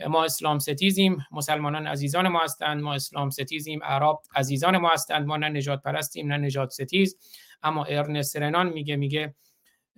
[0.07, 1.25] ما اسلام ستیزیم.
[1.31, 2.81] مسلمانان عزیزان ما هستند.
[2.83, 3.83] ما اسلام ستیزیم.
[3.83, 5.25] عرب عزیزان ما هستند.
[5.25, 7.17] ما نه نجات پرستیم نه نجات ستیز.
[7.63, 9.35] اما ارنست رنان میگه میگه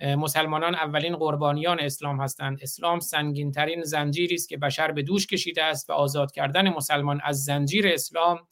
[0.01, 2.59] مسلمانان اولین قربانیان اسلام هستند.
[2.61, 7.21] اسلام سنگین ترین زنجیری است که بشر به دوش کشیده است و آزاد کردن مسلمان
[7.23, 8.47] از زنجیر اسلام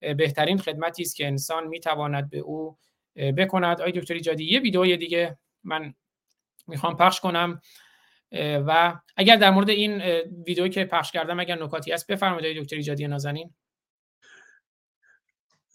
[0.00, 2.78] بهترین خدمتی است که انسان می‌تواند به او
[3.16, 3.80] بکند.
[3.80, 5.94] آقای دکتر ایجادی یه ویدئوی دیگه من
[6.66, 7.60] می‌خوام پخش کنم
[8.66, 10.00] و اگر در مورد این
[10.46, 13.54] ویدئویی که پخش کردم اگر نکاتی هست بفرمایید دکتر ایجادی نازنین.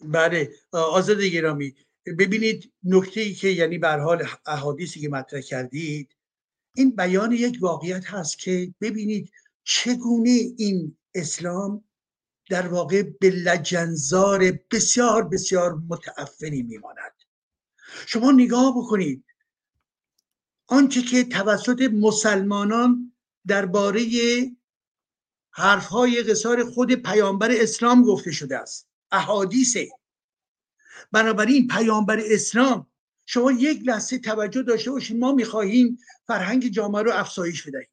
[0.04, 1.74] بله آزاد گرامی
[2.06, 6.16] ببینید نکته ای که یعنی به حال احادیثی که مطرح کردید
[6.76, 9.32] این بیان یک واقعیت هست که ببینید
[9.64, 11.84] چگونه این اسلام
[12.50, 17.12] در واقع به لجنزار بسیار بسیار متعفنی میماند.
[18.06, 19.24] شما نگاه بکنید
[20.66, 23.12] آنچه که توسط مسلمانان
[23.46, 24.02] درباره
[25.50, 28.88] حرفهای قصار خود پیامبر اسلام گفته شده است.
[29.12, 29.88] احادیثه
[31.12, 32.86] بنابراین پیامبر اسلام
[33.26, 37.88] شما یک لحظه توجه داشته باشید ما می‌خواهیم فرهنگ جامعه رو افزایش بدهیم.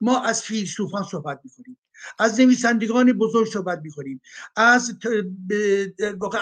[0.00, 1.78] ما از فیلسوفان صحبت می‌کنیم
[2.18, 4.20] از نویسندگان بزرگ صحبت می‌کنیم
[4.56, 4.98] از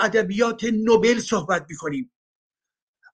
[0.02, 2.12] ادبیات نوبل صحبت می‌کنیم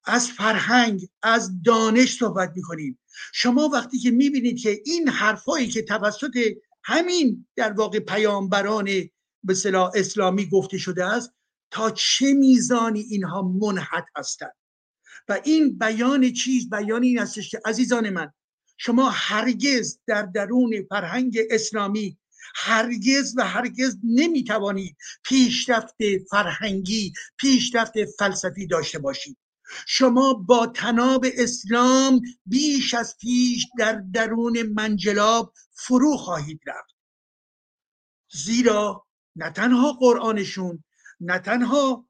[0.05, 2.99] از فرهنگ از دانش صحبت می‌کنیم.
[3.33, 6.37] شما وقتی که می‌بینید که این حرفایی که توسط
[6.83, 8.85] همین در واقع پیامبران
[9.43, 9.53] به
[9.95, 11.33] اسلامی گفته شده است
[11.71, 14.55] تا چه میزانی اینها منحت هستند؟
[15.29, 18.33] و این بیان چیز بیان این هستش که عزیزان من
[18.77, 22.17] شما هرگز در درون فرهنگ اسلامی
[22.55, 25.95] هرگز و هرگز نمی‌توانید پیشرفت
[26.29, 29.37] فرهنگی پیشرفت فلسفی داشته باشید.
[29.87, 36.95] شما با تناب اسلام بیش از پیش در درون منجلاب فرو خواهید رفت.
[38.31, 40.83] زیرا نه تنها قرآنشون
[41.19, 42.07] نه تنها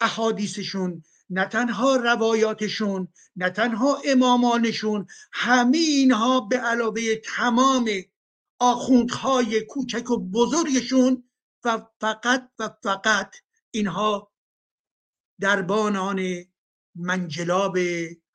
[0.00, 7.90] احادیثشون نه تنها روایاتشون نه تنها امامانشون همه اینها به علاوه تمام
[8.58, 11.24] آخوندهای کوچک و بزرگشون
[11.64, 13.36] و فقط و فقط
[13.70, 14.32] اینها
[15.40, 16.44] دربانان
[16.94, 17.76] منجلاب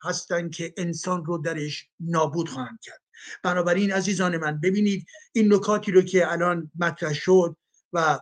[0.03, 3.01] هستند که انسان رو درش نابود خواهند کرد.
[3.43, 7.57] بنابراین عزیزان من ببینید این نکاتی رو که الان مطرح شد
[7.93, 8.19] و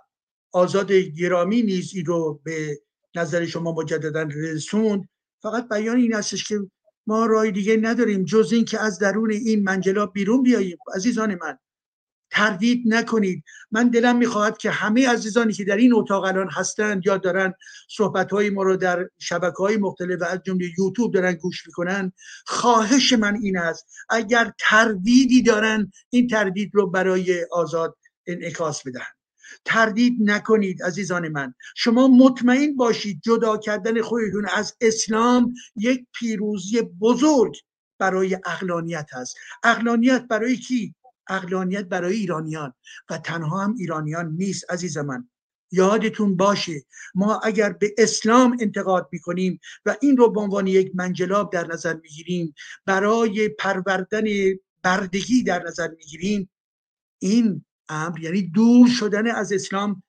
[0.56, 2.80] آزاد گرامی نیز این رو به
[3.16, 5.10] نظر شما مجددا رسوند.
[5.42, 6.60] فقط بیان این هستش که
[7.08, 8.26] ما رای دیگه نداریم.
[8.26, 10.78] جز این که از درون این منجلاب بیرون بیاییم.
[10.96, 11.58] عزیزان من
[12.32, 13.44] تردید نکنید.
[13.72, 17.54] من دلم می‌خواهد که همه عزیزانی که در این اتاق الان هستند یا دارن
[17.90, 22.12] صحبت های ما رو در شبکه های مختلف و از جمله یوتیوب دارن گوش می‌کنن
[22.46, 23.86] خواهش من این است.
[24.10, 29.15] اگر تردیدی دارن این تردید رو برای آزاد انعکاس بدن
[29.66, 31.54] تردید نکنید عزیزان من.
[31.76, 37.56] شما مطمئن باشید جدا کردن خودتون از اسلام یک پیروزی بزرگ
[38.00, 40.96] برای اقلانیت هست اقلانیت برای کی
[41.30, 42.74] اقلانیت برای ایرانیان.
[43.10, 45.30] و تنها هم ایرانیان نیست عزیز من.
[45.72, 46.86] یادتون باشه
[47.16, 51.94] ما اگر به اسلام انتقاد می‌کنیم و این رو به عنوان یک منجلاب در نظر
[51.94, 52.54] می‌گیریم
[52.86, 54.24] برای پروردن
[54.84, 56.50] بردگی در نظر می‌گیریم
[57.20, 60.04] این امر یعنی دور شدن از اسلام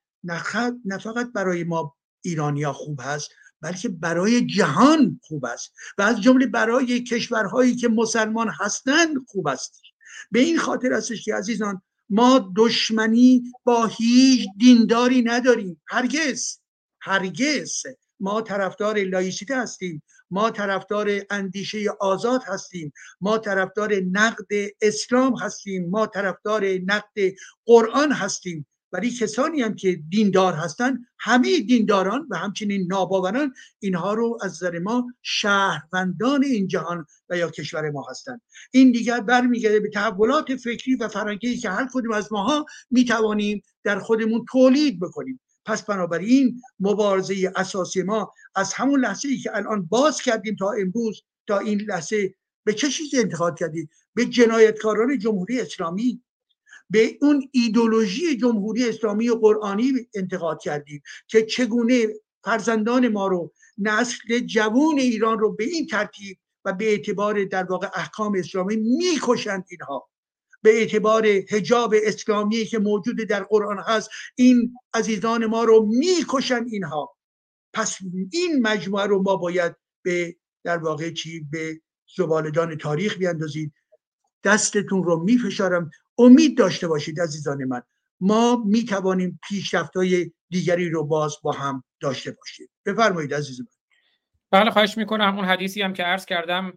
[0.84, 3.30] نه فقط برای ما ایرانیا خوب هست
[3.60, 9.82] بلکه برای جهان خوب است و از جمله برای کشورهایی که مسلمان هستند خوب است
[10.30, 16.58] به این خاطر استش که عزیزان ما دشمنی با هیچ دینداری نداریم هرگز
[17.06, 17.82] هرگز.
[18.20, 20.02] ما طرفدار لایسیته هستیم.
[20.30, 24.46] ما طرفدار اندیشه آزاد هستیم ما طرفدار نقد
[24.80, 27.34] اسلام هستیم ما طرفدار نقد
[27.66, 28.66] قرآن هستیم.
[28.92, 34.78] ولی کسانی هم که دیندار هستند همه دینداران و همچنین ناباوران اینها رو از نظر
[34.78, 38.40] ما شهروندان این جهان و یا کشور ما هستند
[38.70, 43.98] این دیگر برمیگرده به تحولات فکری و فرهنگی که هر کدوم از ماها می‌توانیم در
[43.98, 45.40] خودمون تولید بکنیم.
[45.66, 51.22] پس بنابراین مبارزه اساسی ما از همون لحظه ای که الان باز کردیم تا امروز
[51.46, 52.34] تا این لحظه
[52.64, 56.22] به چه چیزی انتقاد کردیم به جنایتکاران جمهوری اسلامی؟
[56.90, 62.06] به اون ایدولوژی جمهوری اسلامی و قرآنی انتقاد کردیم که چگونه
[62.44, 67.88] فرزندان ما رو نسل جوون ایران رو به این ترتیب و به اعتبار در واقع
[67.94, 70.08] احکام اسلامی می‌کشند اینها؟
[70.66, 77.16] به اعتبار حجاب اسلامی که موجود در قرآن هست این عزیزان ما رو می‌کشن اینها.
[77.72, 77.98] پس
[78.32, 81.80] این مجموعه رو ما باید به در واقع چی؟ به
[82.16, 83.72] زبالدان تاریخ بیاندازید.
[84.44, 85.90] دستتون رو میفشارم.
[86.18, 87.82] امید داشته باشید عزیزان من.
[88.20, 92.68] ما می‌توانیم پیشرفت های دیگری رو باز با هم داشته باشیم.
[92.86, 93.66] بفرمایید عزیز من.
[94.50, 95.36] بله خواهش می‌کنم.
[95.36, 96.72] اون حدیثی هم که عرض کردم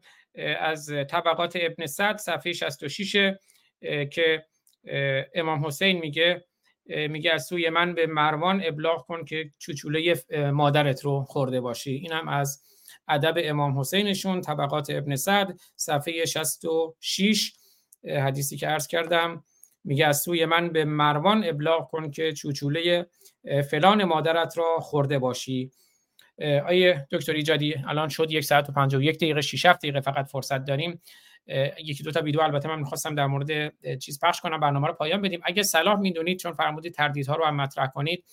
[0.59, 3.33] از طبقات ابن سعد صفحه 66
[4.11, 4.45] که
[5.35, 6.45] امام حسین میگه
[6.85, 10.15] میگه از سوی من به مروان ابلاغ کن که چوچوله
[10.51, 11.91] مادرت رو خورده باشی.
[11.91, 12.63] این هم از
[13.07, 17.53] ادب امام حسینشون طبقات ابن سعد صفحه 66
[18.05, 19.43] حدیثی که عرض کردم.
[19.83, 23.05] میگه از سوی من به مروان ابلاغ کن که چوچوله
[23.71, 25.71] فلان مادرت را خورده باشی.
[26.67, 30.25] آیه دکتر ایجادی الان شد یک ساعت و پنج و یک دقیقه شیش دقیقه فقط
[30.25, 31.01] فرصت داریم.
[31.83, 35.21] یکی دو تا ویدیو البته من می‌خواستم در مورد چیز پخش کنم برنامه رو پایان
[35.21, 35.41] بدیم.
[35.43, 38.23] اگه صلاح می‌دونید چون فرمودید تردیدها رو هم مطرح کنید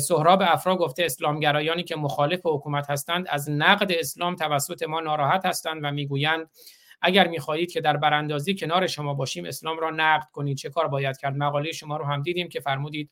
[0.00, 5.80] سهراب افرا گفته اسلامگرایانی که مخالف حکومت هستند از نقد اسلام توسط ما ناراحت هستند
[5.84, 6.50] و می‌گویند
[7.02, 10.56] اگر می‌خواهید که در براندازی کنار شما باشیم اسلام را نقد کنید.
[10.56, 13.10] چه کار باید کرد؟ مقاله شما رو هم دیدیم که فرمودید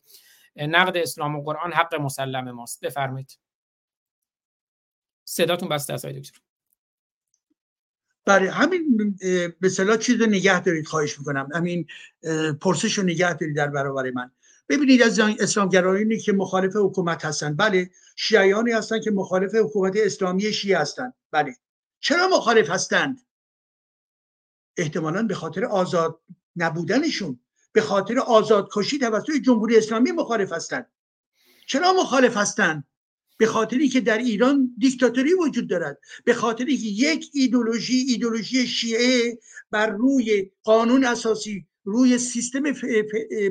[0.56, 2.84] نقد اسلام و قرآن حق مسلم ماست.
[2.84, 3.38] بفرمایید.
[5.24, 6.47] صداتون بسته است دکتر.
[8.28, 9.16] برای همین
[9.60, 11.48] به صلاح چیز رو نگه دارید خواهش می‌کنم.
[11.54, 11.86] همین
[12.60, 14.30] پرسش رو نگه دارید در برابر من.
[14.68, 20.78] ببینید از اسلامگرایانی که مخالف حکومت هستند بله شیعیانی هستند که مخالف حکومت اسلامی شیعه
[20.78, 21.56] هستند بله.
[22.00, 23.20] چرا مخالف هستند؟
[24.76, 26.20] احتمالا به خاطر آزاد
[26.56, 27.40] نبودنشون.
[27.72, 30.86] به خاطر آزاد کشی توسط جمهوری اسلامی مخالف هستند.
[31.66, 32.84] چرا مخالف هستند؟
[33.38, 35.98] به خاطری که در ایران دیکتاتوری وجود دارد.
[36.24, 39.38] به خاطری که یک ایدولوژی ایدولوژی شیعه
[39.70, 42.62] بر روی قانون اساسی روی سیستم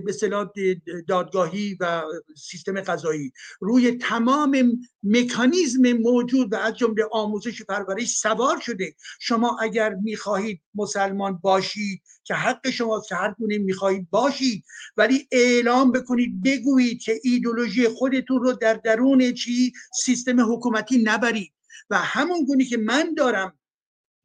[0.05, 2.03] به دادگاهی و
[2.37, 8.95] سیستم قضایی روی تمام مکانیزم موجود و از جمله آموزش پرورش سوار شده.
[9.19, 14.63] شما اگر می‌خواهید مسلمان باشید که حق شماست که هر گونه می‌خواهید باشید
[14.97, 19.73] ولی اعلام بکنید بگویید که ایدولوژی خودتون رو در درون چی؟
[20.03, 21.53] سیستم حکومتی نبرید.
[21.89, 23.56] و همون گونه که من دارم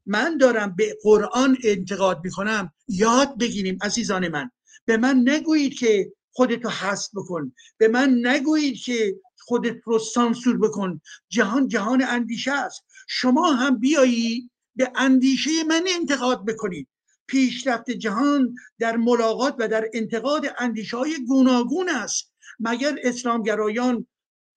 [0.06, 2.72] من دارم به قرآن انتقاد می‌کنم.
[2.88, 4.50] یاد بگیریم عزیزان من.
[4.84, 7.52] به من نگویید که خودتو حذف بکن.
[7.78, 11.00] به من نگویید که خودت رو سانسور بکن.
[11.28, 12.84] جهان جهان اندیشه است.
[13.08, 16.88] شما هم بیایید به اندیشه من انتقاد بکنید
[17.26, 22.32] پیشرفت جهان در ملاقات و در انتقاد اندیشه های گوناگون است.
[22.60, 24.06] مگر اسلامگرایان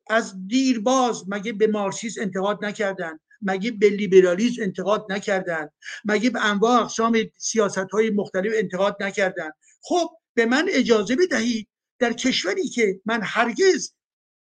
[0.10, 5.72] از دیرباز مگه به مارکسیسم انتقاد نکردند مگه به لیبرالیسم انتقاد نکردند
[6.06, 11.68] مگه به انواع اقسام سیاست های مختلف انتقاد نکردند خب به من اجازه بدهید
[12.00, 13.94] در کشوری که من هرگز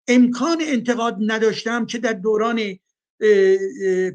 [0.07, 2.79] امکان انتقاد نداشتم چه در دوران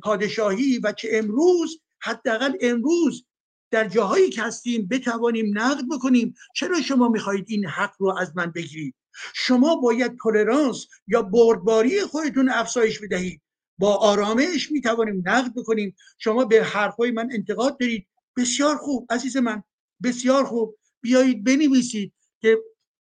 [0.03, 3.27] پادشاهی و چه امروز حداقل امروز
[3.71, 8.53] در جاهایی که هستیم بتوانیم نقد بکنیم چرا شما می‌خواهید این حق رو از من
[8.55, 8.95] بگیرید؟
[9.35, 13.41] شما باید تولرانس یا بردباری خودتون افزایش بدهید.
[13.78, 15.97] با آرامش می توانیم نقد بکنیم.
[16.19, 18.07] شما به حرفای من انتقاد دارید.
[18.36, 19.62] بسیار خوب عزیز من
[20.03, 20.78] بسیار خوب.
[21.01, 22.59] بیایید بنویسید که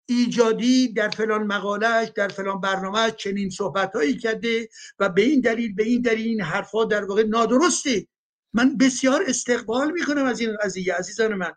[0.05, 4.69] ایجادی در فلان مقالهش در فلان برنامه چنین صحبت هایی کرده
[4.99, 8.07] و به این دلیل به این دلیل این حرفها در واقع نادرسته.
[8.53, 11.51] من بسیار استقبال می‌کنم از این قضیه عزیزان من.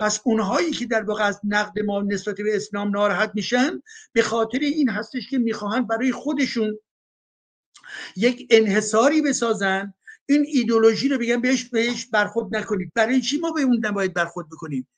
[0.00, 3.82] پس اونهایی که در واقع از نقد ما نسبت به اسلام ناراحت میشن
[4.12, 6.78] به خاطر این هستش که می‌خواهند برای خودشون
[8.16, 9.94] یک انحصاری بسازن.
[10.26, 12.92] این ایدولوژی رو بگن بهش بهش برخورد نکنید.
[12.94, 14.88] برای چی ما به اون نباید برخورد بکنیم؟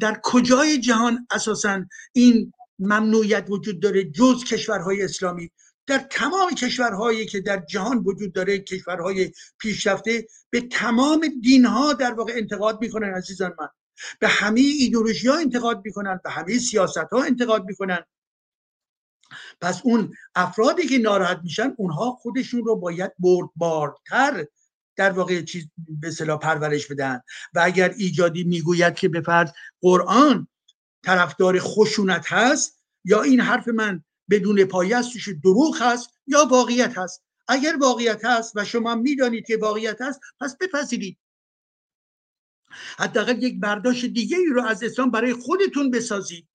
[0.00, 5.50] در کجای جهان اساسا این ممنوعیت وجود داره جز کشورهای اسلامی؟
[5.86, 12.32] در تمام کشورهایی که در جهان وجود داره کشورهای پیشرفته به تمام دینها در واقع
[12.36, 13.68] انتقاد می‌کنن عزیزان من.
[14.20, 18.04] به همه ایدولوژی ها انتقاد می‌کنن به همه سیاست ها انتقاد می‌کنن.
[19.60, 24.46] پس اون افرادی که ناراحت میشن اونها خودشون رو باید بردبارتر
[24.96, 27.20] در واقع چیز به اصطلاح پرورش بدن.
[27.54, 29.50] و اگر ایجادی می‌گوید که به فرض
[29.80, 30.48] قرآن
[31.04, 35.10] طرفدار خشونت هست یا این حرف من بدون پایه است
[35.44, 37.22] دروغ هست یا واقعیت هست.
[37.48, 41.18] اگر واقعیت هست و شما می‌دانید که واقعیت هست پس بپذیرید.
[42.98, 46.48] حداقل یک برداشت دیگه ای رو از اسلام برای خودتون بسازید.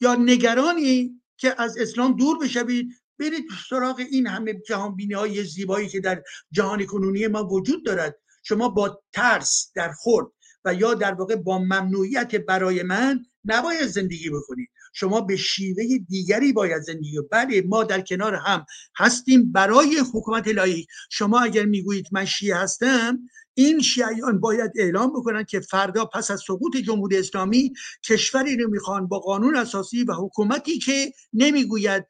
[0.00, 2.88] یا نگرانی که از اسلام دور بشوید
[3.18, 8.16] برید سراغ این همه جهان بینی های زیبایی که در جهان کنونی ما وجود دارد.
[8.42, 10.26] شما با ترس در خورد
[10.64, 14.68] و یا در واقع با ممنوعیت برای من نباید زندگی بکنید.
[14.92, 17.20] شما به شیوه دیگری باید زندگی.
[17.30, 18.66] بله ما در کنار هم
[18.96, 23.18] هستیم برای حکومت لایق شما اگر می‌گویید من شیعه هستم
[23.54, 27.72] این شیعیان باید اعلام بکنن که فردا پس از سقوط جمهوری اسلامی
[28.08, 32.06] کشوری رو می‌خوان با قانون اساسی و حکومتی که نمی‌گوید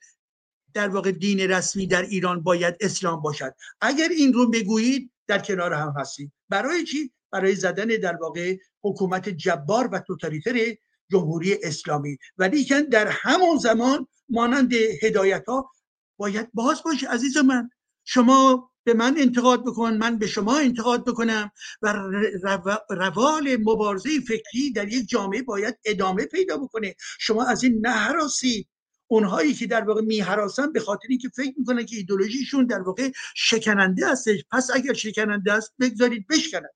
[0.75, 3.55] در واقع دین رسمی در ایران باید اسلام باشد.
[3.81, 6.33] اگر این رو بگویید در کنار هم هستیم.
[6.49, 10.75] برای چی؟ برای زدن در واقع حکومت جبار و توتالیتر
[11.11, 12.19] جمهوری اسلامی.
[12.39, 15.71] ولی که در همون زمان مانند هدایت ها
[16.16, 17.71] باید باز باشه عزیز من.
[18.05, 21.51] شما به من انتقاد بکن من به شما انتقاد بکنم
[21.82, 26.94] و رو- روال مبارزه فکری در یک جامعه باید ادامه پیدا بکنه.
[26.98, 28.69] شما از این نهراسی
[29.06, 34.09] اونهایی که در واقع میهراسن به خاطر اینکه فکر می‌کنن که ایدولوژیشون در واقع شکننده
[34.09, 34.44] هستش.
[34.51, 36.69] پس اگر شکننده است بگذارید بشکنن.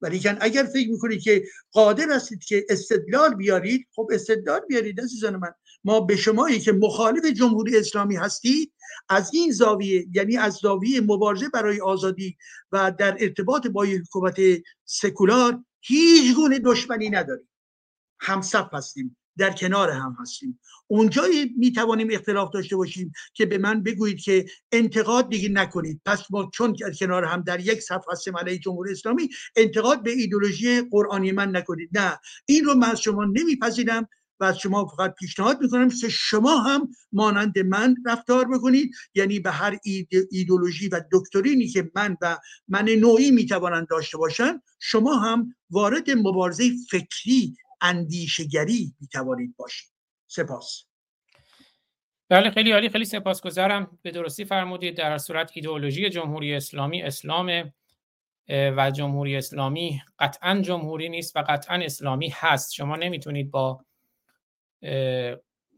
[0.00, 5.52] ولیکن اگر فکر می‌کنید که قادر هستید که استدلال بیارید خب استدلال بیارید عزیزان من.
[5.86, 8.72] ما به شمایی که مخالف جمهوری اسلامی هستید
[9.08, 12.36] از این زاویه یعنی از زاویه مبارزه برای آزادی
[12.72, 14.36] و در ارتباط با حکومت
[14.84, 17.48] سکولار هیچ گونه دشمنی نداریم.
[18.20, 20.60] همصف هستیم در کنار هم هستیم.
[20.86, 26.00] اونجایی می توانیم اختلاف داشته باشیم که به من بگویید که انتقاد دیگه نکنید.
[26.04, 30.82] پس ما چون کنار هم در یک صف هستیم علیه جمهوری اسلامی انتقاد به ایدولوژی
[30.90, 31.98] قرآنی من نکنید.
[31.98, 34.08] نه این رو من از شما نمیپذیرم.
[34.40, 38.94] و از شما فقط پیشنهاد می‌کنم که شما هم مانند من رفتار بکنید.
[39.14, 42.38] یعنی به هر اید- ایدولوژی و دکترینی که من و
[42.68, 49.88] من نوعی می‌توانند داشته باشند شما هم وارد مبارزه فکری اندیشگری می‌توانید باشید.
[50.26, 50.84] سپاس.
[52.28, 53.98] بله خیلی عالی خیلی سپاسگزارم.
[54.02, 57.72] به درستی فرمودید در صورت ایدئولوژی جمهوری اسلامی اسلام
[58.48, 62.72] و جمهوری اسلامی قطعا جمهوری نیست و قطعا اسلامی هست.
[62.72, 63.84] شما نمی‌تونید با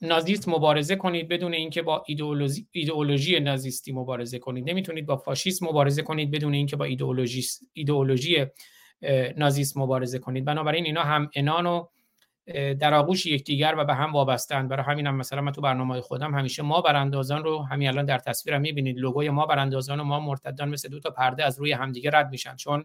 [0.02, 4.70] نازیست مبارزه کنید بدون اینکه با ایدئولوژی ایدئولوژی نازیستی مبارزه کنید.
[4.70, 7.42] نمی‌تونید با فاشیسم مبارزه کنید بدون اینکه با ایدئولوژی
[7.72, 8.46] ایدئولوژی
[9.36, 10.44] نازیست مبارزه کنید.
[10.44, 11.86] بنابراین اینا هم انان و
[12.80, 14.68] در آغوش یکدیگر و به هم وابسته‌اند.
[14.68, 18.18] برای همین هم مثلا من تو برنامه خودم همیشه ما براندازان رو همین الان در
[18.18, 18.98] تصویرم می‌بینید.
[18.98, 22.56] لوگوی ما براندازان و ما مرتدان مثل دو تا پرده از روی همدیگه رد میشن.
[22.56, 22.84] چون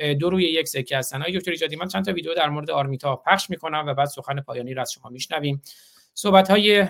[0.00, 1.20] دو روی یک سکه هستن.
[1.20, 4.40] آقای دکتر ایجادی من چند تا ویدیو در مورد آرمیتا پخش می‌کنم و بعد سخن
[4.40, 5.62] پایانی رو از شما میشنویم.
[6.14, 6.88] صحبت های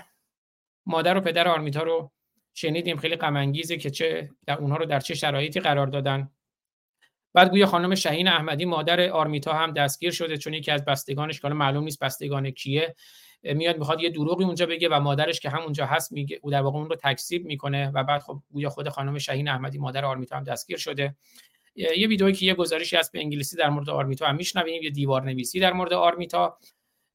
[0.87, 2.11] مادر و پدر آرمیتا رو
[2.55, 2.97] شنیدیم.
[2.97, 6.31] خیلی غم که چه در اونها رو در چه شرایطی قرار دادن.
[7.35, 11.49] بعد گویا خانم شهین احمدی مادر آرمیتا هم دستگیر شده چون یکی از بستگانش که
[11.49, 12.95] معلوم نیست بستگان کیه
[13.43, 16.79] میاد می‌خواد یه دروغی اونجا بگه و مادرش که همونجا هست میگه او در واقع
[16.79, 20.45] اون رو تکذیب می‌کنه و بعد خب گویا خود خانم شهین احمدی مادر آرمیتا هم
[20.45, 21.17] دستگیر شده.
[21.81, 25.23] یه ویدئویی که یه گزارشی هست به انگلیسی در مورد آرمیتا هم میشنویم یه دیوار
[25.23, 26.59] نویسی در مورد آرمیتا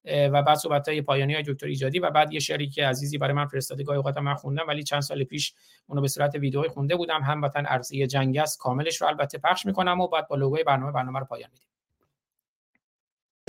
[0.05, 3.33] و بعد صحبت های پایانی های دکتر ایجادی و بعد یه شعری که عزیزی برای
[3.33, 5.53] من فرستاده گاهی اوقات من خوندم ولی چند سال پیش
[5.87, 7.21] اونو به صورت ویدئویی خونده بودم.
[7.23, 11.19] هموطن ارزی جنگ است کاملش رو البته پخش می‌کنم و بعد با لوگوی برنامه برنامه
[11.19, 11.67] رو پایان میدیم.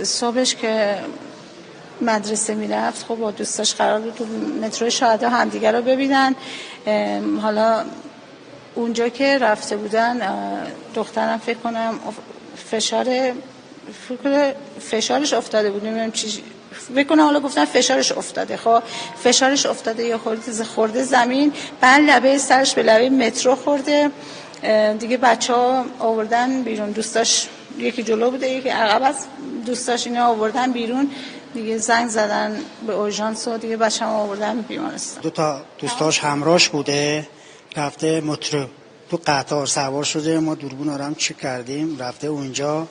[0.01, 0.97] صبحش که
[2.01, 4.25] مدرسه می‌رفت خب با دوستاش قرار بود تو
[4.63, 6.35] مترو شهدا همدیگه رو ببینن.
[7.43, 7.85] حالا
[8.77, 10.21] اونجا که رفته بودن
[10.95, 11.99] دخترم فکر کنم
[12.71, 13.05] فشار
[14.09, 16.43] فکر فشارش افتاده بود نمی‌دونم چی
[17.09, 18.57] کنم حالا گفتن فشارش افتاده.
[18.57, 18.83] خب
[19.25, 24.11] فشارش افتاده یا خورده خورده زمین بعد لبه سرش به لبه مترو خورده.
[24.99, 26.91] دیگه بچه ها آوردن بیرون.
[26.91, 27.49] دوستاش
[27.79, 29.17] یکی جلو بوده یکی عقب از
[29.67, 31.11] دوستاش اینا آوردن بیرون.
[31.55, 36.69] دیگه زنگ زدن به اورژانس و دیگه بچه هم آوردن بیمارستان دو تا دوستاش همراهش
[36.69, 37.29] بوده.
[37.77, 38.67] رفته مترو
[39.11, 42.87] تو قطار سوار شده ما دوربین هم چک کردیم؟ رفته اونجا.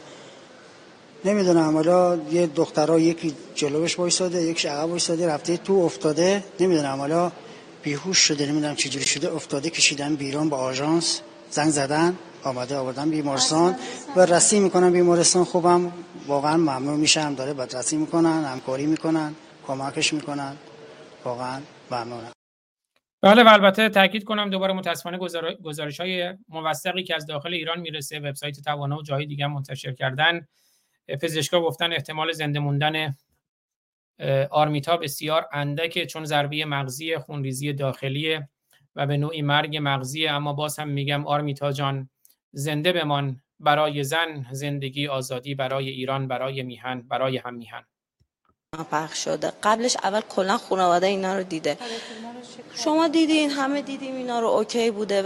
[1.26, 6.44] نمی‌دونم حالا یه دخترها یکی جلوش وایساده یکیش عقب وایساده رفته تو افتاده.
[6.60, 7.32] نمی‌دونم حالا
[7.84, 9.36] بیهوش شده نمی‌دونم چجوری شده.
[9.36, 11.22] افتاده کشیدن بیرون با آژانس.
[11.52, 13.76] زنگ زدن آمده آوردن بیمارستان.
[14.16, 15.92] و رسی می‌کنن بیمارستان خوبم
[16.28, 17.36] واقعا ممنون میشم.
[17.36, 19.36] داره بدرسی می‌کنن همکاری می‌کنن
[19.68, 20.56] کمکش می‌کنن.
[21.26, 22.35] واقعا ممنونم.
[23.22, 25.18] بله و البته تاکید کنم دوباره متاسفانه
[25.64, 30.48] گزارش های موثقی که از داخل ایران می‌رسه وبسایت توانا و جای دیگه منتشر کردن.
[31.22, 33.16] پزشکا گفتن احتمال زنده موندن
[34.52, 38.40] آرمیتا بسیار اندکه چون ضربه مغزی خونریزی داخلی
[38.96, 40.28] و به نوعی مرگ مغزی.
[40.28, 42.10] اما باز هم میگم آرمیتا جان
[42.52, 47.84] زنده بمان برای زن زندگی آزادی برای ایران برای میهن برای هم میهن.
[48.84, 49.52] پخش شده.
[49.64, 51.78] قبلش اول کلا خانواده اینا رو دیده.
[52.74, 55.26] شما دیدین همه دیدیم اینا رو اوکی بوده.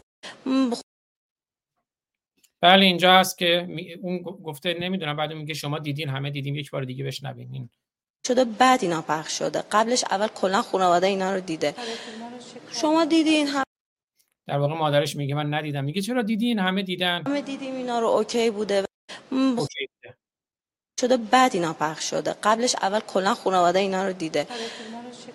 [2.61, 3.67] بله اینجا هست که
[4.01, 7.49] اون گفته نمی‌دونم بعد میگه شما دیدین همه دیدیم یک بار دیگه بشنوین.
[7.53, 7.69] این.
[8.27, 9.63] شده بعد اینا پخش شده.
[9.71, 11.75] قبلش اول کلا خانواده اینا رو دیده.
[12.71, 13.63] شما دیدین همه
[14.47, 15.83] در واقع مادرش میگه من ندیدم.
[15.83, 17.23] میگه چرا دیدین؟ همه دیدن.
[17.27, 18.85] همه دیدیم اینا رو OK بوده.
[19.31, 20.17] OK بوده.
[20.99, 22.35] شده بعد اینا پخش شده.
[22.43, 24.47] قبلش اول کلا خانواده اینا رو دیده.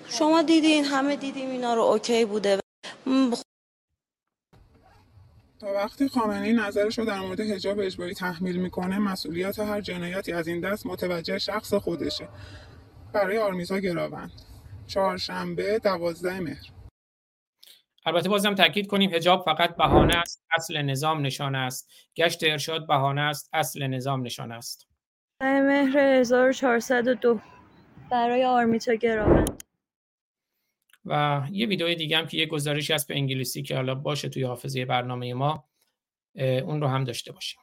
[0.09, 2.61] شما دیدین همه دیدیم اینا رو OK بوده.
[3.07, 3.35] م،
[5.61, 10.49] تا وقتی خامنه‌ای نظرش رو در مورد حجاب اجباری تحمیل می‌کنه مسئولیت هر جنایتی از
[10.49, 12.29] این دست متوجه شخص خودشه.
[13.13, 14.33] برای آرمیتا گراوند.
[14.87, 16.67] چهارشنبه دوازده مهر.
[18.07, 21.89] البته بازم تاکید کنیم حجاب فقط بهانه است اصل نظام نشانه است.
[22.17, 24.87] گشت ارشاد بهانه است اصل نظام نشانه است.
[25.41, 27.41] مهر 1402
[28.11, 29.63] برای آرمیتا گراوند.
[31.05, 34.43] و یه ویدیو دیگه هم که یه گزارشی هست به انگلیسی که حالا باشه توی
[34.43, 35.65] حافظه برنامه ما
[36.37, 37.61] اون رو هم داشته باشیم.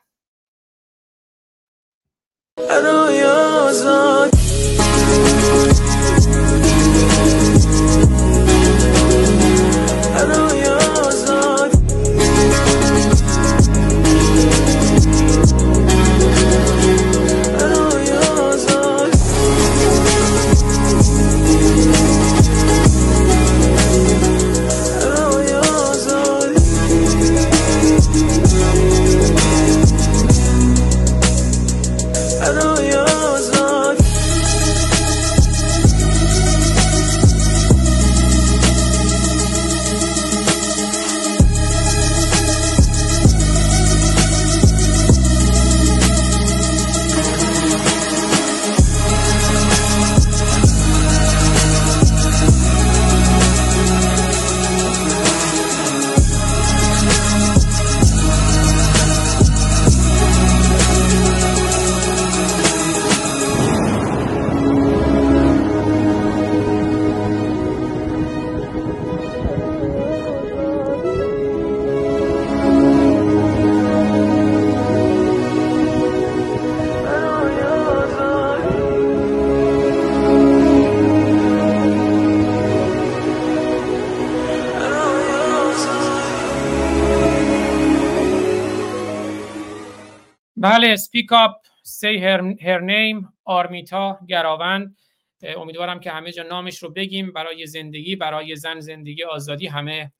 [91.29, 91.53] Up
[91.83, 94.97] say her, her name آرمیتا گراوند.
[95.43, 97.31] امیدوارم که همه جا نامش رو بگیم.
[97.31, 100.11] برای زندگی برای زن زندگی آزادی همه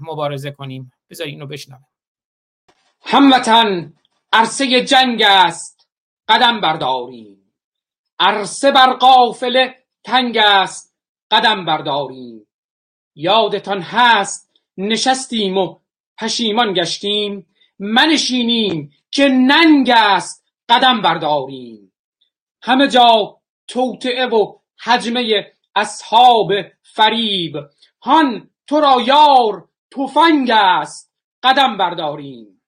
[0.00, 0.92] مبارزه کنیم.
[1.10, 1.86] بذار اینو بشنویم.
[3.02, 3.92] هموطن
[4.32, 5.88] عرصه جنگ است.
[6.28, 7.54] قدم برداریم.
[8.18, 9.74] عرصه بر قافله
[10.04, 10.96] تنگ است.
[11.30, 12.46] قدم برداریم.
[13.14, 15.78] یادتان هست نشستیم و
[16.18, 17.46] پشیمان گشتیم.
[17.78, 21.92] منشینیم که ننگ است قدم برداریم.
[22.62, 26.52] همه جا توطعه و حجمه اصحاب
[26.82, 27.56] فریب.
[28.02, 31.12] هان تو را یار تفنگ است
[31.42, 32.62] قدم برداریم.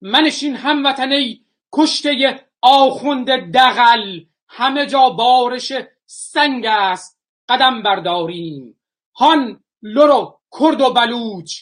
[0.00, 1.40] منشین هموطن ای
[1.72, 4.20] کشته آخوند دغل.
[4.48, 5.72] همه جا بارش
[6.06, 8.80] سنگ است قدم برداریم.
[9.14, 11.60] هان لر و کرد و بلوچ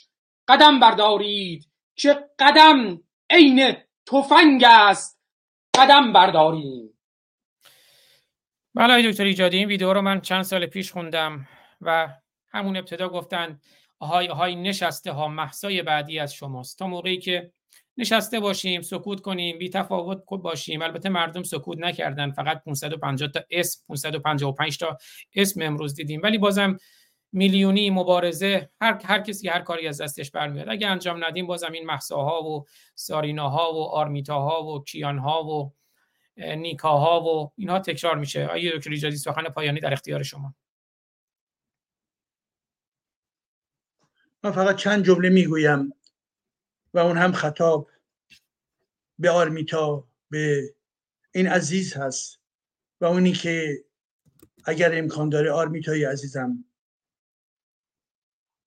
[0.48, 3.76] قدم بردارید که قدم عین
[4.06, 5.20] تفنگ است.
[5.76, 6.98] قدم برداریم.
[8.74, 11.48] بله آقای دکتر ایجادی این ویدیو رو من چند سال پیش خوندم
[11.80, 12.08] و
[12.52, 13.60] همون ابتدا گفتن
[13.98, 16.78] آهای آهای نشسته ها محسای بعدی از شماست.
[16.78, 17.52] تا موقعی که
[17.96, 23.84] نشسته باشیم سکوت کنیم بی تفاوت باشیم البته مردم سکوت نکردن فقط 550 تا اسم
[23.88, 24.98] 555 تا
[25.34, 26.20] اسم امروز دیدیم.
[26.22, 26.76] ولی بازم
[27.32, 31.86] میلیونی مبارزه هر هر کسی هر کاری از دستش برمیاد اگه انجام ندیم بازم این
[31.86, 35.74] محساها و ساریناها و آرمیتاها و کیانها و
[36.36, 38.46] اه، نیکاها و اینها تکرار میشه.
[38.46, 40.54] آیه دکتر ایجادی سخن پایانی در اختیار شما.
[44.42, 45.92] من فقط چند جمله می‌گویم
[46.94, 47.90] و اون هم خطاب
[49.18, 50.74] به آرمیتا به
[51.34, 52.40] این عزیز هست
[53.00, 53.84] و اونی که
[54.64, 56.64] اگر امکان داره آرمیتای عزیزم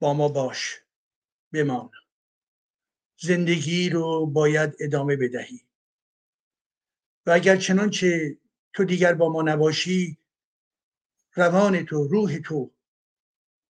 [0.04, 0.82] با ما باش.
[1.54, 1.92] بمان.
[3.18, 5.62] زندگی رو باید ادامه بدهی.
[7.26, 8.38] و اگر چنانچه
[8.74, 10.18] تو دیگر با ما نباشی
[11.34, 12.72] روان تو روح تو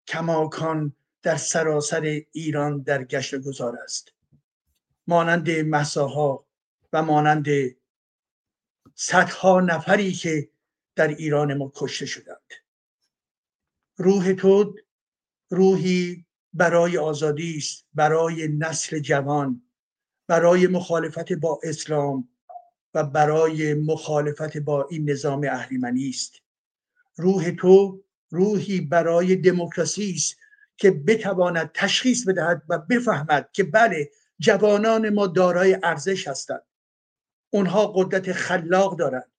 [0.07, 4.11] کماکان در سراسر ایران در گشت گذار است.
[5.07, 6.45] مانند مساها
[6.93, 7.47] و مانند
[8.95, 10.49] صدها نفری که
[10.95, 12.51] در ایران ما کشته شدند.
[13.97, 14.75] روح تو
[15.51, 19.61] روحی برای آزادی است برای نسل جوان
[20.27, 22.29] برای مخالفت با اسلام
[22.93, 26.33] و برای مخالفت با این نظام اهریمنی است.
[27.17, 30.37] روح تو روحی برای دموکراسی است
[30.77, 36.63] که بتواند تشخیص بدهد و بفهمد که بله جوانان ما دارای ارزش هستند.
[37.49, 39.31] اونها قدرت خلاق دارند.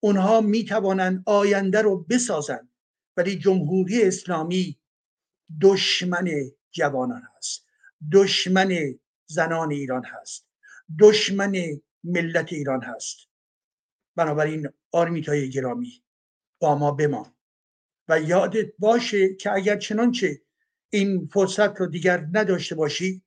[0.00, 2.68] اونها می توانند آینده رو بسازند.
[3.16, 4.78] ولی جمهوری اسلامی
[5.60, 6.30] دشمن
[6.70, 7.66] جوانان هست.
[8.12, 10.46] دشمن زنان ایران هست.
[11.00, 13.18] دشمن ملت ایران هست.
[14.16, 16.02] بنابراین آرمیتای گرامی
[16.58, 17.34] با ما بمان.
[18.08, 20.42] و یادت باشه که اگر چنانچه
[20.90, 23.22] این فرصت رو دیگر نداشته باشی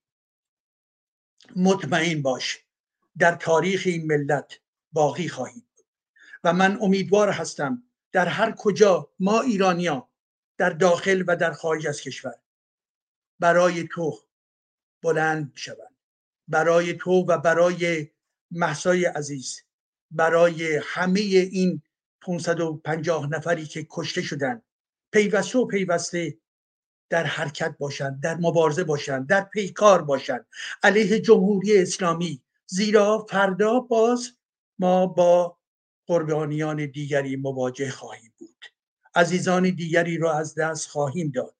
[1.55, 2.65] مطمئن باش
[3.17, 4.53] در تاریخ این ملت
[4.91, 5.67] باقی خواهیم.
[6.43, 10.10] و من امیدوار هستم در هر کجا ما ایرانیا
[10.61, 12.35] در داخل و در خارج از کشور.
[13.39, 14.19] برای تو
[15.03, 15.95] بلند شوند.
[16.47, 18.07] برای تو و برای
[18.51, 19.61] محسای عزیز.
[20.11, 21.81] برای همه این
[22.21, 24.61] 550 نفری که کشته شدن.
[25.11, 26.37] پیوسته و پیوسته
[27.09, 30.45] در حرکت باشند در مبارزه باشند در پیکار باشند.
[30.83, 32.43] علیه جمهوری اسلامی.
[32.65, 34.37] زیرا فردا باز
[34.79, 35.57] ما با
[36.07, 38.30] قربانیان دیگری مواجه خواهیم.
[39.15, 41.55] عزیزان دیگری را از دست خواهیم داد.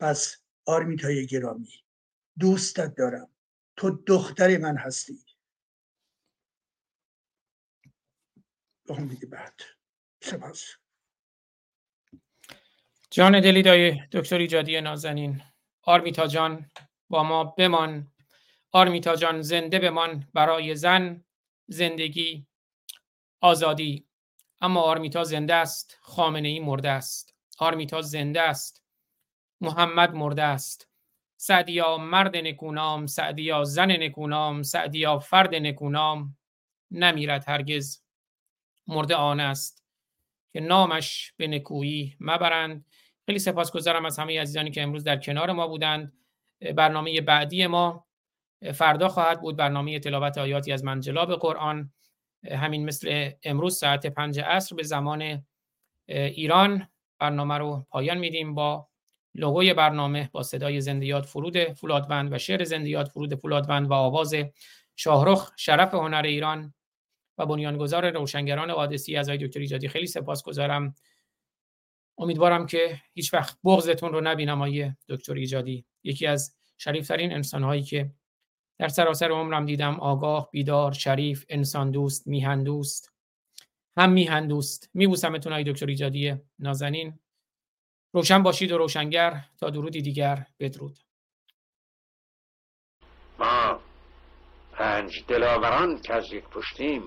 [0.00, 0.36] پس
[0.66, 1.84] آرمیتای گرامی
[2.38, 3.30] دوستت دارم.
[3.76, 5.24] تو دختر من هستی.
[8.88, 9.60] امید بعد.
[10.22, 10.64] سپاس.
[13.10, 15.42] جان دلی دای دکتر ایجادی نازنین
[15.82, 16.70] آرمیتا جان
[17.08, 18.12] با ما بمان.
[18.72, 21.24] آرمیتا جان زنده بمان برای زن
[21.68, 22.46] زندگی
[23.40, 24.07] آزادی.
[24.60, 25.98] اما آرمیتا زنده است.
[26.00, 27.34] خامنه ای مرده است.
[27.58, 28.82] آرمیتا زنده است.
[29.60, 30.88] محمد مرده است.
[31.36, 36.36] سعدیا مرد نکونام سعدیا زن نکونام سعدیا فرد نکونام.
[36.90, 38.02] نمیرد هرگز.
[38.86, 39.84] مرده آن است
[40.52, 42.84] که نامش به نکویی مبرند.
[43.26, 46.12] خیلی سپاسگزارم از همه عزیزانی که امروز در کنار ما بودند.
[46.76, 48.06] برنامه بعدی ما
[48.74, 49.56] فردا خواهد بود.
[49.56, 51.92] برنامه تلاوت آیاتی از منجلاب قرآن.
[52.44, 55.46] همین مثل امروز ساعت پنج عصر به زمان
[56.08, 56.88] ایران
[57.18, 58.88] برنامه رو پایان میدیم با
[59.34, 64.34] لوگوی برنامه با صدای زندیات فرود فولادوند و شعر زندیات فرود فولادوند و آواز
[64.96, 66.74] شاهرخ شرف هنر ایران
[67.38, 69.88] و بنیانگذار روشنگران قادسی از آقای دکتر ایجادی.
[69.88, 70.94] خیلی سپاسگزارم.
[72.18, 75.84] امیدوارم که هیچ وقت بغضتون رو نبینم آقای دکتر ایجادی.
[76.04, 78.10] یکی از شریفترین انسانهایی که
[78.78, 83.12] در سراسر عمرم دیدم آگاه بیدار شریف انسان دوست میهن دوست.
[83.96, 84.90] هم میهن دوست.
[84.94, 87.18] میبوسمتون آقای دکتر ایجادی نازنین.
[88.12, 89.44] روشن باشید و روشنگر.
[89.58, 90.46] تا درودی دیگر.
[90.60, 90.98] بدرود.
[93.38, 93.80] ما
[94.72, 97.02] پنج دلاوران که از یک پشتیم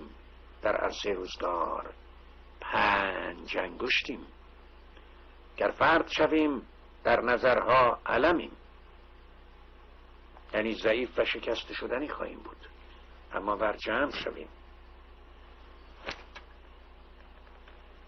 [0.62, 1.94] در عرصه روزگار
[2.62, 4.20] پنج انگشتیم.
[5.58, 6.62] گر فرد شویم
[7.04, 8.52] در نظرها علمیم.
[10.54, 12.58] یعنی ضعیف و شکست شدنی خواهیم بود.
[13.34, 14.48] اما بر جمع شویم.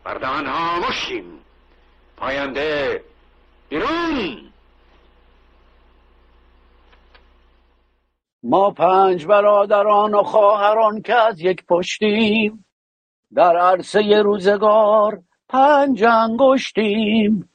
[0.04, 0.82] بر ها
[2.18, 3.04] پاینده
[3.70, 4.54] بیرون.
[8.44, 12.66] ما پنج برادران و خواهران که از یک پشتیم
[13.34, 17.50] در عرصه روزگار پنج انگشتیم.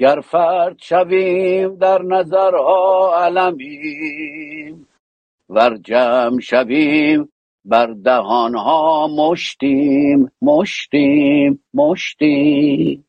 [0.00, 4.88] گر فرد شویم در نظرها علمیم
[5.48, 7.32] ور جمع شویم
[7.64, 13.04] بر دهانها مشتیم مشتیم مشتیم.